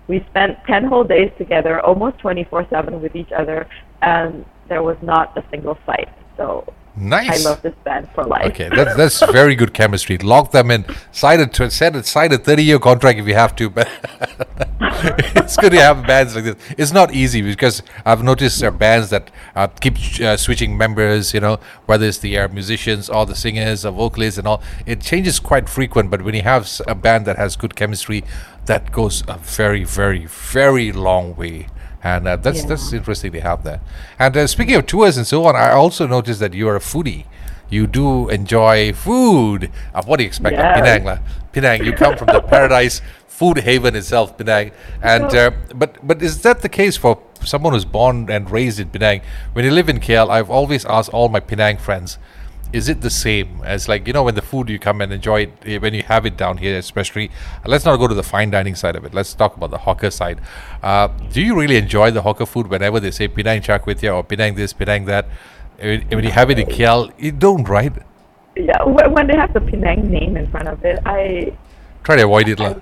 We 0.09 0.25
spent 0.31 0.57
10 0.65 0.85
whole 0.85 1.03
days 1.03 1.31
together, 1.37 1.79
almost 1.81 2.17
24 2.17 2.67
7 2.69 2.99
with 2.99 3.15
each 3.15 3.31
other, 3.31 3.67
and 4.01 4.43
there 4.67 4.81
was 4.81 4.97
not 5.03 5.37
a 5.37 5.43
single 5.51 5.77
fight. 5.85 6.09
So 6.35 6.73
Nice. 6.95 7.45
I 7.45 7.49
love 7.49 7.61
this 7.61 7.75
band 7.83 8.09
for 8.13 8.25
life. 8.25 8.47
Okay, 8.51 8.69
that's 8.69 8.95
that's 8.95 9.31
very 9.31 9.55
good 9.55 9.73
chemistry. 9.73 10.17
Lock 10.17 10.51
them 10.51 10.69
in. 10.71 10.85
Sign 11.11 11.39
a 11.39 11.71
sign 11.71 11.95
a, 11.95 12.03
sign 12.03 12.33
a 12.33 12.37
thirty 12.37 12.63
year 12.63 12.79
contract 12.79 13.19
if 13.19 13.27
you 13.27 13.35
have 13.35 13.55
to, 13.55 13.69
but 13.69 13.87
it's 14.81 15.55
good 15.55 15.71
to 15.71 15.79
have 15.79 16.05
bands 16.05 16.35
like 16.35 16.43
this. 16.43 16.55
It's 16.77 16.91
not 16.91 17.13
easy 17.13 17.41
because 17.41 17.83
I've 18.05 18.23
noticed 18.23 18.59
there 18.59 18.69
are 18.69 18.73
bands 18.73 19.11
that 19.11 19.31
uh, 19.55 19.67
keep 19.67 19.95
uh, 20.19 20.35
switching 20.35 20.77
members. 20.77 21.33
You 21.33 21.39
know, 21.39 21.59
whether 21.85 22.05
it's 22.05 22.17
the 22.17 22.37
uh, 22.37 22.47
musicians 22.49 23.09
or 23.09 23.25
the 23.25 23.35
singers 23.35 23.85
or 23.85 23.91
vocalists 23.91 24.37
and 24.37 24.47
all. 24.47 24.61
It 24.85 25.01
changes 25.01 25.39
quite 25.39 25.69
frequent. 25.69 26.11
But 26.11 26.23
when 26.23 26.35
you 26.35 26.41
have 26.41 26.69
a 26.87 26.95
band 26.95 27.25
that 27.27 27.37
has 27.37 27.55
good 27.55 27.75
chemistry, 27.75 28.23
that 28.65 28.91
goes 28.91 29.23
a 29.27 29.37
very, 29.37 29.83
very, 29.83 30.25
very 30.25 30.91
long 30.91 31.35
way. 31.35 31.67
And 32.03 32.27
uh, 32.27 32.35
that's 32.37 32.63
that's 32.63 32.93
interesting 32.93 33.31
to 33.33 33.41
have 33.41 33.63
that. 33.63 33.81
And 34.17 34.35
uh, 34.37 34.47
speaking 34.47 34.75
of 34.75 34.85
tours 34.85 35.17
and 35.17 35.27
so 35.27 35.45
on, 35.45 35.55
I 35.55 35.71
also 35.71 36.07
noticed 36.07 36.39
that 36.39 36.53
you 36.53 36.67
are 36.69 36.75
a 36.75 36.79
foodie. 36.79 37.25
You 37.69 37.87
do 37.87 38.29
enjoy 38.29 38.93
food. 38.93 39.69
Uh, 39.93 40.03
what 40.05 40.17
do 40.17 40.23
you 40.23 40.27
expect? 40.27 40.57
of. 40.57 40.75
Penang. 40.75 41.19
Penang. 41.51 41.85
You 41.85 41.93
come 41.93 42.17
from 42.17 42.27
the 42.27 42.41
paradise 42.41 43.01
food 43.39 43.59
haven 43.59 43.95
itself, 43.95 44.37
Penang. 44.37 44.71
And 45.01 45.33
uh, 45.33 45.51
but 45.73 46.05
but 46.05 46.21
is 46.21 46.41
that 46.41 46.61
the 46.61 46.69
case 46.69 46.97
for 46.97 47.21
someone 47.45 47.73
who's 47.73 47.85
born 47.85 48.29
and 48.29 48.51
raised 48.51 48.79
in 48.79 48.89
Penang? 48.89 49.21
When 49.53 49.63
you 49.63 49.71
live 49.71 49.87
in 49.87 49.99
KL, 49.99 50.29
I've 50.29 50.49
always 50.49 50.83
asked 50.85 51.09
all 51.09 51.29
my 51.29 51.39
Penang 51.39 51.77
friends, 51.77 52.17
is 52.71 52.87
it 52.87 53.01
the 53.01 53.09
same 53.09 53.61
as 53.65 53.87
like 53.87 54.05
you 54.07 54.13
know 54.13 54.23
when 54.23 54.35
the 54.35 54.41
food 54.41 54.69
you 54.69 54.77
come 54.79 55.01
and 55.01 55.11
enjoy 55.11 55.41
it 55.41 55.53
eh, 55.65 55.77
when 55.79 55.93
you 55.93 56.03
have 56.03 56.25
it 56.25 56.37
down 56.37 56.57
here, 56.57 56.77
especially? 56.77 57.31
Let's 57.65 57.85
not 57.85 57.97
go 57.97 58.07
to 58.07 58.13
the 58.13 58.23
fine 58.23 58.51
dining 58.51 58.75
side 58.75 58.95
of 58.95 59.03
it. 59.05 59.13
Let's 59.13 59.33
talk 59.33 59.57
about 59.57 59.71
the 59.71 59.79
hawker 59.79 60.11
side. 60.11 60.39
Uh, 60.83 61.07
do 61.31 61.41
you 61.41 61.59
really 61.59 61.77
enjoy 61.77 62.11
the 62.11 62.21
hawker 62.21 62.45
food 62.45 62.67
whenever 62.67 62.99
they 62.99 63.11
say 63.11 63.27
Penang 63.27 63.61
char 63.61 63.79
kway 63.79 63.95
teow 63.95 64.15
or 64.17 64.23
Penang 64.23 64.55
this, 64.55 64.73
Penang 64.73 65.05
that? 65.05 65.25
Eh, 65.79 66.01
When 66.11 66.23
you 66.23 66.31
have 66.31 66.49
it 66.51 66.59
in 66.59 66.67
KL, 66.67 67.11
you 67.17 67.31
don't, 67.31 67.67
right? 67.69 67.93
Yeah, 68.55 68.77
wh- 68.83 69.11
when 69.13 69.27
they 69.27 69.35
have 69.37 69.53
the 69.53 69.61
Penang 69.61 70.09
name 70.11 70.35
in 70.37 70.45
front 70.51 70.67
of 70.67 70.83
it, 70.83 70.99
I 71.05 71.53
Try 72.03 72.17
to 72.17 72.23
avoid 72.23 72.49
it, 72.49 72.59
lah. 72.59 72.75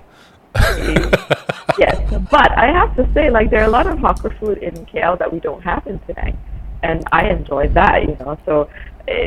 yes, 1.78 1.96
but 2.30 2.50
I 2.58 2.66
have 2.72 2.94
to 2.96 3.08
say, 3.14 3.30
like, 3.30 3.50
there 3.50 3.60
are 3.60 3.66
a 3.68 3.70
lot 3.70 3.86
of 3.86 3.98
hawker 3.98 4.30
food 4.40 4.58
in 4.58 4.74
KL 4.86 5.18
that 5.18 5.32
we 5.32 5.40
don't 5.40 5.62
have 5.62 5.86
in 5.86 5.98
Penang, 6.00 6.36
and 6.82 7.04
I 7.12 7.28
enjoy 7.28 7.68
that, 7.68 8.02
you 8.02 8.16
know. 8.20 8.38
So 8.44 8.68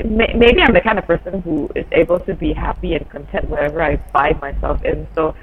maybe 0.05 0.61
I'm 0.61 0.73
the 0.73 0.81
kind 0.81 0.97
of 0.99 1.05
person 1.05 1.41
who 1.41 1.69
is 1.75 1.85
able 1.91 2.19
to 2.21 2.33
be 2.35 2.53
happy 2.53 2.93
and 2.95 3.09
content 3.09 3.49
wherever 3.49 3.81
I 3.81 3.97
find 4.13 4.39
myself 4.41 4.83
in. 4.83 5.07
So 5.15 5.35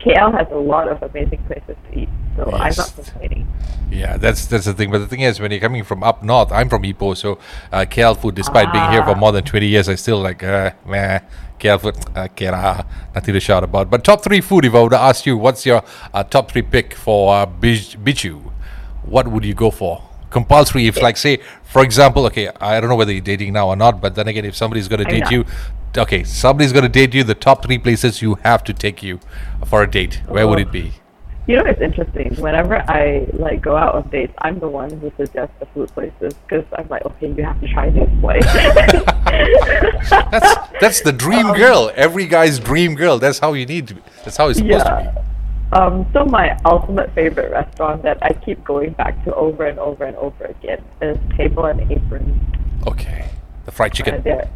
KL 0.00 0.32
has 0.36 0.46
a 0.50 0.56
lot 0.56 0.88
of 0.88 1.02
amazing 1.02 1.42
places 1.46 1.76
to 1.90 1.98
eat, 1.98 2.08
so 2.36 2.44
I'm 2.52 2.72
not 2.76 2.92
complaining. 2.94 3.46
Yeah, 3.90 4.16
that's 4.18 4.46
that's 4.46 4.64
the 4.66 4.74
thing. 4.74 4.90
But 4.90 4.98
the 4.98 5.06
thing 5.06 5.20
is, 5.20 5.40
when 5.40 5.50
you're 5.50 5.60
coming 5.60 5.84
from 5.84 6.02
up 6.02 6.22
north, 6.22 6.52
I'm 6.52 6.68
from 6.68 6.82
Ipoh, 6.82 7.16
so 7.16 7.38
uh, 7.72 7.84
KL 7.88 8.16
food. 8.20 8.34
Despite 8.34 8.72
being 8.72 8.90
here 8.90 9.02
for 9.04 9.10
Ah. 9.16 9.22
more 9.24 9.32
than 9.32 9.44
20 9.44 9.66
years, 9.66 9.88
I 9.88 9.94
still 9.94 10.20
like 10.20 10.42
uh, 10.42 10.70
meh. 10.86 11.20
KL 11.58 11.80
food, 11.80 11.96
uh, 12.14 12.28
kera, 12.36 12.84
nothing 13.14 13.32
to 13.32 13.40
shout 13.40 13.64
about. 13.64 13.88
But 13.88 14.04
top 14.04 14.22
three 14.22 14.42
food. 14.42 14.64
If 14.66 14.74
I 14.74 14.82
were 14.82 14.90
to 14.90 14.98
ask 15.00 15.24
you, 15.24 15.38
what's 15.38 15.64
your 15.64 15.82
uh, 16.12 16.22
top 16.24 16.50
three 16.50 16.62
pick 16.62 16.92
for 16.94 17.34
uh, 17.34 17.46
bij- 17.46 17.96
Bihzhu? 18.04 18.42
What 19.04 19.28
would 19.28 19.44
you 19.44 19.54
go 19.54 19.70
for? 19.70 20.02
Compulsory. 20.38 20.86
If 20.86 20.96
like 21.08 21.16
say, 21.16 21.34
for 21.74 21.82
example, 21.88 22.26
okay, 22.26 22.46
I 22.60 22.78
don't 22.80 22.90
know 22.90 22.96
whether 23.02 23.12
you're 23.16 23.28
dating 23.34 23.52
now 23.58 23.68
or 23.68 23.76
not, 23.84 23.94
but 24.04 24.14
then 24.16 24.26
again, 24.28 24.44
if 24.44 24.54
somebody's 24.62 24.88
going 24.92 25.02
to 25.04 25.08
oh, 25.08 25.14
date 25.16 25.26
not. 25.28 25.32
you, 25.32 25.44
okay, 26.04 26.22
somebody's 26.24 26.72
going 26.76 26.82
to 26.90 26.94
date 27.00 27.14
you. 27.14 27.24
The 27.24 27.34
top 27.48 27.64
three 27.64 27.78
places 27.78 28.20
you 28.20 28.34
have 28.48 28.62
to 28.64 28.72
take 28.74 29.02
you 29.02 29.18
for 29.70 29.82
a 29.82 29.90
date. 29.90 30.14
Where 30.28 30.46
would 30.48 30.58
Oh. 30.58 30.62
it 30.68 30.72
be? 30.80 30.92
You 31.48 31.54
know, 31.58 31.64
it's 31.64 31.80
interesting. 31.80 32.34
Whenever 32.46 32.76
I 32.90 33.26
like 33.32 33.62
go 33.62 33.76
out 33.76 33.94
on 33.94 34.08
dates, 34.10 34.34
I'm 34.38 34.58
the 34.58 34.66
one 34.68 34.90
who 34.90 35.12
suggests 35.16 35.54
the 35.60 35.66
food 35.66 35.88
places 35.94 36.34
because 36.42 36.64
I'm 36.76 36.88
like, 36.88 37.04
okay, 37.06 37.28
you 37.36 37.42
have 37.44 37.60
to 37.60 37.68
try 37.68 37.88
this 37.88 38.10
place. 38.20 38.44
That's 40.32 40.56
that's 40.80 41.00
the 41.02 41.12
dream 41.12 41.46
um, 41.46 41.56
girl. 41.56 41.92
Every 41.94 42.26
guy's 42.26 42.58
dream 42.58 42.94
girl. 42.94 43.18
That's 43.18 43.38
how 43.38 43.52
you 43.54 43.64
need 43.66 43.86
to 43.88 43.94
be. 43.94 44.02
That's 44.24 44.36
how 44.36 44.48
it's 44.48 44.58
supposed 44.58 44.86
to 44.86 44.92
yeah. 45.14 45.22
Um, 45.72 46.06
so 46.12 46.24
my 46.24 46.56
ultimate 46.64 47.12
favorite 47.14 47.50
restaurant 47.50 48.02
that 48.04 48.18
I 48.22 48.32
keep 48.32 48.62
going 48.64 48.92
back 48.92 49.22
to 49.24 49.34
over 49.34 49.66
and 49.66 49.78
over 49.78 50.04
and 50.04 50.16
over 50.16 50.44
again 50.44 50.82
is 51.02 51.18
Table 51.36 51.64
and 51.66 51.80
Apron. 51.90 52.40
Okay. 52.86 53.28
The 53.64 53.72
fried 53.72 53.92
chicken. 53.92 54.22
they're- 54.22 54.48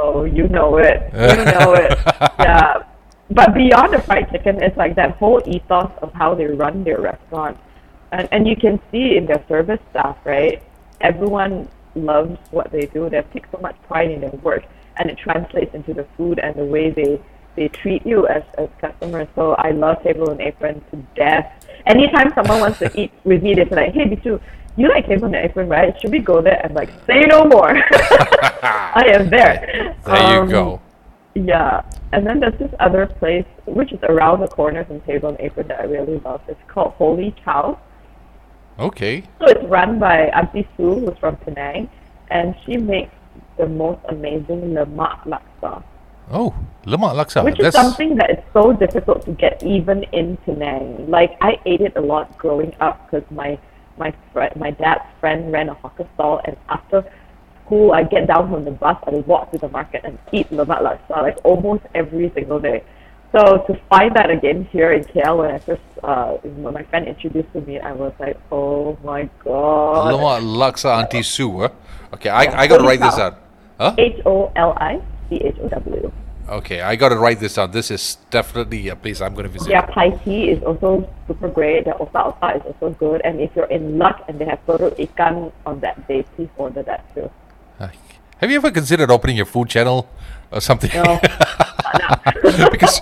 Oh, 0.00 0.24
you 0.24 0.46
know 0.48 0.76
it. 0.78 1.02
You 1.12 1.44
know 1.58 1.74
it. 1.74 1.98
Yeah. 2.38 2.82
But 3.30 3.52
beyond 3.54 3.94
the 3.94 4.00
fried 4.00 4.30
chicken, 4.30 4.62
it's 4.62 4.76
like 4.76 4.94
that 4.96 5.12
whole 5.16 5.40
ethos 5.46 5.90
of 6.02 6.12
how 6.14 6.34
they 6.34 6.46
run 6.46 6.84
their 6.84 7.00
restaurant. 7.00 7.56
And, 8.12 8.28
and 8.32 8.46
you 8.46 8.54
can 8.56 8.80
see 8.90 9.16
in 9.16 9.26
their 9.26 9.44
service 9.48 9.80
staff, 9.90 10.16
right? 10.24 10.62
Everyone 11.00 11.68
loves 11.94 12.38
what 12.50 12.70
they 12.70 12.86
do. 12.86 13.08
They 13.10 13.22
take 13.32 13.46
so 13.52 13.58
much 13.60 13.76
pride 13.88 14.10
in 14.10 14.20
their 14.20 14.30
work. 14.30 14.64
And 14.98 15.10
it 15.10 15.18
translates 15.18 15.74
into 15.74 15.94
the 15.94 16.06
food 16.16 16.38
and 16.38 16.54
the 16.56 16.64
way 16.64 16.90
they, 16.90 17.20
they 17.58 17.68
treat 17.68 18.06
you 18.06 18.26
as, 18.28 18.42
as 18.56 18.68
customers. 18.80 19.26
So 19.34 19.52
I 19.54 19.70
love 19.72 20.02
Table 20.02 20.30
and 20.30 20.40
Apron 20.40 20.80
to 20.90 20.96
death. 21.16 21.46
Anytime 21.86 22.32
someone 22.34 22.60
wants 22.60 22.78
to 22.78 23.00
eat 23.00 23.12
with 23.24 23.42
me, 23.42 23.54
they're 23.54 23.66
like, 23.66 23.92
hey, 23.92 24.04
Bihzhu, 24.04 24.40
you 24.76 24.88
like 24.88 25.06
Table 25.06 25.26
and 25.26 25.34
Apron, 25.34 25.68
right? 25.68 25.92
Should 26.00 26.12
we 26.12 26.20
go 26.20 26.40
there? 26.40 26.60
I'm 26.64 26.74
like, 26.74 26.90
say 27.06 27.20
no 27.22 27.44
more. 27.44 27.70
I 28.62 29.04
am 29.16 29.28
there. 29.28 29.96
There 30.06 30.16
Um, 30.16 30.46
you 30.48 30.52
go. 30.52 30.80
Yeah. 31.34 31.82
And 32.12 32.26
then 32.26 32.38
there's 32.40 32.58
this 32.58 32.72
other 32.78 33.06
place, 33.06 33.44
which 33.66 33.92
is 33.92 33.98
around 34.04 34.40
the 34.40 34.48
corner 34.48 34.84
from 34.84 35.00
Table 35.02 35.30
and 35.30 35.40
Apron 35.40 35.68
that 35.68 35.80
I 35.80 35.84
really 35.84 36.18
love. 36.20 36.40
It's 36.48 36.60
called 36.68 36.92
Holy 36.94 37.34
Cow. 37.44 37.78
Okay. 38.78 39.22
So 39.40 39.46
it's 39.46 39.64
run 39.64 39.98
by 39.98 40.28
Auntie 40.28 40.66
Sue, 40.76 40.94
who's 41.00 41.18
from 41.18 41.36
Penang, 41.38 41.90
and 42.30 42.54
she 42.64 42.76
makes 42.76 43.12
the 43.56 43.66
most 43.66 44.00
amazing 44.08 44.60
lemak 44.76 45.24
laksa, 45.26 45.82
Oh, 46.30 46.54
lemak 46.84 47.16
laksa. 47.16 47.44
which 47.44 47.58
is 47.58 47.72
That's 47.72 47.76
something 47.76 48.16
that 48.16 48.30
is 48.30 48.38
so 48.52 48.72
difficult 48.72 49.24
to 49.24 49.32
get 49.32 49.62
even 49.62 50.04
in 50.12 50.36
Penang. 50.44 51.08
Like 51.10 51.36
I 51.40 51.58
ate 51.64 51.80
it 51.80 51.96
a 51.96 52.00
lot 52.00 52.36
growing 52.36 52.74
up 52.80 53.08
because 53.08 53.24
my 53.30 53.58
my 53.96 54.12
friend, 54.32 54.54
my 54.56 54.70
dad's 54.70 55.04
friend 55.20 55.50
ran 55.52 55.68
a 55.68 55.74
hawker 55.74 56.06
stall, 56.14 56.40
and 56.44 56.56
after 56.68 57.04
school, 57.64 57.92
I 57.92 58.04
get 58.04 58.26
down 58.26 58.50
from 58.50 58.64
the 58.64 58.70
bus, 58.70 58.96
I 59.06 59.24
walk 59.26 59.50
to 59.52 59.58
the 59.58 59.68
market 59.68 60.04
and 60.04 60.18
eat 60.32 60.50
lemak 60.50 60.84
laksa 60.84 61.22
like 61.22 61.38
almost 61.44 61.84
every 61.94 62.30
single 62.34 62.60
day. 62.60 62.84
So 63.32 63.64
to 63.68 63.74
find 63.88 64.14
that 64.16 64.30
again 64.30 64.64
here 64.72 64.92
in 64.92 65.04
KL 65.04 65.38
when 65.38 65.50
I 65.52 65.58
first 65.58 65.82
uh, 66.02 66.32
when 66.44 66.74
my 66.74 66.82
friend 66.84 67.08
introduced 67.08 67.52
to 67.52 67.60
me, 67.62 67.80
I 67.80 67.92
was 67.92 68.12
like, 68.20 68.36
oh 68.52 68.98
my 69.02 69.28
god. 69.44 70.12
lemak 70.12 70.44
laksa 70.44 70.92
Auntie 71.00 71.24
Sue. 71.24 71.64
Huh? 71.64 71.68
Okay, 72.12 72.28
I, 72.28 72.42
Yeah, 72.44 72.60
I 72.60 72.66
got 72.68 72.78
to 72.78 72.84
write 72.84 73.00
this 73.00 73.16
out. 73.16 73.40
Huh? 73.80 73.94
H 73.96 74.20
O 74.24 74.52
L 74.56 74.76
I 74.76 75.00
C 75.28 75.36
H 75.36 75.56
O 75.62 75.68
W. 75.68 76.12
Okay, 76.48 76.80
I 76.80 76.96
got 76.96 77.10
to 77.10 77.16
write 77.16 77.40
this 77.40 77.54
down. 77.54 77.72
This 77.72 77.90
is 77.90 78.16
definitely 78.30 78.88
a 78.88 78.96
place 78.96 79.20
I'm 79.20 79.36
to 79.36 79.48
visit. 79.48 79.68
Yeah, 79.68 79.82
Pai 79.82 80.18
Tea 80.24 80.48
is 80.48 80.62
also 80.62 81.08
super 81.26 81.48
great. 81.48 81.84
The 81.84 81.94
Osa 81.98 82.24
Osa 82.32 82.56
is 82.56 82.62
also 82.64 82.96
good. 82.98 83.20
And 83.22 83.38
if 83.40 83.54
you're 83.54 83.66
in 83.66 83.98
luck 83.98 84.24
and 84.28 84.38
they 84.38 84.46
have 84.46 84.64
Perut 84.66 84.96
Ikan 84.96 85.52
on 85.66 85.80
that 85.80 86.08
day, 86.08 86.22
please 86.34 86.48
order 86.56 86.82
that 86.84 87.04
too. 87.14 87.30
Have 88.38 88.52
you 88.52 88.56
ever 88.56 88.70
considered 88.70 89.10
opening 89.10 89.36
your 89.36 89.46
food 89.46 89.68
channel 89.68 90.08
or 90.52 90.60
something? 90.60 90.90
No, 90.94 91.20
because 92.70 93.00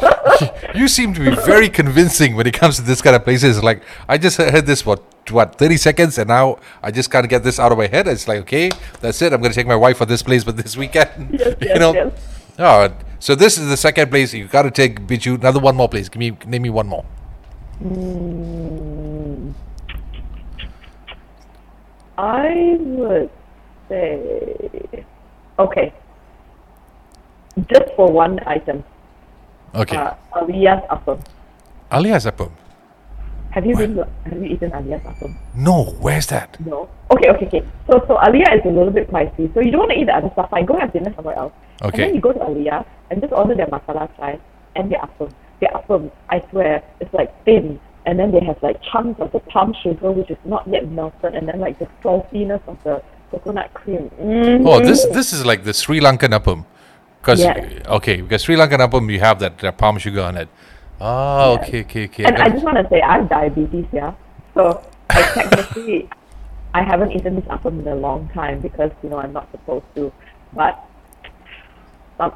you 0.75 0.89
seem 0.89 1.15
to 1.15 1.21
be 1.21 1.35
very 1.45 1.69
convincing 1.69 2.37
when 2.37 2.47
it 2.47 2.55
comes 2.55 2.77
to 2.77 2.83
this 2.83 3.01
kind 3.03 3.17
of 3.17 3.25
places. 3.25 3.63
Like 3.63 3.83
I 4.09 4.19
just 4.19 4.37
heard 4.37 4.67
this 4.67 4.85
what 4.85 5.03
what 5.31 5.57
thirty 5.57 5.77
seconds, 5.77 6.19
and 6.19 6.29
now 6.29 6.59
I 6.83 6.91
just 6.91 7.11
can't 7.11 7.29
get 7.29 7.43
this 7.43 7.59
out 7.59 7.73
of 7.73 7.79
my 7.79 7.87
head. 7.87 8.07
It's 8.09 8.29
like 8.29 8.41
okay, 8.41 8.71
that's 9.01 9.21
it. 9.23 9.33
I'm 9.33 9.41
going 9.41 9.53
to 9.53 9.57
take 9.57 9.67
my 9.67 9.77
wife 9.77 9.99
for 9.99 10.07
this 10.07 10.23
place, 10.23 10.45
but 10.45 10.57
this 10.57 10.77
weekend, 10.77 11.11
Yes, 11.39 11.57
you 11.61 11.69
yes, 11.69 11.79
know. 11.79 11.93
yes. 11.95 12.13
Oh, 12.59 12.93
so 13.19 13.35
this 13.35 13.59
is 13.59 13.69
the 13.69 13.77
second 13.77 14.11
place. 14.11 14.33
You 14.33 14.47
got 14.47 14.63
to 14.63 14.71
take 14.71 15.01
Bihzhu. 15.01 15.35
Another 15.37 15.61
one 15.61 15.77
more 15.77 15.89
place. 15.89 16.09
Give 16.09 16.21
me 16.21 16.37
name 16.47 16.63
me 16.63 16.71
one 16.71 16.87
more. 16.87 17.05
Hmm. 17.79 19.51
I 22.19 22.77
would 22.81 23.31
say, 23.91 25.05
okay, 25.59 25.93
just 27.65 27.89
for 27.97 28.11
one 28.13 28.39
item, 28.47 28.85
Okay, 29.75 29.97
uh, 29.97 30.15
Alias 30.37 30.83
Appam. 30.91 31.21
alias 31.93 32.25
Appam. 32.27 32.51
Have 33.51 33.65
you 33.65 33.75
been? 33.77 33.97
Have 34.25 34.37
you 34.37 34.45
eaten 34.45 34.73
Alias 34.75 35.03
Appam? 35.03 35.35
No, 35.55 35.85
where's 36.01 36.27
that? 36.27 36.61
No. 36.61 36.89
Okay, 37.11 37.31
okay, 37.31 37.47
okay. 37.47 37.63
So, 37.89 38.05
so 38.07 38.19
Alia 38.23 38.53
is 38.55 38.61
a 38.65 38.69
little 38.69 38.91
bit 38.93 39.09
pricey. 39.09 39.53
So 39.55 39.61
you 39.61 39.71
don't 39.71 39.81
want 39.81 39.93
to 39.93 39.99
eat 39.99 40.05
the 40.07 40.15
other 40.17 40.31
stuff. 40.33 40.51
Fine, 40.51 40.67
go 40.67 40.79
have 40.79 40.93
dinner 40.93 41.13
somewhere 41.17 41.37
else. 41.37 41.53
Okay. 41.83 42.03
And 42.03 42.09
then 42.11 42.15
you 42.15 42.21
go 42.21 42.33
to 42.33 42.43
Alia 42.51 42.85
and 43.11 43.21
just 43.21 43.33
order 43.33 43.55
their 43.55 43.67
masala 43.69 44.15
chai 44.17 44.39
and 44.77 44.93
their 44.93 45.01
appam. 45.01 45.33
Their 45.61 45.71
appam, 45.71 46.11
I 46.29 46.43
swear, 46.51 46.83
it's 47.01 47.13
like 47.15 47.33
thin. 47.45 47.81
And 48.05 48.19
then 48.19 48.31
they 48.31 48.41
have 48.45 48.63
like 48.63 48.81
chunks 48.93 49.21
of 49.21 49.33
the 49.33 49.41
palm 49.41 49.75
sugar, 49.83 50.13
which 50.13 50.31
is 50.31 50.39
not 50.45 50.69
yet 50.69 50.89
melted, 50.91 51.35
and 51.35 51.49
then 51.49 51.59
like 51.59 51.79
the 51.79 51.89
saltiness 52.05 52.61
of 52.69 52.77
the 52.85 53.03
coconut 53.31 53.73
cream. 53.75 54.11
Mm. 54.21 54.67
Oh, 54.67 54.81
this 54.81 55.07
this 55.07 55.33
is 55.33 55.45
like 55.45 55.65
the 55.65 55.73
Sri 55.73 55.99
Lankan 56.01 56.33
appam. 56.39 56.67
Because 57.27 57.41
Yes. 57.41 57.83
okay, 57.89 58.23
because 58.23 58.43
Sri 58.47 58.55
Lankan 58.55 58.79
appam 58.79 59.11
you 59.11 59.19
have 59.19 59.41
that 59.41 59.59
palm 59.77 59.99
sugar 59.99 60.23
on 60.23 60.37
it. 60.37 60.49
Oh, 61.01 61.59
okay, 61.59 61.81
okay, 61.83 62.05
okay. 62.07 62.23
And 62.23 62.39
I 62.39 62.47
it. 62.47 62.53
just 62.53 62.65
want 62.65 62.79
to 62.79 62.87
say, 62.89 63.03
I 63.03 63.19
have 63.19 63.29
diabetes, 63.29 63.85
yeah. 63.93 64.15
So 64.55 64.81
I 65.11 65.23
technically, 65.35 66.09
I 66.73 66.83
haven't 66.87 67.11
eaten 67.11 67.35
this 67.35 67.45
appam 67.47 67.81
in 67.83 67.89
a 67.89 67.97
long 67.97 68.31
time 68.33 68.61
because 68.61 68.93
you 69.03 69.11
know 69.11 69.19
I'm 69.19 69.33
not 69.33 69.51
supposed 69.51 69.91
to. 69.97 70.13
But, 70.55 70.79
some, 72.17 72.33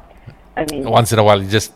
I 0.57 0.65
mean, 0.69 0.83
Once 0.83 1.13
in 1.13 1.19
a 1.19 1.23
while, 1.23 1.41
you 1.41 1.47
just 1.49 1.71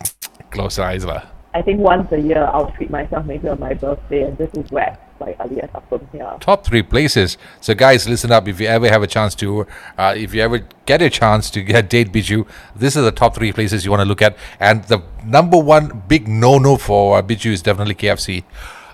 close 0.52 0.76
your 0.76 0.86
eyes, 0.86 1.06
lah. 1.06 1.24
I 1.56 1.62
think 1.62 1.80
once 1.80 2.12
a 2.12 2.20
year 2.20 2.44
I'll 2.44 2.72
treat 2.76 2.92
myself 2.92 3.26
maybe 3.26 3.48
on 3.48 3.62
my 3.62 3.74
birthday, 3.74 4.24
and 4.28 4.38
this 4.38 4.52
is 4.60 4.70
where 4.72 5.00
like 5.20 5.38
alias 5.40 5.70
appam 5.74 6.02
here. 6.12 6.36
Top 6.40 6.66
three 6.66 6.82
places. 6.84 7.38
So, 7.62 7.74
guys, 7.74 8.08
listen 8.08 8.32
up. 8.32 8.48
If 8.48 8.60
you 8.60 8.68
ever 8.68 8.90
have 8.90 9.02
a 9.04 9.08
chance 9.08 9.34
to, 9.36 9.66
uh, 9.98 10.14
if 10.18 10.34
you 10.34 10.42
ever 10.42 10.60
get 10.86 11.02
a 11.02 11.10
chance 11.10 11.50
to 11.52 11.62
get 11.62 11.90
date 11.90 12.12
Bihzhu, 12.12 12.46
this 12.76 12.96
is 12.96 13.04
the 13.04 13.12
top 13.12 13.36
three 13.36 13.52
places 13.52 13.86
you 13.86 13.92
want 13.92 14.02
to 14.02 14.06
look 14.06 14.22
at. 14.22 14.36
And 14.60 14.84
the 14.86 15.02
number 15.24 15.58
one 15.58 16.04
big 16.08 16.28
no-no 16.28 16.78
for 16.78 17.18
uh, 17.18 17.22
Bihzhu 17.22 17.52
is 17.52 17.62
definitely 17.62 17.96
KFC. 17.96 18.44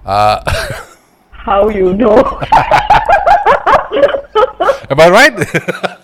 Uh, 0.05 0.41
How 1.31 1.69
you 1.69 1.93
know? 1.93 2.17
am 4.89 4.99
I 4.99 5.09
right? 5.09 5.33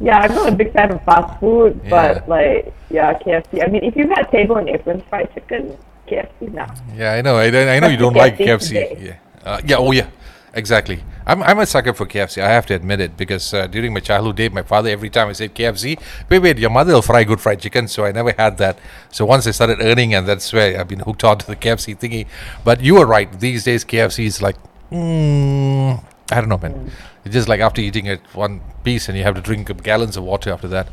yeah, 0.00 0.18
I'm 0.18 0.34
not 0.34 0.48
a 0.48 0.56
big 0.56 0.72
fan 0.72 0.92
of 0.92 1.02
fast 1.04 1.38
food, 1.40 1.80
Yeah. 1.84 1.90
but 1.90 2.28
like 2.28 2.72
yeah, 2.90 3.14
KFC. 3.14 3.62
I 3.64 3.68
mean, 3.70 3.84
if 3.84 3.94
you've 3.96 4.10
had 4.10 4.28
table 4.30 4.56
and 4.56 4.68
apron 4.68 5.02
fried 5.08 5.32
chicken, 5.34 5.76
KFC 6.10 6.52
now. 6.52 6.66
yeah, 6.96 7.12
I 7.12 7.22
know. 7.22 7.36
I, 7.36 7.46
I 7.46 7.78
know 7.80 7.88
you 7.88 7.96
don't 7.96 8.14
like 8.16 8.36
KFC 8.36 8.46
KFC. 8.46 8.68
today. 8.68 8.96
Yeah. 9.00 9.16
Uh, 9.48 9.60
yeah. 9.64 9.76
Oh, 9.76 9.92
yeah. 9.92 10.08
Exactly. 10.52 11.04
I'm, 11.26 11.42
I'm 11.44 11.60
a 11.60 11.66
sucker 11.66 11.92
for 11.94 12.06
KFC. 12.06 12.42
I 12.42 12.48
have 12.48 12.66
to 12.66 12.74
admit 12.74 13.00
it 13.00 13.16
because 13.16 13.54
uh, 13.54 13.68
during 13.68 13.94
my 13.94 14.00
childhood 14.00 14.34
days, 14.36 14.50
my 14.50 14.62
father 14.62 14.90
every 14.90 15.08
time 15.08 15.28
I 15.28 15.32
said 15.32 15.54
KFC, 15.54 15.96
wait, 16.28 16.40
wait, 16.40 16.58
your 16.58 16.70
mother 16.70 16.92
will 16.94 17.02
fry 17.02 17.22
good 17.22 17.40
fried 17.40 17.60
chicken. 17.60 17.86
So 17.86 18.04
I 18.04 18.10
never 18.10 18.32
had 18.36 18.58
that. 18.58 18.76
So 19.12 19.24
once 19.24 19.46
I 19.46 19.52
started 19.52 19.78
earning, 19.80 20.12
and 20.14 20.26
that's 20.26 20.52
where 20.52 20.80
I've 20.80 20.88
been 20.88 20.98
hooked 21.00 21.22
on 21.22 21.38
to 21.38 21.46
the 21.46 21.54
KFC 21.54 21.96
thingy. 21.96 22.26
But 22.64 22.80
you 22.80 22.96
are 22.98 23.06
right. 23.06 23.28
These 23.38 23.62
days, 23.64 23.84
KFC 23.84 24.24
is 24.26 24.42
like, 24.42 24.56
mm, 24.90 26.02
I 26.32 26.40
don't 26.40 26.48
know, 26.48 26.58
man. 26.58 26.90
It's 27.24 27.34
just 27.34 27.48
like 27.48 27.60
after 27.60 27.80
eating 27.80 28.06
it 28.06 28.20
one 28.32 28.60
piece, 28.82 29.08
and 29.08 29.16
you 29.16 29.22
have 29.24 29.36
to 29.36 29.40
drink 29.40 29.70
gallons 29.84 30.16
of 30.16 30.24
water 30.24 30.52
after 30.52 30.68
that. 30.68 30.88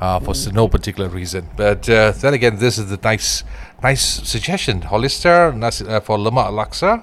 Uh, 0.00 0.20
for 0.20 0.30
s- 0.30 0.46
no 0.52 0.68
particular 0.68 1.08
reason, 1.08 1.48
but 1.56 1.88
uh, 1.90 2.12
then 2.12 2.32
again, 2.32 2.56
this 2.58 2.78
is 2.78 2.88
the 2.88 2.96
nice, 3.02 3.42
nice 3.82 4.02
suggestion. 4.28 4.82
Hollister 4.82 5.54
uh, 5.62 6.00
for 6.00 6.18
Lama 6.18 6.44
Laksa, 6.44 7.02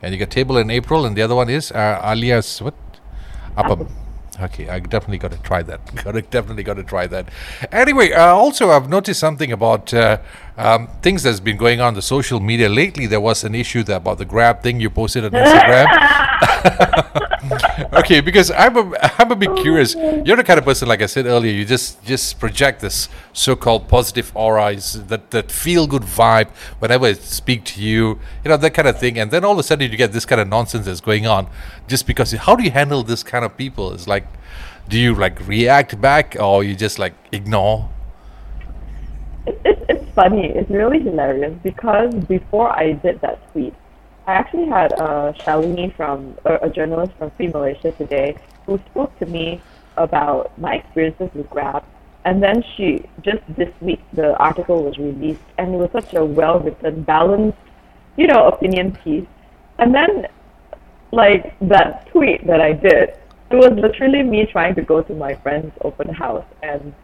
and 0.00 0.12
you 0.12 0.18
get 0.18 0.30
table 0.30 0.56
in 0.56 0.70
April, 0.70 1.06
and 1.06 1.16
the 1.16 1.22
other 1.22 1.34
one 1.34 1.48
is 1.48 1.72
uh, 1.72 2.00
alias 2.04 2.60
what? 2.60 2.74
Appam. 3.56 3.88
Okay, 4.40 4.66
I 4.68 4.80
definitely 4.80 5.18
got 5.18 5.32
to 5.32 5.38
try 5.38 5.62
that. 5.62 5.94
Got 6.04 6.12
to 6.12 6.22
definitely 6.22 6.62
got 6.62 6.74
to 6.74 6.82
try 6.82 7.06
that. 7.06 7.28
Anyway, 7.70 8.12
uh, 8.12 8.34
also 8.34 8.70
I've 8.70 8.88
noticed 8.88 9.20
something 9.20 9.52
about 9.52 9.92
uh, 9.92 10.18
um, 10.56 10.88
things 11.02 11.22
that's 11.22 11.38
been 11.38 11.58
going 11.58 11.82
on 11.82 11.92
the 11.94 12.02
social 12.02 12.40
media 12.40 12.70
lately. 12.70 13.06
There 13.06 13.20
was 13.20 13.44
an 13.44 13.54
issue 13.54 13.82
there 13.82 13.98
about 13.98 14.16
the 14.16 14.24
Grab 14.24 14.62
thing 14.62 14.80
you 14.80 14.88
posted 14.88 15.26
on 15.26 15.30
Instagram. 15.34 15.86
okay, 17.92 18.20
because 18.20 18.50
I'm 18.50 18.76
a, 18.76 18.98
I'm 19.18 19.30
a 19.30 19.36
bit 19.36 19.54
curious. 19.56 19.94
You're 19.94 20.36
the 20.36 20.44
kind 20.44 20.58
of 20.58 20.64
person, 20.64 20.88
like 20.88 21.02
I 21.02 21.06
said 21.06 21.26
earlier, 21.26 21.52
you 21.52 21.64
just 21.64 22.04
just 22.04 22.38
project 22.38 22.80
this 22.80 23.08
so-called 23.32 23.88
positive 23.88 24.30
aura, 24.34 24.76
that 24.76 25.30
that 25.30 25.50
feel-good 25.50 26.02
vibe 26.02 26.48
whenever 26.80 27.06
I 27.06 27.12
speak 27.14 27.64
to 27.66 27.82
you, 27.82 28.18
you 28.44 28.48
know 28.48 28.56
that 28.56 28.74
kind 28.74 28.88
of 28.88 28.98
thing. 28.98 29.18
And 29.18 29.30
then 29.30 29.44
all 29.44 29.52
of 29.52 29.58
a 29.58 29.62
sudden 29.62 29.90
you 29.90 29.96
get 29.96 30.12
this 30.12 30.26
kind 30.26 30.40
of 30.40 30.48
nonsense 30.48 30.86
that's 30.86 31.00
going 31.00 31.26
on, 31.26 31.48
just 31.88 32.06
because. 32.06 32.32
How 32.32 32.56
do 32.56 32.62
you 32.62 32.70
handle 32.70 33.02
this 33.02 33.22
kind 33.22 33.44
of 33.44 33.56
people? 33.56 33.92
It's 33.92 34.06
like, 34.06 34.26
do 34.88 34.98
you 34.98 35.14
like 35.14 35.46
react 35.46 36.00
back 36.00 36.36
or 36.38 36.64
you 36.64 36.74
just 36.74 36.98
like 36.98 37.14
ignore? 37.30 37.88
It, 39.46 39.60
it, 39.64 39.86
it's 39.88 40.14
funny. 40.14 40.46
It's 40.46 40.70
really 40.70 41.00
hilarious 41.00 41.54
because 41.62 42.14
before 42.26 42.70
I 42.70 42.92
did 42.92 43.20
that 43.20 43.50
tweet, 43.52 43.74
I 44.26 44.34
actually 44.34 44.66
had 44.68 44.92
uh, 45.00 45.32
Shalini 45.32 45.94
from 45.96 46.36
a, 46.44 46.54
a 46.66 46.70
journalist 46.70 47.12
from 47.18 47.30
Free 47.32 47.48
Malaysia 47.48 47.90
today 47.92 48.36
who 48.66 48.78
spoke 48.90 49.16
to 49.18 49.26
me 49.26 49.60
about 49.96 50.56
my 50.58 50.74
experiences 50.76 51.28
with 51.34 51.50
Grab. 51.50 51.84
And 52.24 52.40
then 52.40 52.62
she 52.76 53.04
just 53.22 53.42
this 53.56 53.72
week 53.80 54.00
the 54.12 54.36
article 54.36 54.84
was 54.84 54.96
released, 54.96 55.42
and 55.58 55.74
it 55.74 55.76
was 55.76 55.90
such 55.90 56.14
a 56.14 56.24
well 56.24 56.60
written, 56.60 57.02
balanced, 57.02 57.58
you 58.16 58.28
know, 58.28 58.46
opinion 58.46 58.92
piece. 59.02 59.26
And 59.78 59.92
then, 59.92 60.28
like 61.10 61.58
that 61.60 62.06
tweet 62.06 62.46
that 62.46 62.60
I 62.60 62.74
did, 62.74 63.16
it 63.50 63.56
was 63.56 63.72
literally 63.72 64.22
me 64.22 64.46
trying 64.46 64.76
to 64.76 64.82
go 64.82 65.02
to 65.02 65.14
my 65.14 65.34
friend's 65.34 65.72
open 65.82 66.14
house 66.14 66.46
and 66.62 66.94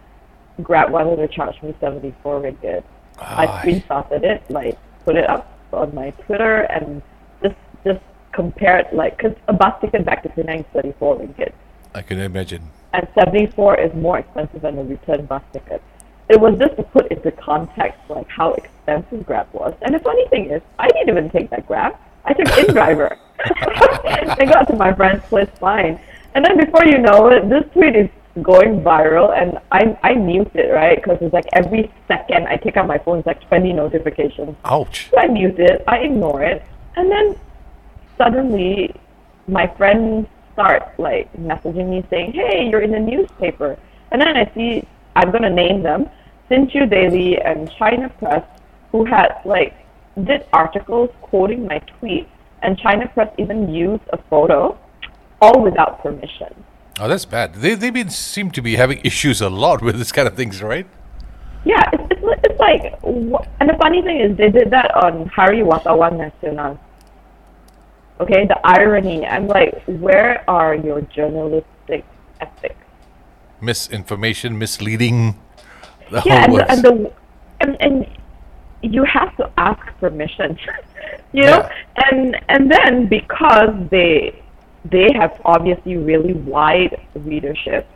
Grab 0.62 0.90
wanted 0.92 1.16
to 1.16 1.26
charge 1.28 1.60
me 1.62 1.74
74 1.80 2.40
ringgit. 2.40 2.84
I 3.18 3.46
Ah. 3.46 3.60
screenshotted 3.60 4.22
it, 4.22 4.48
like 4.48 4.78
put 5.04 5.16
it 5.16 5.28
up 5.28 5.57
on 5.72 5.94
my 5.94 6.10
Twitter, 6.26 6.60
and 6.62 7.02
just 7.42 7.56
just 7.84 8.00
compared 8.32 8.86
like 8.92 9.16
because 9.16 9.36
a 9.48 9.52
bus 9.52 9.74
ticket 9.80 10.04
back 10.04 10.22
to 10.22 10.28
Penang 10.30 10.60
is 10.60 10.66
34 10.72 11.18
ringgit, 11.18 11.52
I 11.94 12.02
can 12.02 12.18
imagine. 12.20 12.70
and 12.92 13.06
74 13.14 13.80
is 13.80 13.94
more 13.94 14.18
expensive 14.18 14.62
than 14.62 14.78
a 14.78 14.84
return 14.84 15.26
bus 15.26 15.42
ticket. 15.52 15.82
It 16.28 16.38
was 16.40 16.58
just 16.58 16.76
to 16.76 16.82
put 16.82 17.10
into 17.10 17.30
context 17.32 17.98
like 18.08 18.28
how 18.28 18.52
expensive 18.52 19.24
Grab 19.26 19.48
was. 19.52 19.74
And 19.82 19.94
the 19.94 19.98
funny 20.00 20.26
thing 20.28 20.50
is, 20.50 20.60
I 20.78 20.88
didn't 20.88 21.08
even 21.08 21.30
take 21.30 21.48
that 21.50 21.66
Grab. 21.66 21.96
I 22.24 22.34
took 22.34 22.46
InDriver. 22.46 23.16
I 23.40 24.44
got 24.44 24.68
to 24.68 24.76
my 24.76 24.92
friend's 24.92 25.24
place 25.24 25.48
fine. 25.58 25.98
And 26.34 26.44
then 26.44 26.58
before 26.58 26.84
you 26.84 26.98
know 26.98 27.28
it, 27.28 27.48
this 27.48 27.64
tweet 27.72 27.96
is 27.96 28.10
going 28.42 28.82
viral, 28.82 29.36
and 29.36 29.58
I 29.72 29.98
I 30.02 30.14
mute 30.14 30.50
it 30.54 30.72
right 30.72 30.96
because 30.96 31.18
it's 31.20 31.32
like 31.32 31.46
every 31.52 31.92
second 32.06 32.46
I 32.46 32.56
take 32.56 32.76
out 32.76 32.86
my 32.86 32.98
phone, 32.98 33.18
it's 33.18 33.26
like 33.26 33.40
20 33.48 33.72
notifications. 33.72 34.56
Ouch. 34.64 35.08
So 35.10 35.18
I 35.18 35.26
mute 35.28 35.58
it, 35.58 35.84
I 35.86 35.98
ignore 35.98 36.42
it, 36.42 36.62
and 36.96 37.10
then 37.10 37.36
suddenly 38.16 38.94
my 39.46 39.66
friends 39.76 40.26
start 40.52 40.98
like 40.98 41.32
messaging 41.34 41.88
me 41.88 42.04
saying, 42.10 42.32
"Hey, 42.32 42.68
you're 42.68 42.82
in 42.82 42.90
the 42.90 43.00
newspaper," 43.00 43.76
and 44.10 44.20
then 44.20 44.36
I 44.36 44.50
see 44.54 44.86
I'm 45.16 45.30
gonna 45.30 45.50
name 45.50 45.82
them, 45.82 46.08
Sin 46.48 46.68
Chew 46.68 46.86
Daily 46.86 47.40
and 47.40 47.70
China 47.72 48.08
Press, 48.08 48.44
who 48.92 49.04
had 49.04 49.40
like 49.44 49.74
did 50.24 50.46
articles 50.52 51.10
quoting 51.22 51.66
my 51.66 51.78
tweet, 51.98 52.28
and 52.62 52.78
China 52.78 53.08
Press 53.08 53.32
even 53.38 53.72
used 53.72 54.02
a 54.12 54.18
photo, 54.30 54.76
all 55.40 55.60
without 55.62 56.02
permission. 56.02 56.52
Oh, 56.98 57.08
that's 57.08 57.24
bad. 57.24 57.54
They 57.56 57.74
they 57.74 57.90
been 57.90 58.10
seem 58.10 58.50
to 58.52 58.62
be 58.62 58.76
having 58.76 59.00
issues 59.04 59.40
a 59.40 59.48
lot 59.48 59.82
with 59.82 59.98
this 59.98 60.12
kind 60.12 60.26
of 60.28 60.34
things, 60.36 60.62
right? 60.62 60.86
Yeah, 61.64 61.82
it's, 61.92 62.04
it's, 62.10 62.40
it's 62.44 62.60
like, 62.60 62.94
and 63.04 63.68
the 63.68 63.76
funny 63.78 64.02
thing 64.02 64.20
is, 64.20 64.36
they 64.36 64.50
did 64.50 64.70
that 64.70 64.94
on 64.94 65.26
Hari 65.28 65.60
Wartawan 65.60 66.16
Nasional. 66.18 66.78
Okay, 68.20 68.46
the 68.46 68.58
irony. 68.64 69.26
I'm 69.26 69.46
like, 69.48 69.82
where 69.86 70.48
are 70.50 70.74
your 70.74 71.02
journalistic 71.02 72.04
ethics? 72.40 72.76
Misinformation, 73.60 74.58
misleading. 74.58 75.38
The 76.10 76.22
Yeah, 76.24 76.40
whole 76.40 76.44
and 76.44 76.54
the, 76.56 76.70
and 76.70 76.84
the 76.84 77.12
and 77.60 77.76
and 77.82 78.06
you 78.82 79.04
have 79.04 79.36
to 79.36 79.50
ask 79.58 79.80
permission, 79.98 80.58
you 81.32 81.46
know, 81.46 81.62
Yeah. 81.62 82.10
and 82.10 82.36
and 82.48 82.70
then 82.70 83.08
because 83.08 83.74
they 83.90 84.42
they 84.90 85.08
have 85.14 85.40
obviously 85.44 85.96
really 85.96 86.34
wide 86.34 87.00
readership, 87.14 87.86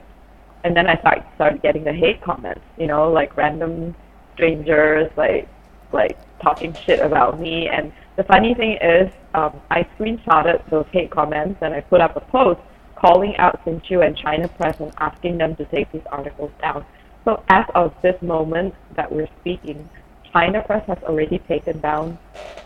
and 0.65 0.77
then 0.77 0.87
I 0.87 0.97
start 1.01 1.25
started 1.35 1.63
getting 1.63 1.85
the 1.85 1.93
hate 1.93 2.23
comments, 2.23 2.63
you 2.79 2.87
know, 2.87 3.11
like 3.11 3.37
random 3.37 3.95
strangers 4.35 5.11
like 5.17 5.49
like 5.93 6.19
talking 6.43 6.77
shit 6.85 7.01
about 7.01 7.41
me. 7.41 7.69
And 7.69 7.93
the 8.17 8.25
funny 8.25 8.55
thing 8.55 8.79
is, 8.83 9.13
um, 9.35 9.61
I 9.71 9.87
screenshotted 9.97 10.69
those 10.71 10.87
hate 10.93 11.11
comments 11.11 11.59
and 11.63 11.75
I 11.75 11.81
put 11.81 12.01
up 12.01 12.17
a 12.17 12.21
post 12.21 12.61
calling 12.97 13.37
out 13.37 13.61
Sin 13.65 13.81
Chew 13.87 14.03
and 14.03 14.17
China 14.17 14.49
Press 14.49 14.77
and 14.81 14.93
asking 14.99 15.39
them 15.39 15.57
to 15.57 15.65
take 15.67 15.91
these 15.93 16.03
articles 16.11 16.51
down. 16.61 16.85
So 17.25 17.43
as 17.49 17.65
of 17.75 17.95
this 18.03 18.21
moment 18.23 18.75
that 18.97 19.11
we're 19.11 19.29
speaking, 19.41 19.89
China 20.33 20.63
Press 20.63 20.87
has 20.87 20.99
already 21.05 21.39
taken 21.41 21.81
down 21.81 22.19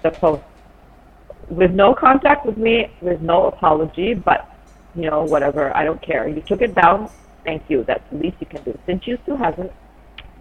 the 0.03 0.11
post 0.11 0.43
with 1.49 1.71
no 1.73 1.95
contact 1.95 2.47
with 2.47 2.57
me, 2.57 2.91
with 3.01 3.21
no 3.21 3.47
apology, 3.47 4.15
but 4.15 4.51
you 4.95 5.11
know, 5.11 5.25
whatever, 5.25 5.77
I 5.77 5.85
don't 5.85 6.01
care. 6.01 6.27
You 6.29 6.41
took 6.43 6.63
it 6.63 6.75
down, 6.75 7.11
thank 7.45 7.63
you. 7.69 7.85
That's 7.85 8.03
the 8.11 8.19
least 8.19 8.37
you 8.41 8.47
can 8.47 8.63
do. 8.65 8.79
Sin 8.87 8.99
Chew 9.01 9.19
still 9.23 9.37
hasn't. 9.37 9.71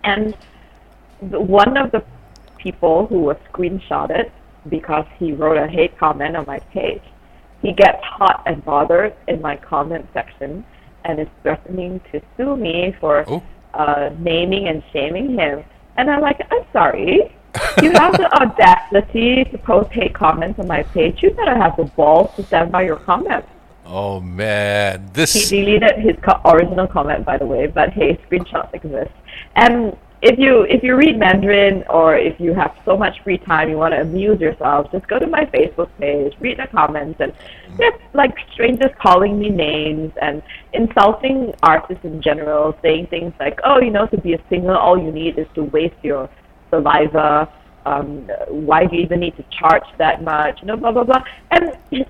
And 0.03 0.35
the, 1.21 1.39
one 1.39 1.77
of 1.77 1.91
the 1.91 2.03
people 2.57 3.07
who 3.07 3.19
was 3.19 3.37
screenshotted 3.51 4.31
because 4.69 5.05
he 5.19 5.31
wrote 5.33 5.57
a 5.57 5.67
hate 5.67 5.97
comment 5.97 6.35
on 6.35 6.45
my 6.45 6.59
page, 6.59 7.01
he 7.61 7.73
gets 7.73 8.01
hot 8.03 8.43
and 8.45 8.63
bothered 8.63 9.13
in 9.27 9.41
my 9.41 9.55
comment 9.57 10.07
section 10.13 10.65
and 11.03 11.19
is 11.19 11.27
threatening 11.43 11.99
to 12.11 12.21
sue 12.37 12.55
me 12.55 12.95
for 12.99 13.25
Oh. 13.27 13.43
uh, 13.73 14.09
naming 14.19 14.67
and 14.69 14.81
shaming 14.93 15.33
him. 15.37 15.63
And 15.97 16.09
I'm 16.09 16.21
like, 16.21 16.39
I'm 16.51 16.65
sorry. 16.73 17.35
You 17.81 17.91
have 17.91 18.17
the 18.17 18.29
audacity 18.41 19.45
to 19.45 19.57
post 19.57 19.91
hate 19.91 20.13
comments 20.13 20.59
on 20.59 20.67
my 20.67 20.83
page. 20.83 21.21
You 21.21 21.31
better 21.31 21.55
have 21.55 21.75
the 21.77 21.85
balls 21.85 22.35
to 22.35 22.43
stand 22.43 22.71
by 22.71 22.83
your 22.83 22.97
comments. 22.97 23.47
Oh 23.85 24.19
man, 24.19 25.09
this. 25.13 25.33
He 25.33 25.61
deleted 25.61 25.99
his 25.99 26.15
co- 26.23 26.41
original 26.45 26.87
comment, 26.87 27.23
by 27.23 27.37
the 27.37 27.45
way, 27.45 27.67
but 27.67 27.91
hey, 27.91 28.17
screenshots 28.27 28.73
exist. 28.73 29.11
And 29.55 29.95
if 30.21 30.39
you 30.39 30.63
if 30.63 30.81
you 30.81 30.95
read 30.95 31.19
Mandarin 31.19 31.83
or 31.87 32.17
if 32.17 32.39
you 32.39 32.53
have 32.55 32.75
so 32.83 32.97
much 32.97 33.21
free 33.23 33.37
time, 33.37 33.69
you 33.69 33.77
want 33.77 33.93
to 33.93 34.01
amuse 34.01 34.39
yourself, 34.41 34.91
just 34.91 35.07
go 35.07 35.19
to 35.19 35.27
my 35.27 35.45
Facebook 35.45 35.89
page, 35.99 36.33
read 36.39 36.57
the 36.57 36.67
comments, 36.67 37.19
and 37.19 37.31
mm. 37.31 37.77
just 37.77 38.01
like 38.13 38.35
strangers 38.51 38.91
calling 38.99 39.37
me 39.37 39.49
names 39.49 40.11
and 40.19 40.41
insulting 40.73 41.53
artists 41.61 42.03
in 42.03 42.23
general, 42.23 42.75
saying 42.81 43.05
things 43.07 43.33
like, 43.39 43.59
"Oh, 43.63 43.79
you 43.79 43.91
know, 43.91 44.07
to 44.07 44.17
be 44.17 44.33
a 44.33 44.41
singer, 44.49 44.75
all 44.75 44.97
you 44.97 45.11
need 45.11 45.37
is 45.37 45.47
to 45.53 45.63
waste 45.63 46.01
your 46.01 46.27
saliva." 46.69 47.49
Um, 47.85 48.27
why 48.47 48.85
do 48.87 48.95
you 48.95 49.03
even 49.03 49.19
need 49.19 49.37
to 49.37 49.43
charge 49.51 49.83
that 49.99 50.23
much? 50.23 50.59
You 50.61 50.67
know, 50.67 50.77
blah 50.77 50.91
blah 50.91 51.03
blah. 51.03 51.23
And 51.51 51.77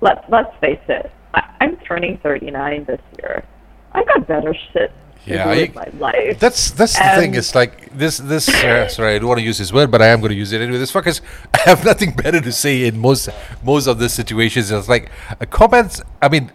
let's 0.00 0.24
let's 0.28 0.54
face 0.60 0.80
it. 0.88 1.10
I, 1.34 1.42
I'm 1.60 1.76
turning 1.78 2.18
39 2.18 2.84
this 2.84 3.00
year. 3.18 3.44
I 3.92 4.04
got 4.04 4.26
better 4.26 4.54
shit 4.72 4.92
Yeah, 5.26 5.48
I- 5.48 5.56
with 5.56 5.74
my 5.74 5.88
life. 5.98 6.38
That's 6.38 6.70
that's 6.72 6.94
the 6.98 7.04
thing. 7.16 7.34
It's 7.34 7.54
like 7.54 7.90
this 7.96 8.18
this. 8.18 8.48
Uh, 8.48 8.88
sorry, 8.96 9.14
I 9.14 9.18
don't 9.18 9.28
want 9.28 9.40
to 9.40 9.44
use 9.44 9.58
this 9.58 9.72
word, 9.72 9.90
but 9.90 10.02
I 10.02 10.08
am 10.08 10.20
going 10.20 10.30
to 10.30 10.36
use 10.36 10.52
it 10.52 10.60
anyway. 10.60 10.78
This 10.78 10.92
fuckers 10.92 11.20
I 11.54 11.60
have 11.70 11.84
nothing 11.84 12.12
better 12.12 12.40
to 12.40 12.52
say 12.52 12.84
in 12.86 12.98
most 12.98 13.28
most 13.62 13.86
of 13.86 13.98
the 13.98 14.08
situations. 14.08 14.70
It's 14.70 14.88
like 14.88 15.10
uh, 15.40 15.44
comments. 15.46 16.00
I 16.22 16.28
mean, 16.28 16.50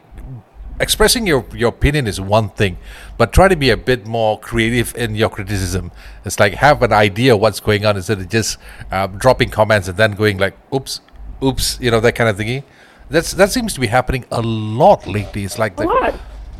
expressing 0.79 1.27
your 1.27 1.45
your 1.53 1.69
opinion 1.69 2.07
is 2.07 2.19
one 2.21 2.49
thing, 2.49 2.77
but 3.17 3.33
try 3.33 3.47
to 3.47 3.55
be 3.55 3.69
a 3.69 3.77
bit 3.77 4.05
more 4.07 4.39
creative 4.39 4.95
in 4.95 5.15
your 5.15 5.29
criticism. 5.29 5.91
It's 6.25 6.39
like 6.39 6.53
have 6.55 6.81
an 6.83 6.93
idea 6.93 7.35
what's 7.37 7.59
going 7.59 7.85
on 7.85 7.95
instead 7.97 8.19
of 8.19 8.29
just 8.29 8.57
uh, 8.91 9.07
dropping 9.07 9.49
comments 9.49 9.87
and 9.87 9.97
then 9.97 10.11
going 10.13 10.37
like, 10.37 10.55
"Oops, 10.73 11.01
oops," 11.43 11.77
you 11.81 11.91
know 11.91 11.99
that 11.99 12.15
kind 12.15 12.29
of 12.29 12.37
thingy. 12.37 12.63
That's 13.09 13.31
that 13.33 13.51
seems 13.51 13.73
to 13.73 13.79
be 13.79 13.87
happening 13.87 14.25
a 14.31 14.41
lot 14.41 15.07
lately. 15.07 15.43
It's 15.43 15.57
like 15.59 15.75
the, 15.75 15.85
what? 15.85 16.13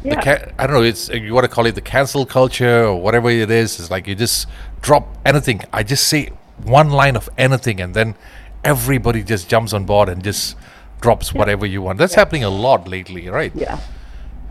the 0.04 0.10
Yeah. 0.10 0.22
ca- 0.22 0.52
I 0.58 0.66
don't 0.68 0.76
know. 0.78 0.84
It's 0.84 1.10
you 1.10 1.34
want 1.34 1.46
to 1.46 1.50
call 1.50 1.66
it 1.68 1.76
the 1.76 1.82
cancel 1.82 2.26
culture 2.26 2.86
or 2.86 3.02
whatever 3.02 3.30
it 3.30 3.52
is. 3.52 3.80
It's 3.80 3.92
like 3.92 4.08
you 4.08 4.16
just 4.16 4.48
drop 4.82 5.06
anything. 5.26 5.62
I 5.74 5.84
just 5.84 6.08
say 6.08 6.32
one 6.64 6.90
line 6.90 7.16
of 7.16 7.30
anything, 7.38 7.80
and 7.82 7.94
then 7.94 8.16
everybody 8.64 9.24
just 9.24 9.48
jumps 9.50 9.74
on 9.74 9.86
board 9.86 10.10
and 10.10 10.24
just 10.24 10.56
drops 11.02 11.34
whatever 11.34 11.66
you 11.66 11.82
want. 11.82 11.98
That's 11.98 12.16
happening 12.16 12.44
a 12.44 12.50
lot 12.50 12.88
lately, 12.88 13.30
right? 13.30 13.54
yeah. 13.56 13.80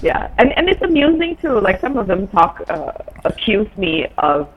Yeah. 0.01 0.31
And 0.39 0.53
and 0.57 0.69
it's 0.69 0.83
amusing 0.83 1.37
too. 1.37 1.61
Like 1.61 1.81
some 1.81 1.97
of 1.97 2.07
them 2.07 2.29
talk 2.29 2.63
uh, 2.69 2.93
accuse 3.25 3.69
me 3.77 4.07
of 4.19 4.49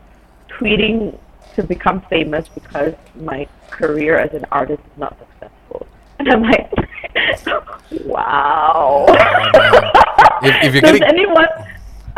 tweeting 0.49 1.17
to 1.55 1.63
become 1.63 2.01
famous 2.09 2.47
because 2.49 2.93
my 3.15 3.47
career 3.69 4.17
as 4.17 4.33
an 4.33 4.45
artist 4.51 4.81
is 4.83 4.97
not 4.97 5.17
successful. 5.19 5.87
And 6.19 6.29
I'm 6.29 6.43
like, 6.43 6.71
wow. 8.05 9.05
If, 10.43 10.75
if 10.75 10.81
Does 10.81 10.99
getting 10.99 11.03
anyone? 11.03 11.47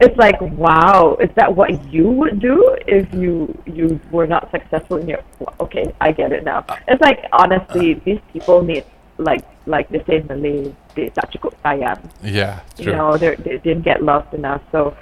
it's 0.00 0.16
like, 0.16 0.40
wow, 0.40 1.16
is 1.20 1.30
that 1.34 1.54
what 1.54 1.92
you 1.92 2.08
would 2.08 2.40
do 2.40 2.76
if 2.86 3.12
you 3.12 3.62
you 3.66 4.00
were 4.10 4.26
not 4.26 4.50
successful 4.50 4.96
in 4.98 5.08
your? 5.08 5.22
Okay, 5.60 5.92
I 6.00 6.12
get 6.12 6.32
it 6.32 6.44
now. 6.44 6.64
It's 6.88 7.00
like 7.00 7.24
honestly, 7.32 7.94
these 8.04 8.20
people 8.32 8.62
need 8.62 8.84
like 9.18 9.44
like 9.66 9.88
they 9.90 10.02
say 10.04 10.16
in 10.20 10.26
Malay, 10.26 10.74
they 10.94 11.08
tak 11.10 11.30
cukup 11.32 11.54
sayang. 11.64 12.00
yeah, 12.22 12.60
true. 12.76 12.92
You 12.92 12.96
know, 12.96 13.16
they're- 13.16 13.36
didn't 13.36 13.82
get 13.82 14.02
loved 14.02 14.32
enough, 14.34 14.62
so. 14.72 14.94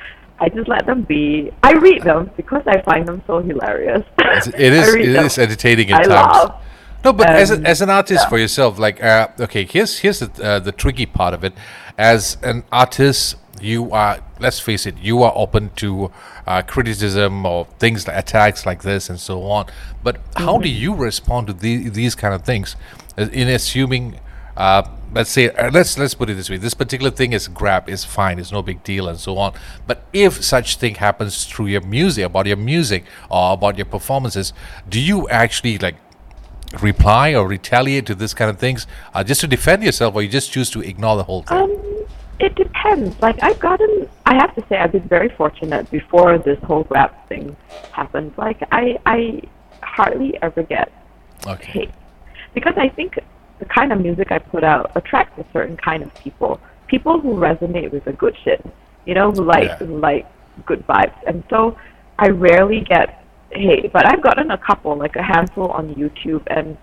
I 0.43 0.49
just 0.49 0.69
let 0.73 0.87
them 0.89 1.03
be. 1.05 1.53
I 1.63 1.73
read 1.77 2.01
them 2.01 2.31
because 2.35 2.63
I 2.67 2.81
find 2.81 3.05
them 3.07 3.21
so 3.29 3.41
hilarious. 3.45 4.01
It's- 4.25 4.49
it 4.49 4.73
is 4.81 4.89
it 4.97 5.13
them. 5.13 5.27
is 5.29 5.37
entertaining 5.37 5.93
at 5.93 6.01
I 6.01 6.03
times. 6.05 6.33
laugh. 6.49 6.65
No, 7.05 7.13
but 7.13 7.29
as, 7.29 7.51
a, 7.51 7.57
Um, 7.61 7.67
as 7.67 7.83
an 7.85 7.91
artist 7.91 8.25
yeah. 8.25 8.29
for 8.33 8.39
yourself, 8.41 8.79
like 8.81 9.05
uh, 9.05 9.29
okay, 9.37 9.69
here's 9.69 9.99
here's 10.01 10.21
the 10.25 10.33
uh, 10.41 10.57
the 10.59 10.73
tricky 10.73 11.05
part 11.05 11.35
of 11.37 11.45
it. 11.45 11.53
As 12.01 12.39
an 12.41 12.65
artist, 12.73 13.37
you 13.61 13.93
are 13.93 14.25
let's 14.41 14.57
face 14.61 14.89
it, 14.89 14.97
you 14.97 15.21
are 15.23 15.33
open 15.37 15.77
to 15.85 16.09
uh, 16.51 16.62
criticism 16.74 17.46
or 17.46 17.59
things 17.78 18.07
like 18.09 18.16
attacks 18.24 18.66
like 18.66 18.80
this 18.82 19.11
and 19.11 19.18
so 19.20 19.34
on. 19.57 19.64
But 20.07 20.16
how 20.36 20.55
do 20.59 20.68
Mm-hmm. 20.68 20.82
you 20.84 20.92
respond 20.94 21.46
to 21.48 21.55
the, 21.64 21.88
these 22.01 22.14
kind 22.22 22.34
of 22.34 22.42
things? 22.44 22.76
Uh, 23.18 23.28
In 23.32 23.48
assuming, 23.48 24.05
uh, 24.57 24.82
let's 25.14 25.30
say, 25.30 25.44
uh, 25.51 25.70
let's 25.76 25.92
let's 26.03 26.14
put 26.20 26.28
it 26.30 26.34
this 26.40 26.51
way: 26.51 26.59
this 26.59 26.74
particular 26.74 27.11
thing 27.20 27.32
is 27.38 27.48
grab 27.48 27.88
is 27.88 28.05
fine, 28.05 28.38
it's 28.40 28.53
no 28.53 28.62
big 28.62 28.82
deal, 28.90 29.09
and 29.09 29.18
so 29.18 29.38
on. 29.44 29.51
But 29.86 29.98
if 30.12 30.32
such 30.44 30.76
thing 30.82 30.94
happens 30.96 31.44
through 31.51 31.68
your 31.74 31.82
music, 31.82 32.24
about 32.24 32.46
your 32.46 32.57
music 32.72 33.03
or 33.30 33.53
about 33.59 33.74
your 33.78 33.86
performances, 33.96 34.53
do 34.88 34.98
you 35.01 35.28
actually 35.42 35.78
like? 35.78 35.96
reply 36.82 37.34
or 37.34 37.48
retaliate 37.48 38.07
to 38.07 38.14
this 38.14 38.32
kind 38.32 38.48
of 38.48 38.57
things 38.59 38.86
uh, 39.14 39.24
just 39.24 39.40
to 39.40 39.48
defend 39.48 39.82
yourself 39.82 40.14
or 40.14 40.22
you 40.22 40.28
just 40.28 40.53
choose 40.53 40.70
to 40.70 40.80
ignore 40.80 41.16
the 41.16 41.24
whole 41.24 41.42
thing 41.42 41.59
Um, 41.59 41.72
it 42.38 42.55
depends. 42.55 43.20
Like 43.20 43.42
I've 43.42 43.59
gotten, 43.59 44.09
I 44.31 44.35
have 44.35 44.55
to 44.55 44.64
say, 44.68 44.76
I've 44.76 44.93
been 44.93 45.09
very 45.09 45.28
fortunate 45.31 45.91
before 45.91 46.39
this 46.39 46.59
whole 46.62 46.85
Grab 46.85 47.11
thing 47.28 47.57
happened. 47.91 48.33
Like 48.39 48.62
I, 48.70 48.97
I 49.05 49.43
hardly 49.83 50.39
ever 50.41 50.62
get 50.62 50.93
okay 51.47 51.72
hate 51.72 51.91
because 52.55 52.74
I 52.76 52.89
think 52.91 53.18
the 53.59 53.64
kind 53.64 53.93
of 53.93 54.01
music 54.01 54.31
I 54.31 54.39
put 54.39 54.62
out 54.62 54.93
attracts 54.95 55.37
a 55.39 55.47
certain 55.53 55.76
kind 55.76 56.05
of 56.05 56.14
people. 56.14 56.61
People 56.87 57.18
who 57.20 57.35
resonate 57.35 57.91
with 57.91 58.05
the 58.05 58.12
good 58.12 58.37
shit. 58.45 58.64
You 59.05 59.14
know, 59.14 59.33
who 59.33 59.43
like 59.43 59.64
Yeah. 59.64 59.76
who 59.78 59.99
like 59.99 60.26
good 60.64 60.87
vibes. 60.87 61.18
And 61.26 61.43
so 61.51 61.76
I 62.16 62.28
rarely 62.28 62.83
get 62.83 63.24
hate, 63.51 63.93
but 63.93 64.07
I've 64.07 64.22
gotten 64.22 64.53
a 64.53 64.59
couple, 64.59 64.97
like 64.97 65.16
a 65.16 65.24
handful 65.24 65.68
on 65.72 65.93
YouTube. 65.97 66.45
And 66.47 66.76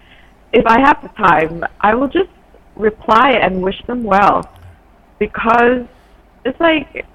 if 0.52 0.66
I 0.66 0.82
have 0.82 1.02
the 1.02 1.10
time, 1.30 1.64
I 1.80 1.96
will 1.96 2.10
just 2.10 2.30
reply 2.76 3.32
and 3.44 3.62
wish 3.62 3.82
them 3.88 4.04
well 4.04 4.38
because 5.18 5.86
it's 6.44 6.60
like 6.60 7.06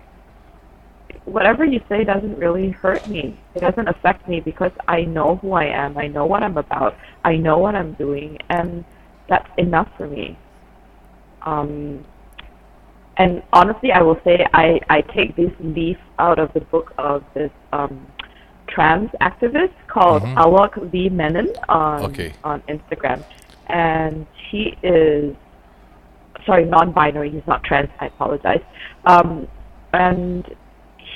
whatever 1.24 1.64
you 1.64 1.80
say 1.88 2.04
doesn't 2.04 2.36
really 2.38 2.70
hurt 2.70 3.06
me. 3.08 3.38
It 3.54 3.60
doesn't 3.60 3.88
affect 3.88 4.28
me 4.28 4.40
because 4.40 4.72
I 4.88 5.02
know 5.02 5.36
who 5.36 5.52
I 5.52 5.64
am. 5.64 5.96
I 5.96 6.08
know 6.08 6.26
what 6.26 6.42
I'm 6.42 6.56
about. 6.56 6.96
I 7.24 7.36
know 7.36 7.58
what 7.58 7.74
I'm 7.74 7.92
doing, 7.94 8.38
and 8.48 8.84
that's 9.28 9.48
enough 9.58 9.88
for 9.96 10.08
me. 10.08 10.36
Um, 11.42 12.04
and 13.18 13.42
honestly, 13.52 13.92
I 13.92 14.02
will 14.02 14.18
say 14.24 14.46
I, 14.54 14.80
I 14.88 15.00
take 15.02 15.36
this 15.36 15.52
leaf 15.60 15.98
out 16.18 16.38
of 16.38 16.52
the 16.54 16.60
book 16.60 16.92
of 16.98 17.24
this 17.34 17.50
um, 17.72 18.06
trans 18.68 19.10
activist 19.20 19.74
called 19.86 20.22
Mhm. 20.22 20.34
Alok 20.36 20.92
Lee 20.92 21.08
Menon 21.08 21.48
on 21.68 22.04
Okay. 22.04 22.32
on 22.42 22.62
Instagram, 22.62 23.22
and 23.68 24.26
he 24.50 24.76
is 24.82 25.36
sorry 26.46 26.64
non-binary. 26.64 27.30
He's 27.30 27.46
not 27.46 27.62
trans. 27.62 27.90
I 28.00 28.06
apologize. 28.06 28.62
Um, 29.04 29.46
and 29.92 30.44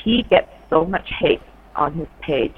he 0.07 0.23
gets 0.23 0.49
so 0.71 0.85
much 0.85 1.11
hate 1.19 1.43
on 1.75 1.93
his 1.93 2.07
page 2.21 2.57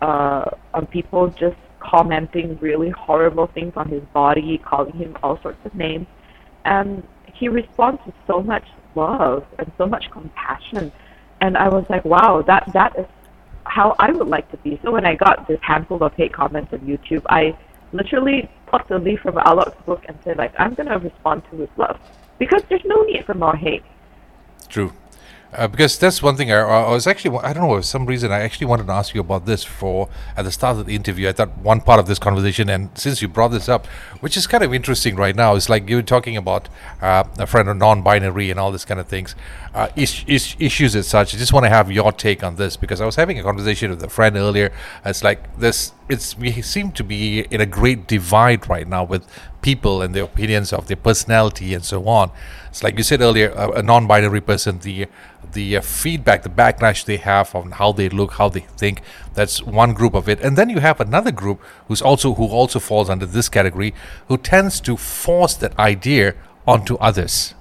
uh, 0.00 0.46
on 0.72 0.86
people 0.86 1.28
just 1.28 1.58
commenting 1.78 2.56
really 2.58 2.88
horrible 2.88 3.46
things 3.48 3.74
on 3.76 3.86
his 3.88 4.02
body, 4.14 4.56
calling 4.64 4.94
him 4.94 5.14
all 5.22 5.38
sorts 5.42 5.60
of 5.66 5.74
names, 5.74 6.06
and 6.64 7.06
he 7.34 7.48
responds 7.48 8.00
with 8.06 8.14
so 8.26 8.42
much 8.42 8.64
love 8.94 9.44
and 9.58 9.70
so 9.76 9.86
much 9.86 10.10
compassion. 10.10 10.90
And 11.42 11.58
I 11.58 11.68
was 11.68 11.84
like, 11.90 12.04
wow, 12.06 12.42
that 12.46 12.70
that 12.72 12.98
is 12.98 13.06
how 13.64 13.94
I 13.98 14.10
would 14.10 14.28
like 14.28 14.50
to 14.50 14.56
be. 14.56 14.80
So 14.82 14.90
when 14.90 15.04
I 15.04 15.14
got 15.14 15.46
this 15.46 15.60
handful 15.62 16.02
of 16.02 16.14
hate 16.14 16.32
comments 16.32 16.72
on 16.72 16.80
YouTube, 16.80 17.24
I 17.28 17.54
literally 17.92 18.50
plucked 18.68 18.90
a 18.90 18.98
leaf 18.98 19.20
from 19.20 19.34
Alok's 19.34 19.82
book 19.84 20.02
and 20.08 20.18
said 20.24 20.38
like, 20.38 20.54
I'm 20.58 20.72
gonna 20.72 20.98
respond 20.98 21.42
to 21.50 21.56
with 21.56 21.70
love 21.76 22.00
because 22.38 22.62
there's 22.70 22.86
no 22.86 23.02
need 23.02 23.26
for 23.26 23.34
more 23.34 23.56
hate. 23.56 23.84
True. 24.68 24.92
Uh, 25.52 25.66
because 25.66 25.98
that's 25.98 26.22
one 26.22 26.36
thing 26.36 26.52
I, 26.52 26.60
I 26.60 26.90
was 26.92 27.08
actually 27.08 27.36
I 27.38 27.52
don't 27.52 27.66
know 27.66 27.74
for 27.76 27.82
some 27.82 28.06
reason 28.06 28.30
I 28.30 28.40
actually 28.40 28.68
wanted 28.68 28.86
to 28.86 28.92
ask 28.92 29.14
you 29.14 29.20
about 29.20 29.46
this 29.46 29.64
for 29.64 30.08
at 30.36 30.44
the 30.44 30.52
start 30.52 30.78
of 30.78 30.86
the 30.86 30.94
interview 30.94 31.28
I 31.28 31.32
thought 31.32 31.58
one 31.58 31.80
part 31.80 31.98
of 31.98 32.06
this 32.06 32.20
conversation 32.20 32.68
and 32.68 32.96
since 32.96 33.20
you 33.20 33.26
brought 33.26 33.48
this 33.48 33.68
up 33.68 33.86
which 34.20 34.36
is 34.36 34.46
kind 34.46 34.62
of 34.62 34.72
interesting 34.72 35.16
right 35.16 35.34
now 35.34 35.56
it's 35.56 35.68
like 35.68 35.88
you 35.88 35.96
were 35.96 36.02
talking 36.02 36.36
about 36.36 36.68
uh, 37.02 37.24
a 37.36 37.48
friend 37.48 37.68
of 37.68 37.76
non-binary 37.76 38.50
and 38.50 38.60
all 38.60 38.70
this 38.70 38.84
kind 38.84 39.00
of 39.00 39.08
things 39.08 39.34
uh, 39.74 39.88
is, 39.96 40.24
is, 40.26 40.56
issues 40.58 40.96
as 40.96 41.06
such. 41.06 41.34
I 41.34 41.38
just 41.38 41.52
want 41.52 41.64
to 41.64 41.70
have 41.70 41.90
your 41.90 42.12
take 42.12 42.42
on 42.42 42.56
this 42.56 42.76
because 42.76 43.00
I 43.00 43.06
was 43.06 43.16
having 43.16 43.38
a 43.38 43.42
conversation 43.42 43.90
with 43.90 44.02
a 44.02 44.08
friend 44.08 44.36
earlier. 44.36 44.72
It's 45.04 45.22
like 45.22 45.58
this 45.58 45.92
it's 46.10 46.36
we 46.36 46.60
seem 46.62 46.92
to 46.92 47.04
be 47.04 47.40
in 47.50 47.60
a 47.60 47.66
great 47.66 48.06
divide 48.06 48.68
right 48.68 48.88
now 48.88 49.04
with 49.04 49.26
people 49.62 50.02
and 50.02 50.14
their 50.14 50.24
opinions 50.24 50.72
of 50.72 50.86
their 50.88 50.96
personality 50.96 51.74
and 51.74 51.84
so 51.84 52.06
on 52.08 52.30
it's 52.68 52.82
like 52.82 52.96
you 52.96 53.04
said 53.04 53.20
earlier 53.20 53.50
a, 53.50 53.70
a 53.72 53.82
non-binary 53.82 54.40
person 54.40 54.78
the 54.80 55.06
the 55.52 55.76
uh, 55.76 55.80
feedback, 55.80 56.42
the 56.42 56.48
backlash 56.48 57.04
they 57.04 57.16
have 57.16 57.54
on 57.54 57.72
how 57.72 57.92
they 57.92 58.08
look, 58.08 58.34
how 58.34 58.48
they 58.48 58.60
think. 58.60 59.02
That's 59.34 59.62
one 59.62 59.94
group 59.94 60.14
of 60.14 60.28
it, 60.28 60.40
and 60.40 60.56
then 60.56 60.68
you 60.68 60.80
have 60.80 61.00
another 61.00 61.32
group 61.32 61.60
who's 61.88 62.02
also 62.02 62.34
who 62.34 62.46
also 62.48 62.78
falls 62.78 63.10
under 63.10 63.26
this 63.26 63.48
category, 63.48 63.94
who 64.28 64.36
tends 64.36 64.80
to 64.82 64.96
force 64.96 65.54
that 65.54 65.78
idea 65.78 66.34
onto 66.66 66.96
others. 66.96 67.54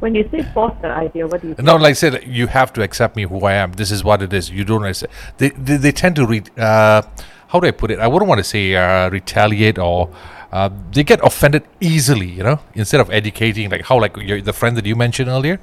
When 0.00 0.14
you 0.14 0.28
say 0.30 0.42
force 0.54 0.74
that 0.82 0.92
idea, 0.92 1.26
what 1.26 1.42
do 1.42 1.48
you? 1.48 1.54
No, 1.58 1.76
like 1.76 1.90
I 1.90 1.92
said, 1.94 2.24
you 2.26 2.46
have 2.46 2.72
to 2.74 2.82
accept 2.82 3.16
me 3.16 3.24
who 3.24 3.44
I 3.44 3.54
am. 3.54 3.72
This 3.72 3.90
is 3.90 4.04
what 4.04 4.22
it 4.22 4.32
is. 4.32 4.50
You 4.50 4.64
don't. 4.64 4.84
Accept. 4.84 5.12
They, 5.38 5.50
they 5.50 5.76
they 5.76 5.92
tend 5.92 6.16
to 6.16 6.26
read. 6.26 6.56
Uh, 6.58 7.02
how 7.48 7.60
do 7.60 7.66
I 7.66 7.72
put 7.72 7.90
it? 7.90 7.98
I 7.98 8.06
wouldn't 8.06 8.28
want 8.28 8.38
to 8.38 8.44
say 8.44 8.74
uh, 8.74 9.10
retaliate 9.10 9.78
or. 9.78 10.10
Uh, 10.50 10.70
they 10.92 11.04
get 11.04 11.20
offended 11.22 11.62
easily, 11.78 12.26
you 12.26 12.42
know, 12.42 12.58
instead 12.74 13.00
of 13.02 13.10
educating, 13.10 13.68
like 13.68 13.84
how, 13.84 14.00
like 14.00 14.16
your, 14.16 14.40
the 14.40 14.54
friend 14.54 14.78
that 14.78 14.86
you 14.86 14.96
mentioned 14.96 15.28
earlier, 15.28 15.60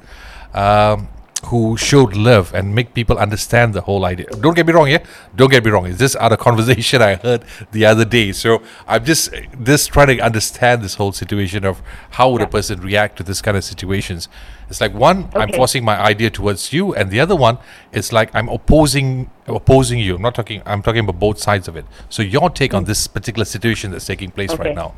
um, 0.53 1.07
who 1.45 1.77
showed 1.77 2.15
love 2.15 2.53
and 2.53 2.73
make 2.73 2.93
people 2.93 3.17
understand 3.17 3.73
the 3.73 3.81
whole 3.81 4.05
idea. 4.05 4.25
Don't 4.27 4.55
get 4.55 4.65
me 4.65 4.73
wrong, 4.73 4.89
yeah. 4.89 5.03
Don't 5.35 5.49
get 5.49 5.63
me 5.63 5.71
wrong. 5.71 5.85
It's 5.85 5.99
just 5.99 6.15
out 6.17 6.31
of 6.31 6.39
conversation 6.47 7.01
I 7.01 7.15
heard 7.15 7.43
the 7.71 7.85
other 7.85 8.05
day. 8.05 8.31
So 8.31 8.61
I'm 8.87 9.03
just 9.05 9.33
just 9.63 9.91
trying 9.91 10.07
to 10.07 10.19
understand 10.19 10.81
this 10.81 10.95
whole 10.95 11.11
situation 11.11 11.65
of 11.65 11.81
how 12.11 12.31
would 12.31 12.41
a 12.41 12.47
person 12.47 12.81
react 12.81 13.17
to 13.17 13.23
this 13.23 13.41
kind 13.41 13.57
of 13.57 13.63
situations. 13.63 14.27
It's 14.69 14.81
like 14.81 14.93
one, 14.93 15.29
I'm 15.35 15.51
forcing 15.53 15.85
my 15.85 15.99
idea 15.99 16.29
towards 16.31 16.73
you, 16.73 16.95
and 16.95 17.11
the 17.11 17.19
other 17.19 17.35
one 17.35 17.59
is 17.91 18.11
like 18.11 18.33
I'm 18.33 18.49
opposing 18.49 19.29
opposing 19.47 19.99
you. 19.99 20.15
I'm 20.15 20.21
not 20.21 20.35
talking. 20.35 20.61
I'm 20.65 20.81
talking 20.81 21.01
about 21.01 21.19
both 21.19 21.39
sides 21.39 21.67
of 21.67 21.75
it. 21.75 21.85
So 22.09 22.23
your 22.23 22.49
take 22.49 22.73
on 22.73 22.83
mm. 22.83 22.87
this 22.87 23.07
particular 23.07 23.45
situation 23.45 23.91
that's 23.91 24.05
taking 24.05 24.31
place 24.31 24.51
Okay. 24.51 24.69
right 24.69 24.75
now. 24.75 24.93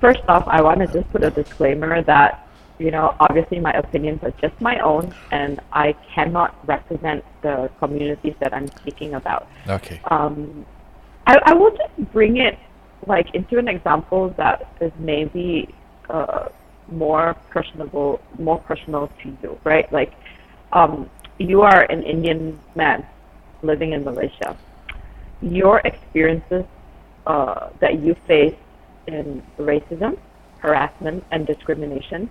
First 0.00 0.20
off, 0.28 0.46
I 0.46 0.62
want 0.62 0.78
to 0.80 0.86
just 0.86 1.10
put 1.10 1.24
a 1.24 1.30
disclaimer 1.30 2.02
that, 2.02 2.47
you 2.78 2.90
know, 2.90 3.14
obviously 3.20 3.58
my 3.58 3.72
opinions 3.72 4.22
are 4.22 4.32
just 4.40 4.58
my 4.60 4.78
own 4.78 5.14
and 5.32 5.60
I 5.72 5.94
cannot 6.14 6.54
represent 6.66 7.24
the 7.42 7.70
communities 7.78 8.34
that 8.40 8.54
I'm 8.54 8.68
speaking 8.68 9.14
about. 9.14 9.48
Okay. 9.68 10.00
Um, 10.10 10.64
I, 11.26 11.38
I 11.44 11.54
will 11.54 11.70
just 11.76 12.12
bring 12.12 12.36
it 12.38 12.58
like 13.06 13.34
into 13.34 13.58
an 13.58 13.68
example 13.68 14.30
that 14.36 14.74
is 14.80 14.92
maybe 14.98 15.74
uh, 16.08 16.48
more 16.90 17.34
personable, 17.50 18.20
more 18.38 18.58
personal 18.60 19.10
to 19.22 19.36
you, 19.42 19.58
right? 19.64 19.90
Like, 19.92 20.12
um, 20.72 21.10
you 21.38 21.62
are 21.62 21.82
an 21.84 22.02
Indian 22.02 22.58
man 22.74 23.06
living 23.62 23.92
in 23.92 24.04
Malaysia. 24.04 24.56
Your 25.40 25.80
experiences 25.84 26.64
uh, 27.26 27.70
that 27.80 28.00
you 28.00 28.14
face 28.26 28.56
in 29.06 29.42
racism, 29.58 30.18
harassment, 30.58 31.24
and 31.30 31.46
discrimination 31.46 32.30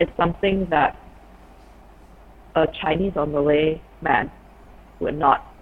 is 0.00 0.08
something 0.16 0.66
that 0.70 0.96
a 2.54 2.66
Chinese 2.80 3.12
or 3.16 3.26
Malay 3.26 3.80
man 4.00 4.30
would 5.00 5.16
not, 5.16 5.54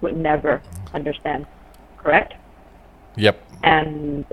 would 0.00 0.16
never 0.16 0.62
understand, 0.94 1.46
correct? 1.98 2.34
Yep. 3.16 3.42
And 3.62 4.24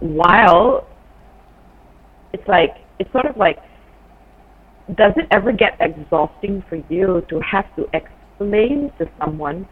while 0.00 0.86
it's 2.32 2.46
like, 2.48 2.76
it's 2.98 3.10
sort 3.12 3.26
of 3.26 3.36
like, 3.36 3.58
does 4.96 5.12
it 5.16 5.26
ever 5.30 5.52
get 5.52 5.76
exhausting 5.80 6.62
for 6.68 6.76
you 6.88 7.24
to 7.28 7.40
have 7.40 7.64
to 7.76 7.88
explain 7.94 8.92
to 8.98 9.08
someone 9.18 9.66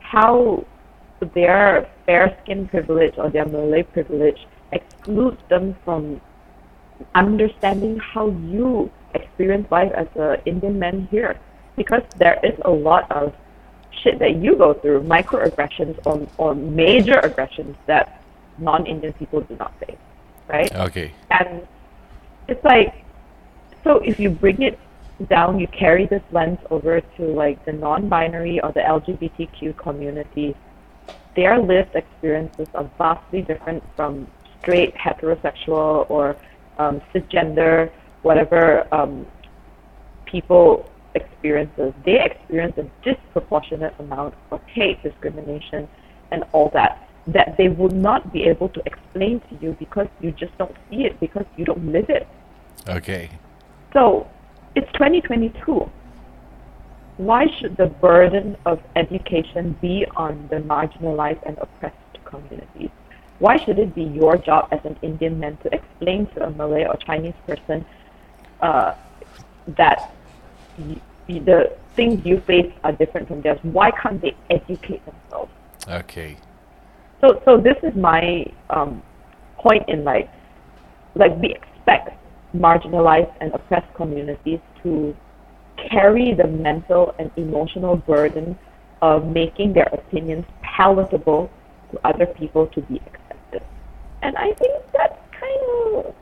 how 0.00 0.66
their 1.34 1.88
fair 2.04 2.36
skin 2.42 2.68
privilege 2.68 3.14
or 3.16 3.30
their 3.30 3.46
Malay 3.46 3.82
privilege 3.82 4.46
excludes 4.72 5.38
them 5.48 5.74
from 5.84 6.20
understanding 7.14 7.98
how 7.98 8.28
you 8.28 8.90
experience 9.14 9.70
life 9.70 9.92
as 9.92 10.08
an 10.16 10.40
Indian 10.46 10.78
man 10.78 11.08
here? 11.10 11.38
Because 11.76 12.02
there 12.18 12.38
is 12.42 12.58
a 12.64 12.70
lot 12.70 13.10
of 13.10 13.34
shit 14.02 14.18
that 14.18 14.36
you 14.36 14.56
go 14.56 14.74
through, 14.74 15.02
microaggressions 15.02 15.98
or, 16.06 16.26
or 16.38 16.54
major 16.54 17.18
aggressions 17.20 17.76
that 17.86 18.22
non-Indian 18.58 19.12
people 19.14 19.40
do 19.40 19.56
not 19.56 19.78
face, 19.80 19.96
right? 20.48 20.72
Okay. 20.74 21.12
And 21.30 21.66
it's 22.48 22.64
like, 22.64 23.04
so 23.82 23.96
if 23.98 24.18
you 24.18 24.30
bring 24.30 24.62
it 24.62 24.78
down, 25.28 25.58
you 25.58 25.66
carry 25.68 26.06
this 26.06 26.22
lens 26.32 26.58
over 26.70 27.00
to 27.00 27.22
like 27.22 27.64
the 27.64 27.72
non-binary 27.72 28.60
or 28.60 28.72
the 28.72 28.80
LGBTQ 28.80 29.76
community, 29.76 30.54
their 31.36 31.58
lived 31.58 31.94
experiences 31.94 32.68
are 32.74 32.90
vastly 32.98 33.42
different 33.42 33.82
from 33.96 34.26
straight 34.60 34.94
heterosexual 34.94 36.08
or 36.10 36.36
um, 36.78 37.00
cisgender, 37.12 37.90
whatever 38.22 38.86
um, 38.94 39.26
people 40.24 40.88
experiences. 41.14 41.92
They 42.04 42.22
experience 42.22 42.76
a 42.78 42.86
disproportionate 43.04 43.94
amount 43.98 44.34
of 44.50 44.60
hate, 44.64 45.02
discrimination, 45.02 45.88
and 46.30 46.44
all 46.52 46.70
that 46.74 47.00
that 47.26 47.56
they 47.56 47.68
would 47.68 47.92
not 47.92 48.32
be 48.32 48.42
able 48.44 48.68
to 48.68 48.82
explain 48.84 49.40
to 49.48 49.56
you 49.60 49.74
because 49.78 50.06
you 50.20 50.30
just 50.32 50.56
don't 50.58 50.76
see 50.90 51.04
it 51.04 51.18
because 51.20 51.46
you 51.56 51.64
don't 51.64 51.90
live 51.90 52.10
it. 52.10 52.28
Okay. 52.86 53.30
So 53.94 54.28
it's 54.74 54.90
2022. 54.92 55.90
Why 57.16 57.46
should 57.58 57.76
the 57.76 57.86
burden 57.86 58.56
of 58.66 58.80
education 58.96 59.76
be 59.80 60.04
on 60.16 60.48
the 60.50 60.56
marginalized 60.56 61.40
and 61.46 61.56
oppressed 61.58 61.96
communities? 62.24 62.90
Why 63.38 63.56
should 63.64 63.78
it 63.78 63.94
be 63.94 64.04
your 64.04 64.36
job 64.36 64.68
as 64.70 64.80
an 64.84 64.96
Indian 65.02 65.38
man 65.40 65.56
to 65.58 65.74
explain 65.74 66.26
to 66.34 66.46
a 66.46 66.50
Malay 66.50 66.84
or 66.86 66.96
Chinese 66.96 67.34
person 67.46 67.84
uh, 68.60 68.94
that 69.76 70.14
y- 70.78 71.00
the 71.28 71.76
things 71.96 72.24
you 72.24 72.40
face 72.40 72.72
are 72.84 72.92
different 72.92 73.28
from 73.28 73.42
theirs? 73.42 73.58
Why 73.62 73.90
can't 73.90 74.20
they 74.20 74.36
educate 74.50 75.02
themselves? 75.04 75.50
Okay. 75.88 76.36
So, 77.20 77.42
so 77.44 77.56
this 77.58 77.76
is 77.82 77.94
my 77.96 78.46
um, 78.70 79.02
point 79.58 79.88
in 79.88 80.04
like, 80.04 80.30
like 81.14 81.36
we 81.38 81.54
expect 81.54 82.10
marginalized 82.54 83.32
and 83.40 83.52
oppressed 83.52 83.92
communities 83.94 84.60
to 84.82 85.16
carry 85.90 86.34
the 86.34 86.46
mental 86.46 87.14
and 87.18 87.30
emotional 87.36 87.96
burden 87.96 88.56
of 89.02 89.26
making 89.26 89.72
their 89.72 89.88
opinions 89.92 90.44
palatable 90.62 91.50
to 91.90 91.98
other 92.06 92.26
people 92.26 92.66
to 92.68 92.80
be 92.82 92.96
accepted. 92.96 93.23
And 94.24 94.36
I 94.36 94.52
think 94.54 94.72
that's 94.92 95.18
kind 95.38 95.60
of 95.96 96.14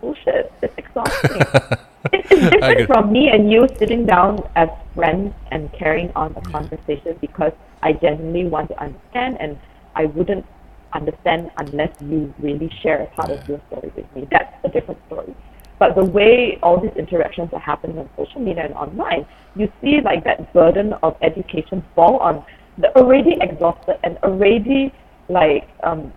bullshit. 0.00 0.52
It's 0.62 0.74
exhausting. 0.76 1.42
It's, 2.12 2.28
it's 2.30 2.50
different 2.50 2.86
from 2.86 3.12
me 3.12 3.30
and 3.30 3.50
you 3.50 3.66
sitting 3.80 4.06
down 4.06 4.48
as 4.54 4.68
friends 4.94 5.34
and 5.50 5.72
carrying 5.72 6.12
on 6.14 6.36
a 6.36 6.40
conversation 6.40 7.18
because 7.20 7.50
I 7.82 7.94
genuinely 7.94 8.46
want 8.46 8.68
to 8.68 8.80
understand 8.80 9.38
and 9.40 9.58
I 9.96 10.04
wouldn't 10.06 10.46
understand 10.92 11.50
unless 11.58 11.90
you 12.00 12.32
really 12.38 12.70
share 12.80 13.02
a 13.02 13.06
part 13.06 13.30
of 13.30 13.48
your 13.48 13.60
story 13.66 13.90
with 13.96 14.06
me. 14.14 14.28
That's 14.30 14.54
a 14.64 14.68
different 14.68 15.00
story. 15.06 15.34
But 15.80 15.96
the 15.96 16.04
way 16.04 16.60
all 16.62 16.80
these 16.80 16.94
interactions 16.96 17.50
are 17.52 17.60
happening 17.60 17.98
on 17.98 18.08
social 18.16 18.40
media 18.40 18.66
and 18.66 18.74
online, 18.74 19.26
you 19.56 19.70
see 19.82 20.00
like 20.00 20.22
that 20.24 20.52
burden 20.52 20.92
of 21.02 21.16
education 21.22 21.84
fall 21.96 22.18
on 22.18 22.44
the 22.78 22.96
already 22.96 23.36
exhausted 23.40 23.98
and 24.04 24.16
already 24.18 24.92
like 25.28 25.68
um 25.82 26.12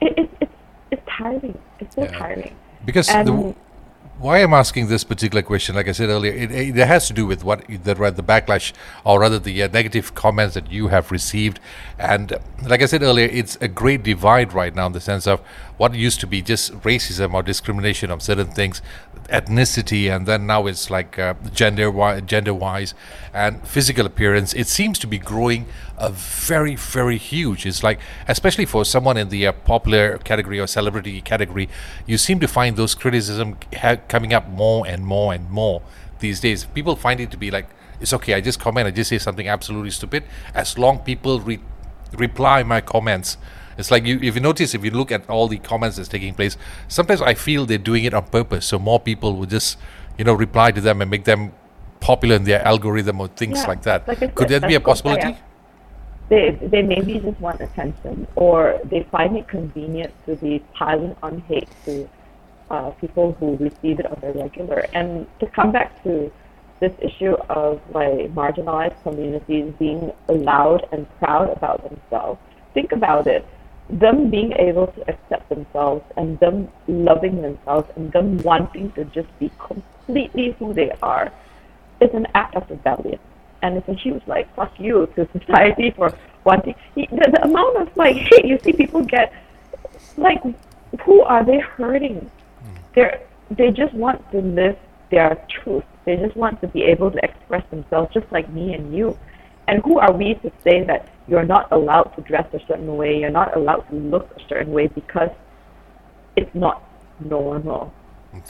it, 0.00 0.18
it, 0.18 0.30
it's 0.40 0.52
it's 0.90 1.02
tiring. 1.06 1.58
It's 1.80 1.94
so 1.94 2.02
Yeah. 2.02 2.18
tiring. 2.18 2.56
Because 2.84 3.08
w- 3.08 3.54
why 4.18 4.38
I'm 4.42 4.54
asking 4.54 4.86
this 4.88 5.02
particular 5.04 5.42
question, 5.42 5.74
like 5.74 5.88
I 5.88 5.92
said 5.92 6.08
earlier, 6.08 6.32
it, 6.32 6.50
it 6.52 6.76
has 6.86 7.08
to 7.08 7.12
do 7.12 7.26
with 7.26 7.42
what 7.42 7.66
the, 7.66 7.94
the 7.94 8.22
backlash, 8.22 8.72
or 9.04 9.20
rather 9.20 9.38
the 9.38 9.62
uh, 9.62 9.68
negative 9.68 10.14
comments 10.14 10.54
that 10.54 10.70
you 10.70 10.88
have 10.88 11.10
received. 11.10 11.58
And 11.98 12.32
uh, 12.32 12.38
like 12.62 12.80
I 12.82 12.86
said 12.86 13.02
earlier, 13.02 13.26
it's 13.26 13.56
a 13.60 13.68
great 13.68 14.02
divide 14.02 14.52
right 14.52 14.74
now 14.74 14.86
in 14.86 14.92
the 14.92 15.00
sense 15.00 15.26
of 15.26 15.40
what 15.76 15.94
used 15.94 16.20
to 16.20 16.26
be 16.26 16.40
just 16.40 16.72
racism 16.82 17.34
or 17.34 17.42
discrimination 17.42 18.10
of 18.10 18.22
certain 18.22 18.46
things, 18.46 18.80
ethnicity, 19.28 20.14
and 20.14 20.26
then 20.26 20.46
now 20.46 20.66
it's 20.66 20.90
like 20.90 21.18
uh, 21.18 21.34
gender 21.52 22.20
gender 22.20 22.54
wise 22.54 22.94
and 23.32 23.66
physical 23.66 24.06
appearance. 24.06 24.54
It 24.54 24.66
seems 24.66 24.98
to 25.00 25.06
be 25.06 25.18
growing 25.18 25.66
a 25.98 26.10
very 26.10 26.76
very 26.76 27.18
huge. 27.18 27.66
It's 27.66 27.82
like 27.82 28.00
especially 28.28 28.66
for 28.66 28.84
someone 28.84 29.16
in 29.16 29.28
the 29.28 29.46
uh, 29.46 29.52
popular 29.52 30.18
category 30.18 30.60
or 30.60 30.66
celebrity 30.66 31.20
category, 31.20 31.68
you 32.06 32.18
seem 32.18 32.40
to 32.40 32.48
find 32.48 32.76
those 32.76 32.94
criticism 32.94 33.56
ha- 33.76 33.96
coming 34.08 34.32
up 34.32 34.48
more 34.48 34.86
and 34.86 35.06
more 35.06 35.34
and 35.34 35.50
more 35.50 35.82
these 36.20 36.40
days. 36.40 36.64
People 36.66 36.96
find 36.96 37.20
it 37.20 37.30
to 37.32 37.36
be 37.36 37.50
like 37.50 37.68
it's 38.00 38.12
okay. 38.12 38.34
I 38.34 38.40
just 38.40 38.60
comment. 38.60 38.86
I 38.86 38.90
just 38.90 39.08
say 39.10 39.18
something 39.18 39.48
absolutely 39.48 39.90
stupid. 39.90 40.24
As 40.54 40.78
long 40.78 40.98
people 40.98 41.40
re- 41.40 41.60
reply 42.12 42.62
my 42.62 42.80
comments 42.80 43.38
it's 43.78 43.90
like 43.90 44.06
you, 44.06 44.18
if 44.22 44.34
you 44.34 44.40
notice, 44.40 44.74
if 44.74 44.84
you 44.84 44.90
look 44.90 45.12
at 45.12 45.28
all 45.28 45.48
the 45.48 45.58
comments 45.58 45.96
that's 45.96 46.08
taking 46.08 46.34
place, 46.34 46.56
sometimes 46.88 47.20
I 47.22 47.34
feel 47.34 47.66
they're 47.66 47.78
doing 47.78 48.04
it 48.04 48.14
on 48.14 48.24
purpose, 48.26 48.66
so 48.66 48.78
more 48.78 49.00
people 49.00 49.36
will 49.36 49.46
just, 49.46 49.78
you 50.18 50.24
know, 50.24 50.34
reply 50.34 50.70
to 50.72 50.80
them 50.80 51.00
and 51.02 51.10
make 51.10 51.24
them 51.24 51.52
popular 52.00 52.36
in 52.36 52.44
their 52.44 52.62
algorithm 52.66 53.20
or 53.20 53.28
things 53.28 53.60
Yeah, 53.60 53.66
like 53.68 53.82
that. 53.82 54.06
like 54.06 54.18
Could 54.34 54.50
said, 54.50 54.62
that 54.62 54.68
be 54.68 54.74
a 54.74 54.80
that's 54.80 55.02
what 55.04 55.18
I 55.18 55.32
possibility? 55.32 55.38
They 56.28 56.50
they 56.62 56.82
maybe 56.82 57.18
just 57.18 57.38
want 57.40 57.60
attention, 57.60 58.26
or 58.36 58.80
they 58.84 59.02
find 59.10 59.36
it 59.36 59.46
convenient 59.46 60.12
to 60.26 60.36
be 60.36 60.62
piling 60.72 61.14
on 61.22 61.40
hate 61.42 61.68
to 61.84 62.08
uh, 62.70 62.90
people 62.92 63.32
who 63.38 63.56
receive 63.56 64.00
it 64.00 64.06
on 64.06 64.18
the 64.20 64.32
regular. 64.32 64.86
And 64.94 65.26
to 65.40 65.46
come 65.46 65.70
back 65.70 66.02
to 66.04 66.32
this 66.80 66.92
issue 67.00 67.34
of 67.50 67.80
like 67.92 68.34
marginalized 68.34 69.00
communities 69.02 69.72
being 69.78 70.12
loud 70.28 70.86
and 70.92 71.06
proud 71.18 71.50
about 71.50 71.88
themselves, 71.88 72.40
think 72.72 72.92
about 72.92 73.26
it 73.26 73.46
them 73.90 74.30
being 74.30 74.52
able 74.52 74.86
to 74.88 75.00
accept 75.08 75.48
themselves 75.48 76.04
and 76.16 76.38
them 76.40 76.68
loving 76.88 77.42
themselves 77.42 77.88
and 77.96 78.12
them 78.12 78.38
wanting 78.38 78.90
to 78.92 79.04
just 79.06 79.28
be 79.38 79.50
completely 79.58 80.56
who 80.58 80.72
they 80.72 80.90
are 81.02 81.32
is 82.00 82.10
an 82.14 82.26
act 82.34 82.54
of 82.56 82.68
rebellion. 82.70 83.18
And 83.62 83.76
it's 83.76 83.88
a 83.88 83.94
huge 83.94 84.22
like 84.26 84.54
fuck 84.54 84.72
you 84.78 85.06
to 85.16 85.28
society 85.38 85.90
for 85.90 86.16
wanting 86.44 86.74
the, 86.94 87.06
the 87.10 87.42
amount 87.42 87.76
of 87.78 87.96
like 87.96 88.16
hate 88.16 88.44
you 88.44 88.58
see 88.62 88.72
people 88.72 89.02
get 89.04 89.32
like 90.16 90.42
who 91.04 91.22
are 91.22 91.44
they 91.44 91.58
hurting? 91.58 92.30
They're 92.94 93.20
they 93.50 93.70
just 93.70 93.94
want 93.94 94.30
to 94.32 94.40
live 94.40 94.78
their 95.10 95.42
truth. 95.48 95.84
They 96.04 96.16
just 96.16 96.36
want 96.36 96.60
to 96.60 96.68
be 96.68 96.82
able 96.82 97.10
to 97.10 97.24
express 97.24 97.64
themselves 97.70 98.12
just 98.12 98.30
like 98.32 98.48
me 98.50 98.74
and 98.74 98.94
you. 98.94 99.18
And 99.68 99.82
who 99.82 99.98
are 99.98 100.12
we 100.12 100.34
to 100.34 100.52
say 100.62 100.84
that 100.84 101.08
you're 101.28 101.44
not 101.44 101.70
allowed 101.72 102.14
to 102.16 102.22
dress 102.22 102.46
a 102.52 102.60
certain 102.66 102.96
way, 102.96 103.18
you're 103.18 103.30
not 103.30 103.56
allowed 103.56 103.82
to 103.90 103.96
look 103.96 104.30
a 104.36 104.48
certain 104.48 104.72
way 104.72 104.88
because 104.88 105.30
it's 106.36 106.54
not 106.54 106.82
normal. 107.20 107.92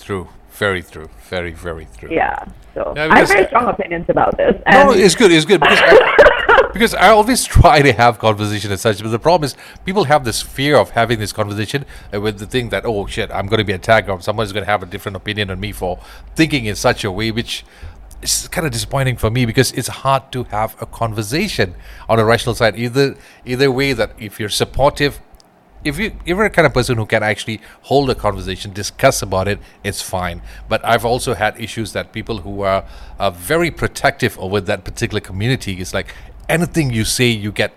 True, 0.01 0.29
very 0.51 0.83
true, 0.83 1.11
very 1.29 1.53
very 1.53 1.87
true. 1.99 2.09
Yeah. 2.11 2.47
So 2.73 2.93
Yeah, 2.97 3.09
I 3.11 3.19
have 3.19 3.29
very 3.29 3.47
strong 3.47 3.69
opinions 3.69 4.07
about 4.09 4.37
this. 4.37 4.55
No, 4.71 4.93
it's 4.93 5.15
good. 5.15 5.31
It's 5.31 5.45
good 5.45 5.61
because 5.61 5.79
I, 5.81 6.69
because 6.73 6.95
I 6.95 7.09
always 7.11 7.45
try 7.45 7.83
to 7.83 7.93
have 7.93 8.19
conversation 8.19 8.71
and 8.71 8.81
such, 8.81 9.03
but 9.03 9.11
the 9.11 9.19
problem 9.19 9.45
is 9.47 9.57
people 9.85 10.05
have 10.05 10.25
this 10.25 10.41
fear 10.41 10.77
of 10.77 10.91
having 10.91 11.19
this 11.19 11.33
conversation 11.33 11.85
uh, 12.13 12.21
with 12.21 12.39
the 12.39 12.47
thing 12.47 12.71
that 12.71 12.85
oh 12.87 13.07
shit, 13.07 13.31
I'm 13.31 13.47
going 13.47 13.59
to 13.59 13.65
be 13.65 13.75
attacked 13.75 14.09
or 14.09 14.21
someone's 14.23 14.53
going 14.53 14.65
to 14.65 14.71
have 14.71 14.83
a 14.83 14.87
different 14.87 15.17
opinion 15.17 15.51
on 15.51 15.61
me 15.61 15.71
for 15.73 16.01
thinking 16.35 16.65
in 16.65 16.77
such 16.77 17.05
a 17.05 17.13
way, 17.13 17.31
which 17.31 17.65
is 18.25 18.49
kind 18.49 18.67
of 18.67 18.73
disappointing 18.73 19.17
for 19.17 19.31
me 19.31 19.47
because 19.47 19.73
it's 19.73 19.89
hard 19.89 20.33
to 20.33 20.45
have 20.45 20.81
a 20.81 20.87
conversation 20.87 21.75
on 22.09 22.19
a 22.19 22.25
rational 22.25 22.55
side. 22.55 22.79
Either 22.79 23.17
either 23.45 23.71
way, 23.71 23.93
that 23.93 24.13
if 24.19 24.41
you're 24.41 24.49
supportive 24.49 25.21
if 25.85 25.99
you 25.99 26.07
if 26.25 26.37
you're 26.37 26.45
a 26.45 26.51
kind 26.51 26.67
of 26.67 26.73
person 26.73 26.97
who 26.97 27.07
can 27.07 27.23
actually 27.23 27.61
hold 27.83 28.11
a 28.11 28.15
conversation, 28.15 28.73
discuss 28.73 29.23
about 29.23 29.47
it, 29.47 29.59
it's 29.85 30.01
fine. 30.01 30.41
But 30.69 30.85
I've 30.85 31.05
also 31.05 31.35
had 31.35 31.61
issues 31.61 31.93
that 31.93 32.13
people 32.13 32.39
who 32.39 32.63
are, 32.63 32.85
are 33.21 33.31
very 33.31 33.71
protective 33.71 34.39
over 34.39 34.61
that 34.63 34.85
particular 34.85 35.21
community 35.21 35.79
is 35.81 35.93
like 35.93 36.15
anything 36.49 36.91
you 36.91 37.05
say, 37.05 37.29
you 37.29 37.53
get 37.53 37.75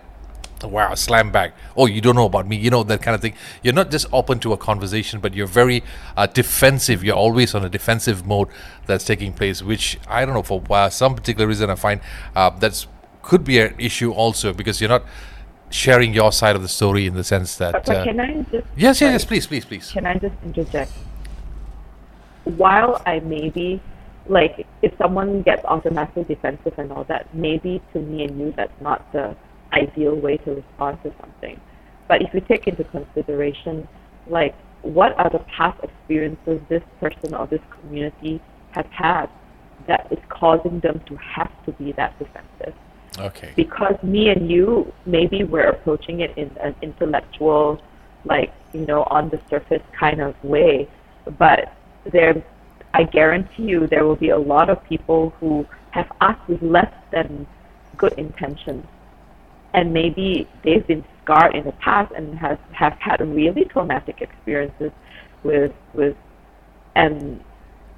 wow 0.66 0.94
slam 0.94 1.30
back. 1.30 1.54
Oh, 1.76 1.86
you 1.86 2.00
don't 2.00 2.16
know 2.16 2.24
about 2.24 2.48
me, 2.48 2.56
you 2.56 2.70
know 2.70 2.82
that 2.82 3.02
kind 3.02 3.14
of 3.14 3.20
thing. 3.20 3.34
You're 3.62 3.74
not 3.74 3.90
just 3.90 4.06
open 4.12 4.40
to 4.40 4.52
a 4.52 4.56
conversation, 4.56 5.20
but 5.20 5.34
you're 5.34 5.46
very 5.46 5.84
uh, 6.16 6.26
defensive. 6.26 7.04
You're 7.04 7.16
always 7.16 7.54
on 7.54 7.64
a 7.64 7.68
defensive 7.68 8.26
mode 8.26 8.48
that's 8.86 9.04
taking 9.04 9.32
place, 9.32 9.62
which 9.62 9.98
I 10.08 10.24
don't 10.24 10.34
know 10.34 10.42
for 10.42 10.62
uh, 10.70 10.90
some 10.90 11.14
particular 11.14 11.46
reason 11.46 11.70
I 11.70 11.76
find 11.76 12.00
uh, 12.34 12.50
that's 12.50 12.86
could 13.22 13.44
be 13.44 13.58
an 13.58 13.74
issue 13.78 14.10
also 14.10 14.52
because 14.52 14.80
you're 14.80 14.88
not 14.88 15.04
sharing 15.70 16.14
your 16.14 16.32
side 16.32 16.56
of 16.56 16.62
the 16.62 16.68
story 16.68 17.06
in 17.06 17.14
the 17.14 17.22
sense 17.22 17.56
that 17.56 17.72
but, 17.72 17.84
but 17.84 17.96
uh, 17.98 18.04
can 18.04 18.18
I 18.18 18.42
just 18.50 18.66
yes 18.74 19.00
yes 19.02 19.12
yes 19.12 19.24
please 19.26 19.46
please 19.46 19.66
please 19.66 19.90
can 19.90 20.06
I 20.06 20.14
just 20.14 20.34
interject? 20.42 20.90
While 22.44 23.02
I 23.04 23.20
maybe 23.20 23.82
like 24.28 24.66
if 24.82 24.96
someone 24.96 25.42
gets 25.42 25.64
automatically 25.64 26.24
defensive 26.24 26.78
and 26.78 26.92
all 26.92 27.04
that, 27.04 27.34
maybe 27.34 27.82
to 27.92 27.98
me 28.00 28.24
and 28.24 28.38
you 28.38 28.54
that's 28.56 28.80
not 28.80 29.10
the 29.12 29.36
ideal 29.72 30.14
way 30.14 30.36
to 30.38 30.54
respond 30.54 31.02
to 31.02 31.12
something. 31.20 31.60
But 32.06 32.22
if 32.22 32.32
you 32.32 32.40
take 32.40 32.66
into 32.66 32.84
consideration 32.84 33.86
like 34.28 34.54
what 34.82 35.18
are 35.18 35.30
the 35.30 35.40
past 35.40 35.82
experiences 35.82 36.60
this 36.68 36.82
person 37.00 37.34
or 37.34 37.46
this 37.46 37.60
community 37.80 38.40
has 38.70 38.86
had 38.90 39.26
that 39.86 40.06
is 40.10 40.18
causing 40.28 40.80
them 40.80 41.00
to 41.06 41.16
have 41.16 41.50
to 41.64 41.72
be 41.72 41.92
that 41.92 42.18
defensive? 42.18 42.74
Okay. 43.18 43.52
Because 43.56 43.96
me 44.02 44.28
and 44.28 44.50
you 44.50 44.92
maybe 45.06 45.44
we're 45.44 45.68
approaching 45.68 46.20
it 46.20 46.36
in 46.36 46.50
an 46.60 46.74
intellectual 46.82 47.82
like 48.24 48.52
you 48.72 48.86
know 48.86 49.04
on 49.04 49.28
the 49.30 49.40
surface 49.50 49.82
kind 49.98 50.20
of 50.20 50.34
way. 50.44 50.88
But 51.38 51.72
there 52.12 52.42
i 52.94 53.02
guarantee 53.02 53.64
you 53.64 53.86
there 53.86 54.04
will 54.04 54.16
be 54.16 54.30
a 54.30 54.38
lot 54.38 54.70
of 54.70 54.82
people 54.84 55.30
who 55.40 55.66
have 55.90 56.10
asked 56.20 56.46
with 56.48 56.62
less 56.62 56.92
than 57.12 57.46
good 57.96 58.12
intentions 58.14 58.84
and 59.74 59.92
maybe 59.92 60.48
they've 60.64 60.86
been 60.86 61.04
scarred 61.22 61.54
in 61.54 61.64
the 61.64 61.72
past 61.72 62.12
and 62.16 62.38
has 62.38 62.58
have 62.72 62.94
had 62.94 63.20
really 63.20 63.64
traumatic 63.64 64.20
experiences 64.20 64.92
with 65.42 65.72
with 65.94 66.16
and 66.94 67.42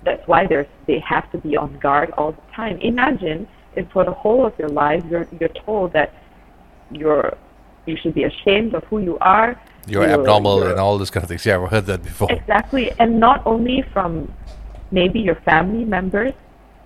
that's 0.05 0.27
why 0.27 0.47
there's 0.47 0.66
they 0.87 0.99
have 1.01 1.31
to 1.33 1.39
be 1.39 1.57
on 1.57 1.79
guard 1.79 2.11
all 2.16 2.33
the 2.33 2.43
time. 2.55 2.79
Imagine 2.81 3.47
if 3.77 3.89
for 3.93 4.05
the 4.05 4.12
whole 4.12 4.47
of 4.47 4.59
your 4.59 4.68
life 4.68 5.03
you're 5.11 5.29
you're 5.39 5.57
told 5.66 5.93
that 5.93 6.12
you're 6.91 7.37
you 7.87 7.97
should 7.97 8.14
be 8.14 8.25
ashamed 8.25 8.75
of 8.75 8.85
who 8.85 8.99
you 8.99 9.16
are. 9.21 9.61
you're 9.87 10.05
abnormal 10.05 10.62
and 10.64 10.79
all 10.79 10.99
this 10.99 11.11
kind 11.11 11.25
of 11.25 11.29
things 11.29 11.47
yeah 11.47 11.59
i've 11.59 11.71
heard 11.71 11.87
that 11.87 12.03
before 12.03 12.31
Exactly, 12.31 12.93
and 12.99 13.18
not 13.18 13.39
only 13.47 13.83
from 13.93 14.33
maybe 14.91 15.21
your 15.21 15.37
family 15.37 15.85
members 15.85 16.33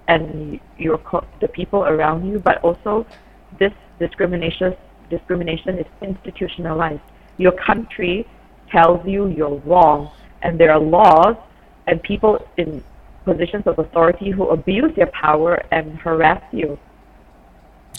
and 0.09 0.61
your 0.79 0.99
co- 0.99 1.27
the 1.41 1.49
people 1.49 1.85
around 1.85 2.27
you, 2.29 2.39
but 2.39 2.59
also 2.63 3.07
this 3.59 3.73
discrimination 3.99 4.75
discrimination 5.11 5.79
is 5.79 5.87
institutionalized. 6.03 7.01
Your 7.37 7.53
country 7.53 8.27
tells 8.71 9.07
you 9.07 9.29
you're 9.29 9.57
wrong, 9.67 10.11
and 10.43 10.59
there 10.59 10.73
are 10.73 10.81
laws 10.81 11.37
and 11.87 12.03
people 12.03 12.47
in 12.57 12.83
positions 13.25 13.67
of 13.67 13.79
authority 13.79 14.31
who 14.31 14.49
abuse 14.49 14.95
their 14.97 15.07
power 15.09 15.63
and 15.71 15.99
harass 15.99 16.43
you. 16.53 16.79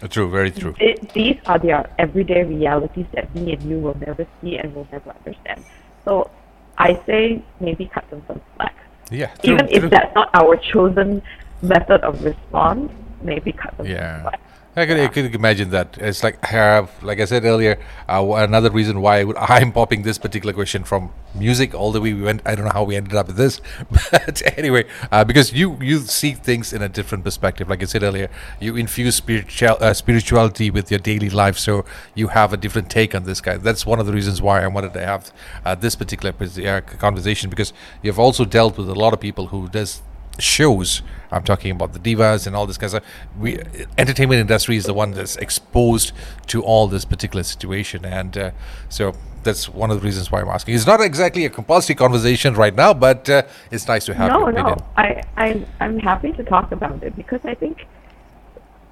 Uh, 0.03 0.07
true 0.07 0.29
very 0.29 0.51
true 0.51 0.75
It, 0.79 1.13
these 1.13 1.37
are 1.45 1.57
their 1.57 1.89
everyday 1.97 2.43
realities 2.43 3.05
that 3.13 3.33
me 3.33 3.53
and 3.53 3.63
you 3.63 3.79
will 3.79 3.97
never 4.05 4.27
see 4.41 4.57
and 4.57 4.75
will 4.75 4.87
never 4.91 5.11
understand. 5.11 5.63
So 6.03 6.29
I 6.77 7.01
say 7.05 7.41
maybe 7.61 7.85
cut 7.85 8.09
them 8.09 8.21
some 8.27 8.41
slack. 8.55 8.75
yeah 9.09 9.27
true, 9.35 9.53
Even 9.53 9.67
true. 9.67 9.77
if 9.85 9.89
that's 9.91 10.13
not 10.13 10.29
our 10.33 10.57
chosen 10.57 11.21
method 11.61 12.01
of 12.01 12.21
response, 12.23 12.91
maybe 13.21 13.51
cut 13.53 13.77
them 13.77 13.85
Yeah. 13.87 14.15
some 14.15 14.21
slack. 14.23 14.41
I 14.78 14.86
could, 14.86 14.99
I 14.99 15.07
could 15.07 15.34
imagine 15.34 15.69
that. 15.69 15.97
It's 15.99 16.21
like 16.21 16.38
I 16.43 16.47
have, 16.47 17.01
like 17.01 17.21
I 17.21 17.26
said 17.26 17.45
earlier, 17.45 17.80
uh, 18.09 18.26
another 18.36 18.69
reason 18.69 18.99
why 18.99 19.23
would, 19.23 19.38
I'm 19.39 19.71
popping 19.71 20.01
this 20.01 20.17
particular 20.17 20.51
question 20.51 20.84
from 20.84 21.13
music 21.34 21.73
all 21.73 21.93
the 21.93 22.01
way 22.01 22.13
we 22.13 22.21
went. 22.21 22.41
I 22.45 22.55
don't 22.55 22.65
know 22.65 22.71
how 22.71 22.84
we 22.84 22.97
ended 22.97 23.15
up 23.15 23.28
with 23.28 23.38
this, 23.38 23.61
but 24.11 24.41
anyway, 24.57 24.84
uh, 25.13 25.23
because 25.23 25.53
you 25.53 25.78
you 25.82 25.99
see 25.99 26.34
things 26.34 26.73
in 26.73 26.82
a 26.82 26.89
different 26.89 27.23
perspective. 27.23 27.69
Like 27.69 27.84
I 27.84 27.86
said 27.86 28.03
earlier, 28.03 28.30
you 28.59 28.76
infuse 28.76 29.15
spiritual 29.15 29.78
uh, 29.80 29.93
spirituality 29.93 30.69
with 30.69 30.91
your 30.91 30.99
daily 30.99 31.30
life, 31.30 31.57
so 31.57 31.86
you 32.13 32.28
have 32.28 32.51
a 32.51 32.57
different 32.57 32.89
take 32.89 33.15
on 33.15 33.23
this 33.23 33.39
guy. 33.39 33.55
That's 33.55 33.86
one 33.86 34.01
of 34.01 34.05
the 34.05 34.13
reasons 34.13 34.41
why 34.41 34.61
I 34.61 34.67
wanted 34.67 34.93
to 34.95 35.05
have 35.05 35.32
uh, 35.63 35.76
this 35.76 35.95
particular 35.95 36.36
uh, 36.36 36.82
conversation 36.82 37.49
because 37.49 37.71
you've 38.01 38.19
also 38.19 38.43
dealt 38.43 38.78
with 38.78 38.89
a 38.89 38.95
lot 38.95 39.13
of 39.13 39.21
people 39.21 39.47
who 39.47 39.69
does 39.69 40.01
shows. 40.39 41.01
I'm 41.31 41.43
talking 41.43 41.71
about 41.71 41.93
the 41.93 41.99
divas 41.99 42.47
and 42.47 42.55
all 42.55 42.65
this 42.65 42.77
kind 42.77 42.93
of 42.93 43.03
stuff. 43.03 43.15
We 43.38 43.59
entertainment 43.97 44.39
industry 44.39 44.77
is 44.77 44.86
the 44.86 44.93
one 44.93 45.11
that's 45.11 45.36
exposed 45.38 46.13
to 46.47 46.61
all 46.61 46.88
this 46.88 47.03
particular 47.05 47.43
situation, 47.43 48.05
and 48.05 48.38
uh, 48.38 48.51
so 48.89 49.15
that's 49.43 49.69
one 49.69 49.91
of 49.91 50.01
the 50.01 50.05
reasons 50.05 50.31
why 50.31 50.41
I'm 50.41 50.47
asking. 50.47 50.75
It's 50.75 50.88
not 50.88 51.01
exactly 51.01 51.45
a 51.45 51.49
compulsory 51.49 51.95
conversation 51.95 52.55
right 52.55 52.75
now, 52.75 52.93
but 52.93 53.29
uh, 53.29 53.43
it's 53.71 53.88
nice 53.88 54.05
to 54.05 54.13
have 54.13 54.31
no, 54.31 54.49
no. 54.49 54.77
I, 54.97 55.23
I, 55.38 55.65
I'm 55.79 55.99
happy 55.99 56.31
to 56.33 56.43
talk 56.43 56.71
about 56.71 57.03
it 57.03 57.15
because 57.15 57.41
I 57.43 57.55
think, 57.55 57.86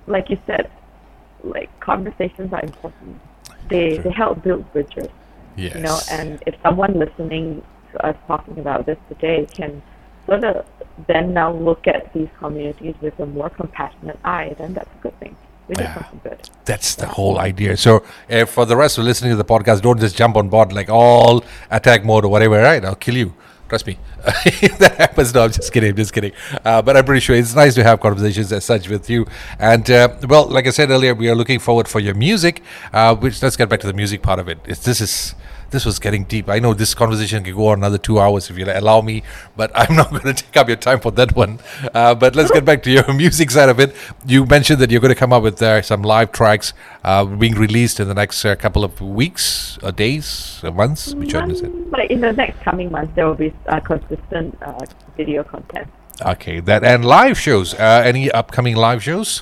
like 0.08 0.30
you 0.30 0.38
said, 0.46 0.70
like 1.44 1.70
conversations 1.80 2.54
are 2.54 2.62
important. 2.62 3.20
They 3.70 3.98
they 3.98 4.12
help 4.12 4.44
build 4.44 4.72
bridges. 4.72 5.10
Yes. 5.56 5.76
You 5.76 5.82
know, 5.82 6.00
and 6.10 6.42
if 6.48 6.56
someone 6.64 6.94
listening 6.98 7.64
to 7.92 8.06
us 8.06 8.16
talking 8.28 8.60
about 8.60 8.86
this 8.86 8.98
today 9.10 9.48
can 9.52 9.82
sort 10.26 10.44
of 10.44 10.66
then 11.08 11.34
now 11.34 11.52
look 11.52 11.88
at 11.88 12.14
these 12.14 12.30
communities 12.40 12.96
with 13.02 13.20
a 13.20 13.26
more 13.26 13.50
compassionate 13.50 14.20
eye, 14.24 14.56
then 14.58 14.74
that's 14.74 14.90
a 15.00 15.02
good 15.02 15.20
thing. 15.20 15.36
We 15.68 15.76
did 15.76 15.84
Yeah. 15.86 15.94
something 15.96 16.20
good. 16.24 16.50
That's 16.66 16.96
the 16.96 17.08
whole 17.08 17.40
idea. 17.40 17.78
So, 17.78 18.04
uh, 18.30 18.46
for 18.46 18.66
the 18.66 18.76
rest 18.76 18.98
of 18.98 19.06
listening 19.06 19.32
to 19.32 19.38
the 19.38 19.46
podcast, 19.46 19.82
don't 19.82 20.00
just 20.00 20.16
jump 20.16 20.36
on 20.36 20.50
board 20.50 20.74
like 20.74 20.90
all 20.90 21.44
attack 21.72 22.04
mode 22.06 22.26
or 22.26 22.30
whatever, 22.30 22.62
right? 22.62 22.84
I'll 22.84 22.96
kill 22.96 23.16
you. 23.18 23.34
Trust 23.70 23.88
me. 23.88 23.98
if 24.46 24.78
that 24.84 24.98
happens, 24.98 25.34
no, 25.34 25.46
I'm 25.46 25.52
just 25.52 25.72
kidding. 25.74 25.90
I'm 25.92 25.96
just 25.96 26.14
kidding. 26.14 26.34
Uh, 26.64 26.82
but 26.82 26.96
I'm 26.98 27.06
pretty 27.06 27.22
sure 27.22 27.36
it's 27.36 27.56
nice 27.56 27.74
to 27.76 27.84
have 27.84 28.02
conversations 28.02 28.52
as 28.52 28.66
such 28.66 28.88
with 28.90 29.10
you. 29.10 29.26
And, 29.58 29.90
uh, 29.90 30.10
well, 30.28 30.46
like 30.48 30.68
I 30.68 30.70
said 30.70 30.92
earlier, 30.92 31.16
we 31.16 31.28
are 31.30 31.36
looking 31.36 31.60
forward 31.60 31.88
for 31.88 32.00
your 32.00 32.14
music, 32.14 32.62
uh, 32.92 33.16
which 33.16 33.42
let's 33.42 33.56
get 33.56 33.70
back 33.70 33.80
to 33.80 33.88
the 33.88 33.94
music 33.94 34.22
part 34.22 34.40
of 34.40 34.48
it. 34.48 34.60
It's, 34.66 34.84
this 34.84 35.02
is. 35.02 35.34
This 35.74 35.86
was 35.86 35.98
getting 35.98 36.24
deep. 36.26 36.50
I 36.50 36.60
know 36.60 36.76
this 36.76 36.94
conversation 36.94 37.44
can 37.44 37.56
go 37.56 37.68
on 37.70 37.80
another 37.80 37.98
two 37.98 38.20
hours 38.20 38.48
if 38.52 38.58
you 38.60 38.66
allow 38.70 39.02
me, 39.02 39.24
but 39.58 39.72
I'm 39.76 39.96
not 39.96 40.12
going 40.12 40.22
to 40.22 40.34
take 40.36 40.56
up 40.56 40.68
your 40.68 40.78
time 40.78 41.00
for 41.00 41.10
that 41.14 41.36
one. 41.36 41.60
Uh, 41.96 42.14
but 42.14 42.36
let's 42.36 42.52
get 42.52 42.64
back 42.64 42.84
to 42.84 42.92
your 42.92 43.12
music 43.24 43.50
side 43.50 43.70
of 43.70 43.80
it. 43.80 43.96
You 44.24 44.46
mentioned 44.46 44.80
that 44.82 44.92
you're 44.92 45.02
going 45.02 45.14
to 45.14 45.20
come 45.20 45.34
up 45.34 45.42
with 45.42 45.60
uh, 45.64 45.82
some 45.82 46.04
live 46.04 46.32
tracks 46.32 46.74
uh, 47.04 47.26
being 47.26 47.56
released 47.56 48.00
in 48.00 48.08
the 48.08 48.14
next 48.14 48.46
uh, 48.46 48.56
couple 48.56 48.84
of 48.84 49.02
weeks, 49.02 49.80
or 49.82 49.92
days, 49.92 50.62
or 50.64 50.70
months. 50.72 51.16
Which 51.16 51.34
one 51.34 51.50
is 51.50 51.62
it? 51.62 51.72
Like 51.92 52.12
in 52.12 52.22
the 52.22 52.34
next 52.34 52.62
coming 52.62 52.92
months, 52.92 53.12
there 53.16 53.26
will 53.26 53.34
be 53.34 53.52
uh, 53.68 53.80
consistent 53.80 54.56
uh, 54.62 54.86
video 55.18 55.44
content. 55.44 55.88
Okay, 56.22 56.60
that 56.60 56.84
and 56.84 57.04
live 57.04 57.40
shows. 57.40 57.74
Uh, 57.74 58.04
any 58.06 58.30
upcoming 58.30 58.76
live 58.76 59.02
shows? 59.04 59.42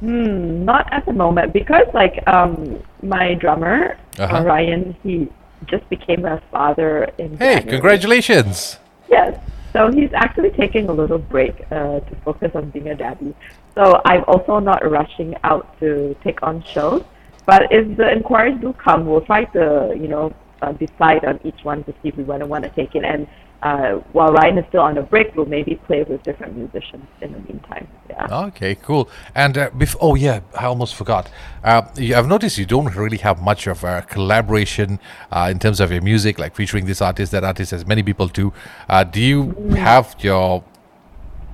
Hmm, 0.00 0.64
Not 0.64 0.90
at 0.92 1.04
the 1.04 1.12
moment 1.12 1.52
because 1.52 1.86
like 1.92 2.22
um 2.26 2.82
my 3.02 3.34
drummer 3.34 3.96
Uh-huh. 4.18 4.36
uh, 4.36 4.42
Ryan 4.44 4.96
he 5.02 5.28
just 5.64 5.88
became 5.88 6.24
a 6.24 6.40
father 6.50 7.04
in 7.18 7.36
Hey, 7.36 7.54
January. 7.56 7.70
congratulations! 7.70 8.78
Yes. 9.08 9.38
So 9.72 9.90
he's 9.92 10.12
actually 10.14 10.50
taking 10.50 10.88
a 10.88 10.92
little 10.92 11.18
break 11.18 11.60
uh, 11.70 12.00
to 12.00 12.16
focus 12.24 12.52
on 12.54 12.70
being 12.70 12.88
a 12.88 12.94
daddy. 12.94 13.34
So 13.74 14.00
I'm 14.06 14.24
also 14.26 14.58
not 14.58 14.88
rushing 14.90 15.34
out 15.44 15.78
to 15.80 16.16
take 16.24 16.42
on 16.42 16.62
shows. 16.62 17.04
But 17.44 17.70
if 17.70 17.96
the 17.96 18.10
inquiries 18.10 18.58
do 18.60 18.72
come, 18.72 19.06
we'll 19.06 19.20
try 19.20 19.44
to, 19.44 19.94
you 19.94 20.08
know, 20.08 20.32
uh, 20.62 20.72
decide 20.72 21.24
on 21.24 21.38
each 21.44 21.62
one 21.62 21.84
to 21.84 21.92
see 22.02 22.08
if 22.08 22.16
we 22.16 22.24
want 22.24 22.40
to 22.40 22.46
want 22.46 22.64
to 22.64 22.70
take 22.70 22.94
it. 22.94 23.04
And 23.04 23.28
uh, 23.62 23.94
while 24.12 24.32
Ryan 24.32 24.58
is 24.58 24.64
still 24.68 24.82
on 24.82 24.98
a 24.98 25.02
break, 25.02 25.34
we'll 25.34 25.46
maybe 25.46 25.76
play 25.86 26.02
with 26.02 26.22
different 26.22 26.56
musicians 26.56 27.06
in 27.20 27.32
the 27.32 27.38
meantime. 27.40 27.88
Yeah. 28.10 28.44
Okay, 28.48 28.74
cool. 28.74 29.08
And 29.34 29.56
uh, 29.56 29.70
bef- 29.70 29.96
oh 30.00 30.14
yeah, 30.14 30.40
I 30.58 30.66
almost 30.66 30.94
forgot. 30.94 31.30
Uh, 31.64 31.82
you, 31.96 32.14
I've 32.14 32.28
noticed 32.28 32.58
you 32.58 32.66
don't 32.66 32.94
really 32.94 33.16
have 33.18 33.42
much 33.42 33.66
of 33.66 33.82
a 33.82 34.02
collaboration 34.02 35.00
uh, 35.32 35.48
in 35.50 35.58
terms 35.58 35.80
of 35.80 35.90
your 35.90 36.02
music, 36.02 36.38
like 36.38 36.54
featuring 36.54 36.86
this 36.86 37.00
artist, 37.00 37.32
that 37.32 37.44
artist, 37.44 37.72
as 37.72 37.86
many 37.86 38.02
people 38.02 38.28
do. 38.28 38.52
Uh, 38.88 39.04
do 39.04 39.20
you 39.20 39.52
have 39.76 40.14
your 40.20 40.62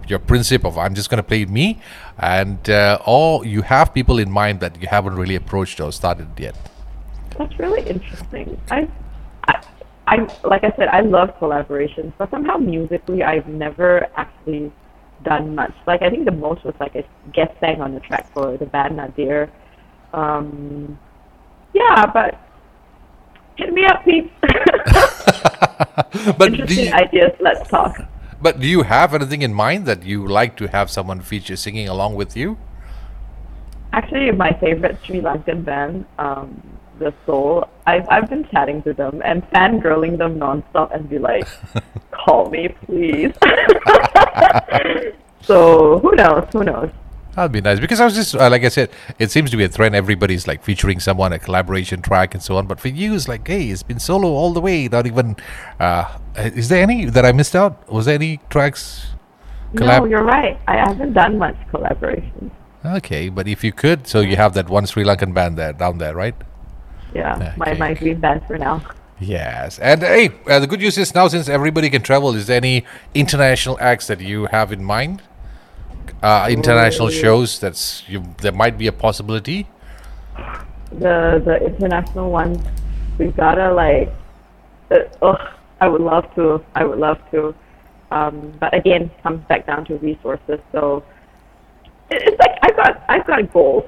your 0.09 0.19
principle 0.19 0.71
of 0.71 0.79
I'm 0.79 0.95
just 0.95 1.09
going 1.09 1.23
to 1.23 1.23
play 1.23 1.45
me, 1.45 1.81
and 2.19 2.69
uh, 2.69 2.99
or 3.07 3.47
you 3.47 3.63
have 3.63 3.95
people 3.95 4.19
in 4.19 4.31
mind 4.31 4.61
that 4.61 4.81
you 4.83 4.89
haven't 4.89 5.15
really 5.15 5.37
approached 5.37 5.81
or 5.81 5.93
started 5.93 6.29
yet? 6.39 6.57
That's 7.39 7.59
really 7.59 7.89
interesting. 7.89 8.61
I, 8.71 8.89
I, 10.13 10.17
like 10.53 10.65
I 10.65 10.73
said, 10.77 10.89
I 10.89 11.01
love 11.01 11.31
collaborations, 11.41 12.13
but 12.19 12.31
somehow 12.31 12.57
musically, 12.59 13.23
I've 13.23 13.49
never 13.49 14.07
actually 14.17 14.71
done 15.25 15.55
much. 15.55 15.73
Like 15.87 16.03
I 16.03 16.11
think 16.11 16.25
the 16.27 16.33
most 16.47 16.65
was 16.65 16.75
like 16.81 16.95
a 16.95 17.05
guest 17.33 17.53
sang 17.61 17.81
on 17.81 17.95
the 17.95 18.01
track 18.01 18.25
for 18.35 18.57
the 18.57 18.67
band 18.67 18.97
Nadir. 18.97 19.51
Um, 20.13 20.99
yeah, 21.73 22.05
but 22.07 22.39
hit 23.57 23.73
me 23.73 23.85
up, 23.85 24.05
peeps. 24.05 24.33
But 26.39 26.53
do 26.57 26.63
Interesting 26.63 26.87
you, 26.87 26.93
ideas. 26.93 27.33
Let's 27.41 27.69
talk. 27.69 27.97
but 28.41 28.61
do 28.61 28.67
you 28.67 28.83
have 28.83 29.15
anything 29.15 29.43
in 29.43 29.53
mind 29.55 29.87
that 29.87 30.03
you 30.05 30.27
like 30.27 30.57
to 30.59 30.69
have 30.69 30.91
someone 30.91 31.21
feature 31.21 31.57
singing 31.57 31.89
along 31.89 32.15
with 32.15 32.37
you? 32.37 32.59
Actually, 33.93 34.31
my 34.33 34.53
favorite 34.61 34.99
Sri 35.05 35.21
Lankan 35.21 35.65
band, 35.65 36.07
um, 36.19 36.63
The 37.03 37.15
Soul, 37.27 37.69
I've, 37.87 38.09
I've 38.09 38.31
been 38.31 38.49
chatting 38.49 38.83
to 38.83 38.93
them 38.93 39.23
and 39.25 39.43
fangirling 39.51 40.19
them 40.19 40.39
nonstop 40.39 40.95
and 40.95 41.09
be 41.09 41.19
like, 41.19 41.47
call 42.11 42.49
me, 42.51 42.69
please. 42.87 43.35
so, 45.43 45.99
who 45.99 46.13
knows? 46.13 46.49
Who 46.53 46.65
knows? 46.65 46.91
That'd 47.35 47.53
be 47.53 47.63
nice 47.63 47.81
because 47.81 47.99
I 47.99 48.05
was 48.05 48.15
just 48.15 48.35
uh, 48.35 48.51
like 48.51 48.63
I 48.63 48.69
said, 48.69 48.91
it 49.19 49.31
seems 49.31 49.51
to 49.53 49.57
be 49.57 49.65
a 49.65 49.69
trend. 49.69 49.95
Everybody's 49.95 50.47
like 50.47 50.63
featuring 50.63 51.01
someone, 51.01 51.33
a 51.33 51.39
collaboration 51.39 52.03
track, 52.03 52.35
and 52.35 52.43
so 52.43 52.59
on. 52.59 52.67
But 52.67 52.79
for 52.79 52.89
you, 52.89 53.15
it's 53.15 53.27
like, 53.27 53.49
hey, 53.49 53.69
it's 53.69 53.83
been 53.83 53.99
solo 53.99 54.29
all 54.29 54.53
the 54.53 54.61
way. 54.61 54.87
Not 54.87 55.07
even. 55.07 55.37
Uh, 55.81 56.19
is 56.37 56.69
there 56.69 56.83
any 56.83 57.07
that 57.07 57.25
I 57.25 57.33
missed 57.33 57.57
out? 57.57 57.91
Was 57.91 58.05
there 58.05 58.17
any 58.17 58.41
tracks? 58.51 59.07
No, 59.73 60.05
you're 60.05 60.25
right. 60.25 60.61
I 60.69 60.77
haven't 60.77 61.15
done 61.15 61.39
much 61.39 61.57
collaboration. 61.71 62.51
Okay, 62.85 63.31
but 63.31 63.49
if 63.49 63.65
you 63.65 63.73
could, 63.73 64.07
so 64.07 64.21
you 64.21 64.37
have 64.37 64.53
that 64.55 64.69
one 64.69 64.85
Sri 64.85 65.03
Lankan 65.03 65.33
band 65.33 65.57
there 65.57 65.73
down 65.73 65.97
there, 65.99 66.15
right? 66.15 66.35
Yeah, 67.15 67.53
my, 67.57 67.71
Okay. 67.71 67.79
my 67.79 67.95
dream 67.95 68.21
band 68.21 68.43
for 68.47 68.59
now. 68.59 68.83
Yes, 69.21 69.79
and 69.79 70.03
hey, 70.03 70.31
uh, 70.49 70.59
the 70.59 70.67
good 70.67 70.81
news 70.81 70.99
is 70.99 71.15
now 71.15 71.29
since 71.29 71.49
everybody 71.49 71.89
can 71.91 72.03
travel, 72.03 72.35
is 72.35 72.47
there 72.49 72.57
any 72.57 72.85
international 73.15 73.79
acts 73.81 74.07
that 74.09 74.21
you 74.21 74.47
have 74.47 74.73
in 74.73 74.83
mind? 74.83 75.23
Uh, 76.23 76.49
international 76.51 77.09
shows 77.09 77.59
that's 77.61 78.03
you, 78.09 78.35
there 78.41 78.53
might 78.53 78.77
be 78.79 78.87
a 78.87 78.93
possibility. 78.93 79.69
The 80.91 81.41
the 81.45 81.57
international 81.67 82.31
ones, 82.31 82.59
we 83.19 83.29
gotta 83.29 83.73
like. 83.73 84.13
Uh, 84.91 84.99
ugh, 85.23 85.41
I 85.81 85.89
would 85.89 86.01
love 86.01 86.33
to. 86.35 86.65
I 86.75 86.85
would 86.85 86.99
love 86.99 87.19
to. 87.31 87.55
Um, 88.11 88.53
but 88.61 88.75
again, 88.75 89.11
comes 89.23 89.45
back 89.47 89.67
down 89.67 89.85
to 89.87 89.97
resources. 89.99 90.61
So 90.71 91.03
it's 92.11 92.39
like 92.39 92.59
I've 92.63 92.77
got 92.77 93.05
I've 93.09 93.27
got 93.27 93.53
goals, 93.53 93.85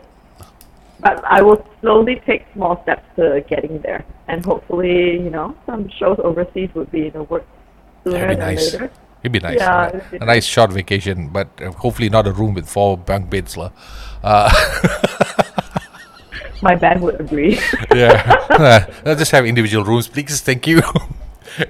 but 1.05 1.23
I 1.25 1.43
will 1.43 1.65
slowly 1.83 2.21
take 2.27 2.47
small 2.55 2.83
steps 2.83 3.05
to 3.17 3.45
getting 3.47 3.79
there, 3.83 4.05
and 4.27 4.45
hopefully, 4.45 5.13
you 5.21 5.31
know, 5.31 5.55
some 5.67 5.89
shows 5.91 6.19
overseas 6.25 6.71
would 6.75 6.91
be 6.91 7.07
in 7.09 7.13
the 7.13 7.23
works 7.25 7.47
sooner 8.03 8.19
That'd 8.19 8.29
be 8.31 8.35
than 8.37 8.55
nice. 8.55 8.73
later. 8.73 8.91
It'd 9.23 9.33
be 9.33 9.41
nice. 9.41 9.59
Yeah, 9.59 9.87
a, 9.89 10.11
be 10.11 10.17
a 10.17 10.25
nice 10.25 10.47
short 10.47 10.73
vacation, 10.73 11.29
but 11.29 11.49
uh, 11.61 11.73
hopefully 11.73 12.09
not 12.09 12.27
a 12.27 12.33
room 12.33 12.55
with 12.55 12.67
four 12.69 12.97
bunk 12.97 13.29
beds. 13.29 13.57
Uh, 13.59 13.71
My 16.63 16.75
band 16.75 17.03
would 17.03 17.21
agree. 17.21 17.61
yeah. 17.95 18.41
Uh, 18.55 19.15
just 19.17 19.33
have 19.33 19.45
individual 19.45 19.85
rooms, 19.85 20.07
please. 20.09 20.41
Thank 20.41 20.67
you. 20.67 20.81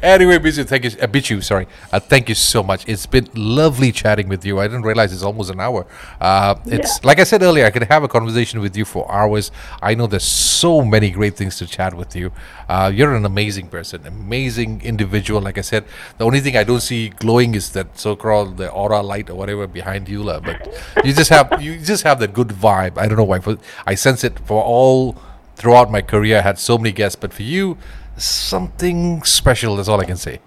Anyway, 0.03 0.39
Bizu, 0.39 0.67
thank 0.67 0.85
you. 0.85 0.91
Uh, 1.01 1.07
Bihzhu, 1.07 1.43
sorry. 1.43 1.67
Uh, 1.93 2.01
thank 2.01 2.29
you 2.29 2.35
so 2.35 2.63
much. 2.63 2.85
It's 2.89 3.07
been 3.07 3.29
lovely 3.35 3.93
chatting 3.93 4.29
with 4.29 4.45
you. 4.45 4.61
I 4.61 4.65
didn't 4.67 4.83
realize 4.83 5.13
it's 5.13 5.23
almost 5.23 5.51
an 5.51 5.61
hour. 5.61 5.87
Uh, 6.21 6.55
it's 6.67 6.99
Yeah. 7.01 7.07
like 7.09 7.19
I 7.21 7.25
said 7.25 7.43
earlier, 7.43 7.67
I 7.67 7.71
could 7.71 7.85
have 7.85 8.03
a 8.03 8.09
conversation 8.09 8.61
with 8.61 8.77
you 8.77 8.85
for 8.85 9.11
hours. 9.11 9.51
I 9.83 9.95
know 9.95 10.07
there's 10.07 10.25
so 10.25 10.83
many 10.83 11.11
great 11.11 11.37
things 11.37 11.57
to 11.59 11.67
chat 11.67 11.95
with 11.95 12.15
you. 12.17 12.33
Uh, 12.69 12.91
you're 12.95 13.15
an 13.15 13.25
amazing 13.25 13.67
person, 13.69 14.07
amazing 14.07 14.81
individual. 14.83 15.41
Like 15.41 15.59
I 15.59 15.63
said, 15.63 15.85
the 16.19 16.25
only 16.25 16.41
thing 16.41 16.57
I 16.57 16.65
don't 16.65 16.81
see 16.81 17.11
glowing 17.11 17.55
is 17.55 17.71
that 17.71 17.99
so-called 17.99 18.57
the 18.57 18.71
aura 18.71 19.03
light 19.03 19.29
or 19.31 19.35
whatever 19.35 19.67
behind 19.67 20.09
you. 20.09 20.25
But 20.25 20.69
you 21.05 21.13
just 21.13 21.31
have 21.31 21.61
you 21.61 21.79
just 21.79 22.03
have 22.05 22.19
that 22.21 22.33
good 22.33 22.49
vibe. 22.49 22.97
I 22.99 23.07
don't 23.07 23.17
know 23.19 23.25
why. 23.25 23.39
but 23.39 23.59
I 23.87 23.95
sense 23.95 24.25
it 24.25 24.39
for 24.41 24.63
all 24.63 25.17
throughout 25.57 25.91
my 25.91 26.01
career. 26.03 26.39
I 26.39 26.41
had 26.41 26.59
so 26.59 26.79
many 26.79 26.93
guests, 26.93 27.17
but 27.17 27.33
for 27.33 27.43
you, 27.43 27.77
something 28.17 29.23
special. 29.25 29.77
That's 29.77 29.89
all 29.89 30.01
I 30.01 30.05
can 30.05 30.17
say. 30.17 30.41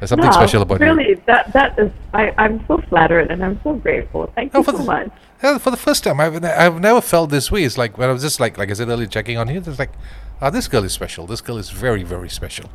There's 0.00 0.10
something 0.10 0.26
No, 0.26 0.32
special 0.32 0.62
about 0.62 0.80
you. 0.80 0.86
really, 0.86 1.14
that 1.26 1.52
that 1.52 1.78
is. 1.78 1.90
I 2.12 2.32
I'm 2.36 2.64
so 2.66 2.78
flattered 2.88 3.30
and 3.30 3.42
I'm 3.44 3.60
so 3.62 3.74
grateful. 3.74 4.30
Thank 4.34 4.52
No, 4.52 4.60
you 4.60 4.64
so 4.64 4.72
the- 4.72 4.84
much. 4.84 5.10
Yeah, 5.42 5.58
for 5.58 5.70
the 5.70 5.76
first 5.76 6.04
time, 6.04 6.20
I've 6.20 6.42
I've 6.44 6.80
never 6.80 7.00
felt 7.00 7.30
this 7.30 7.50
way. 7.50 7.64
It's 7.64 7.76
like 7.78 7.96
when 7.98 8.08
I 8.08 8.12
was 8.12 8.22
just 8.22 8.40
like 8.40 8.58
like 8.58 8.70
I 8.70 8.74
said 8.74 8.88
earlier, 8.88 9.06
checking 9.06 9.36
on 9.38 9.48
here. 9.48 9.62
It's 9.64 9.78
like, 9.78 9.92
ah, 10.40 10.50
this 10.50 10.68
girl 10.68 10.84
is 10.84 10.92
special. 10.92 11.26
This 11.26 11.40
girl 11.40 11.58
is 11.58 11.70
very 11.70 12.02
very 12.02 12.28
special. 12.28 12.70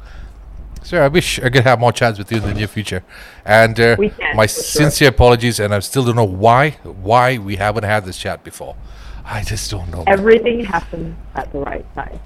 So 0.81 1.03
I 1.03 1.09
wish 1.09 1.39
I 1.39 1.49
could 1.49 1.65
have 1.65 1.79
more 1.79 1.91
chats 1.91 2.17
with 2.17 2.31
you 2.31 2.37
in 2.37 2.43
the 2.43 2.53
near 2.53 2.67
future. 2.67 3.03
And 3.43 3.77
uh, 3.79 3.97
can, 3.97 4.35
my 4.35 4.45
sure. 4.45 4.63
sincere 4.63 5.09
apologies, 5.09 5.59
and 5.59 5.73
I 5.73 5.79
still 5.79 6.05
don't 6.05 6.15
know 6.15 6.23
why 6.23 6.71
why 6.83 7.37
we 7.37 7.57
haven't 7.57 7.83
had 7.83 8.05
this 8.05 8.17
chat 8.17 8.43
before. 8.43 8.75
I 9.25 9.43
just 9.43 9.69
don't 9.69 9.89
know. 9.91 10.03
Everything 10.07 10.63
happens 10.63 11.15
at 11.35 11.51
the 11.51 11.59
right 11.59 11.85
time. 11.95 12.19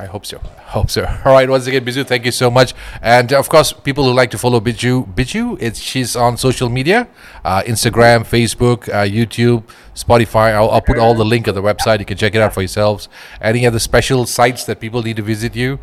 I 0.00 0.06
hope 0.06 0.24
so. 0.24 0.40
I 0.58 0.62
hope 0.62 0.90
so. 0.90 1.04
All 1.24 1.32
right. 1.32 1.48
Once 1.48 1.66
again, 1.66 1.84
Bihzhu, 1.84 2.06
thank 2.06 2.24
you 2.24 2.30
so 2.30 2.50
much. 2.50 2.72
And 3.02 3.32
of 3.32 3.48
course, 3.48 3.72
people 3.72 4.04
who 4.04 4.12
like 4.12 4.30
to 4.30 4.38
follow 4.38 4.60
Bihzhu, 4.60 5.12
Bihzhu, 5.14 5.60
it's 5.60 5.80
she's 5.80 6.14
on 6.14 6.36
social 6.36 6.68
media, 6.68 7.08
uh, 7.44 7.62
Instagram, 7.62 8.20
Facebook, 8.20 8.88
uh, 8.88 9.04
YouTube, 9.04 9.64
Spotify. 9.96 10.52
I'll, 10.52 10.70
I'll 10.70 10.80
put 10.80 10.98
all 10.98 11.14
the 11.14 11.24
link 11.24 11.48
at 11.48 11.54
the 11.54 11.62
website. 11.62 11.98
You 11.98 12.04
can 12.04 12.16
check 12.16 12.34
it 12.36 12.40
out 12.40 12.54
for 12.54 12.60
yourselves. 12.60 13.08
Any 13.40 13.66
other 13.66 13.80
special 13.80 14.24
sites 14.26 14.64
that 14.66 14.78
people 14.78 15.02
need 15.02 15.16
to 15.16 15.22
visit 15.22 15.56
you? 15.56 15.80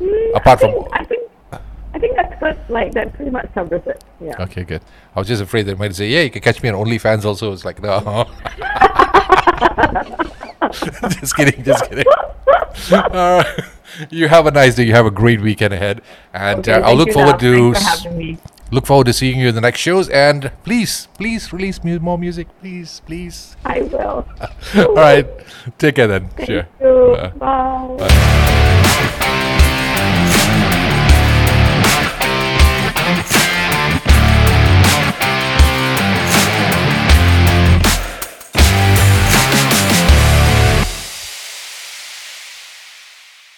Mm, 0.00 0.36
Apart 0.36 0.58
I 0.58 0.62
from- 0.62 0.88
I 0.92 1.04
think 1.04 1.30
I 1.94 1.98
think 1.98 2.16
that's. 2.16 2.32
Like 2.68 2.92
that 2.94 3.12
pretty 3.14 3.30
much 3.30 3.48
covers 3.54 3.82
it. 3.86 4.02
Yeah. 4.20 4.42
Okay, 4.42 4.64
good. 4.64 4.82
I 5.14 5.20
was 5.20 5.28
just 5.28 5.40
afraid 5.40 5.66
they 5.66 5.74
might 5.74 5.94
say, 5.94 6.08
"Yeah, 6.08 6.22
you 6.22 6.30
can 6.30 6.42
catch 6.42 6.60
me 6.62 6.68
on 6.68 6.74
OnlyFans." 6.84 7.24
Also, 7.24 7.52
it's 7.52 7.64
like 7.64 7.80
no. 7.80 7.98
just 11.20 11.36
kidding. 11.36 11.64
Just 11.64 11.88
kidding. 11.88 12.04
Right. 12.90 13.46
You 14.10 14.28
have 14.28 14.46
a 14.46 14.50
nice 14.50 14.74
day. 14.74 14.84
You 14.84 14.92
have 14.92 15.06
a 15.06 15.10
great 15.10 15.40
weekend 15.40 15.72
ahead, 15.72 16.02
and 16.34 16.60
Okay, 16.60 16.72
uh, 16.72 16.80
I'll 16.88 16.96
look 16.96 17.12
forward 17.12 17.38
to 17.40 17.72
for 17.74 18.36
look 18.70 18.84
forward 18.86 19.06
to 19.06 19.12
seeing 19.12 19.38
you 19.40 19.48
in 19.48 19.54
the 19.54 19.60
next 19.60 19.78
shows. 19.80 20.08
And 20.08 20.50
please, 20.64 21.08
please 21.14 21.52
release 21.52 21.82
mu- 21.82 21.98
more 22.00 22.18
music, 22.18 22.48
please, 22.60 23.00
please. 23.06 23.56
I 23.64 23.82
will. 23.82 24.26
All 24.76 24.94
right. 24.94 25.26
Take 25.78 25.94
care 25.96 26.06
then. 26.08 26.28
Thank 26.30 26.48
sure. 26.50 26.66
you. 26.80 26.86
Uh, 26.86 27.96
Bye. 27.96 29.82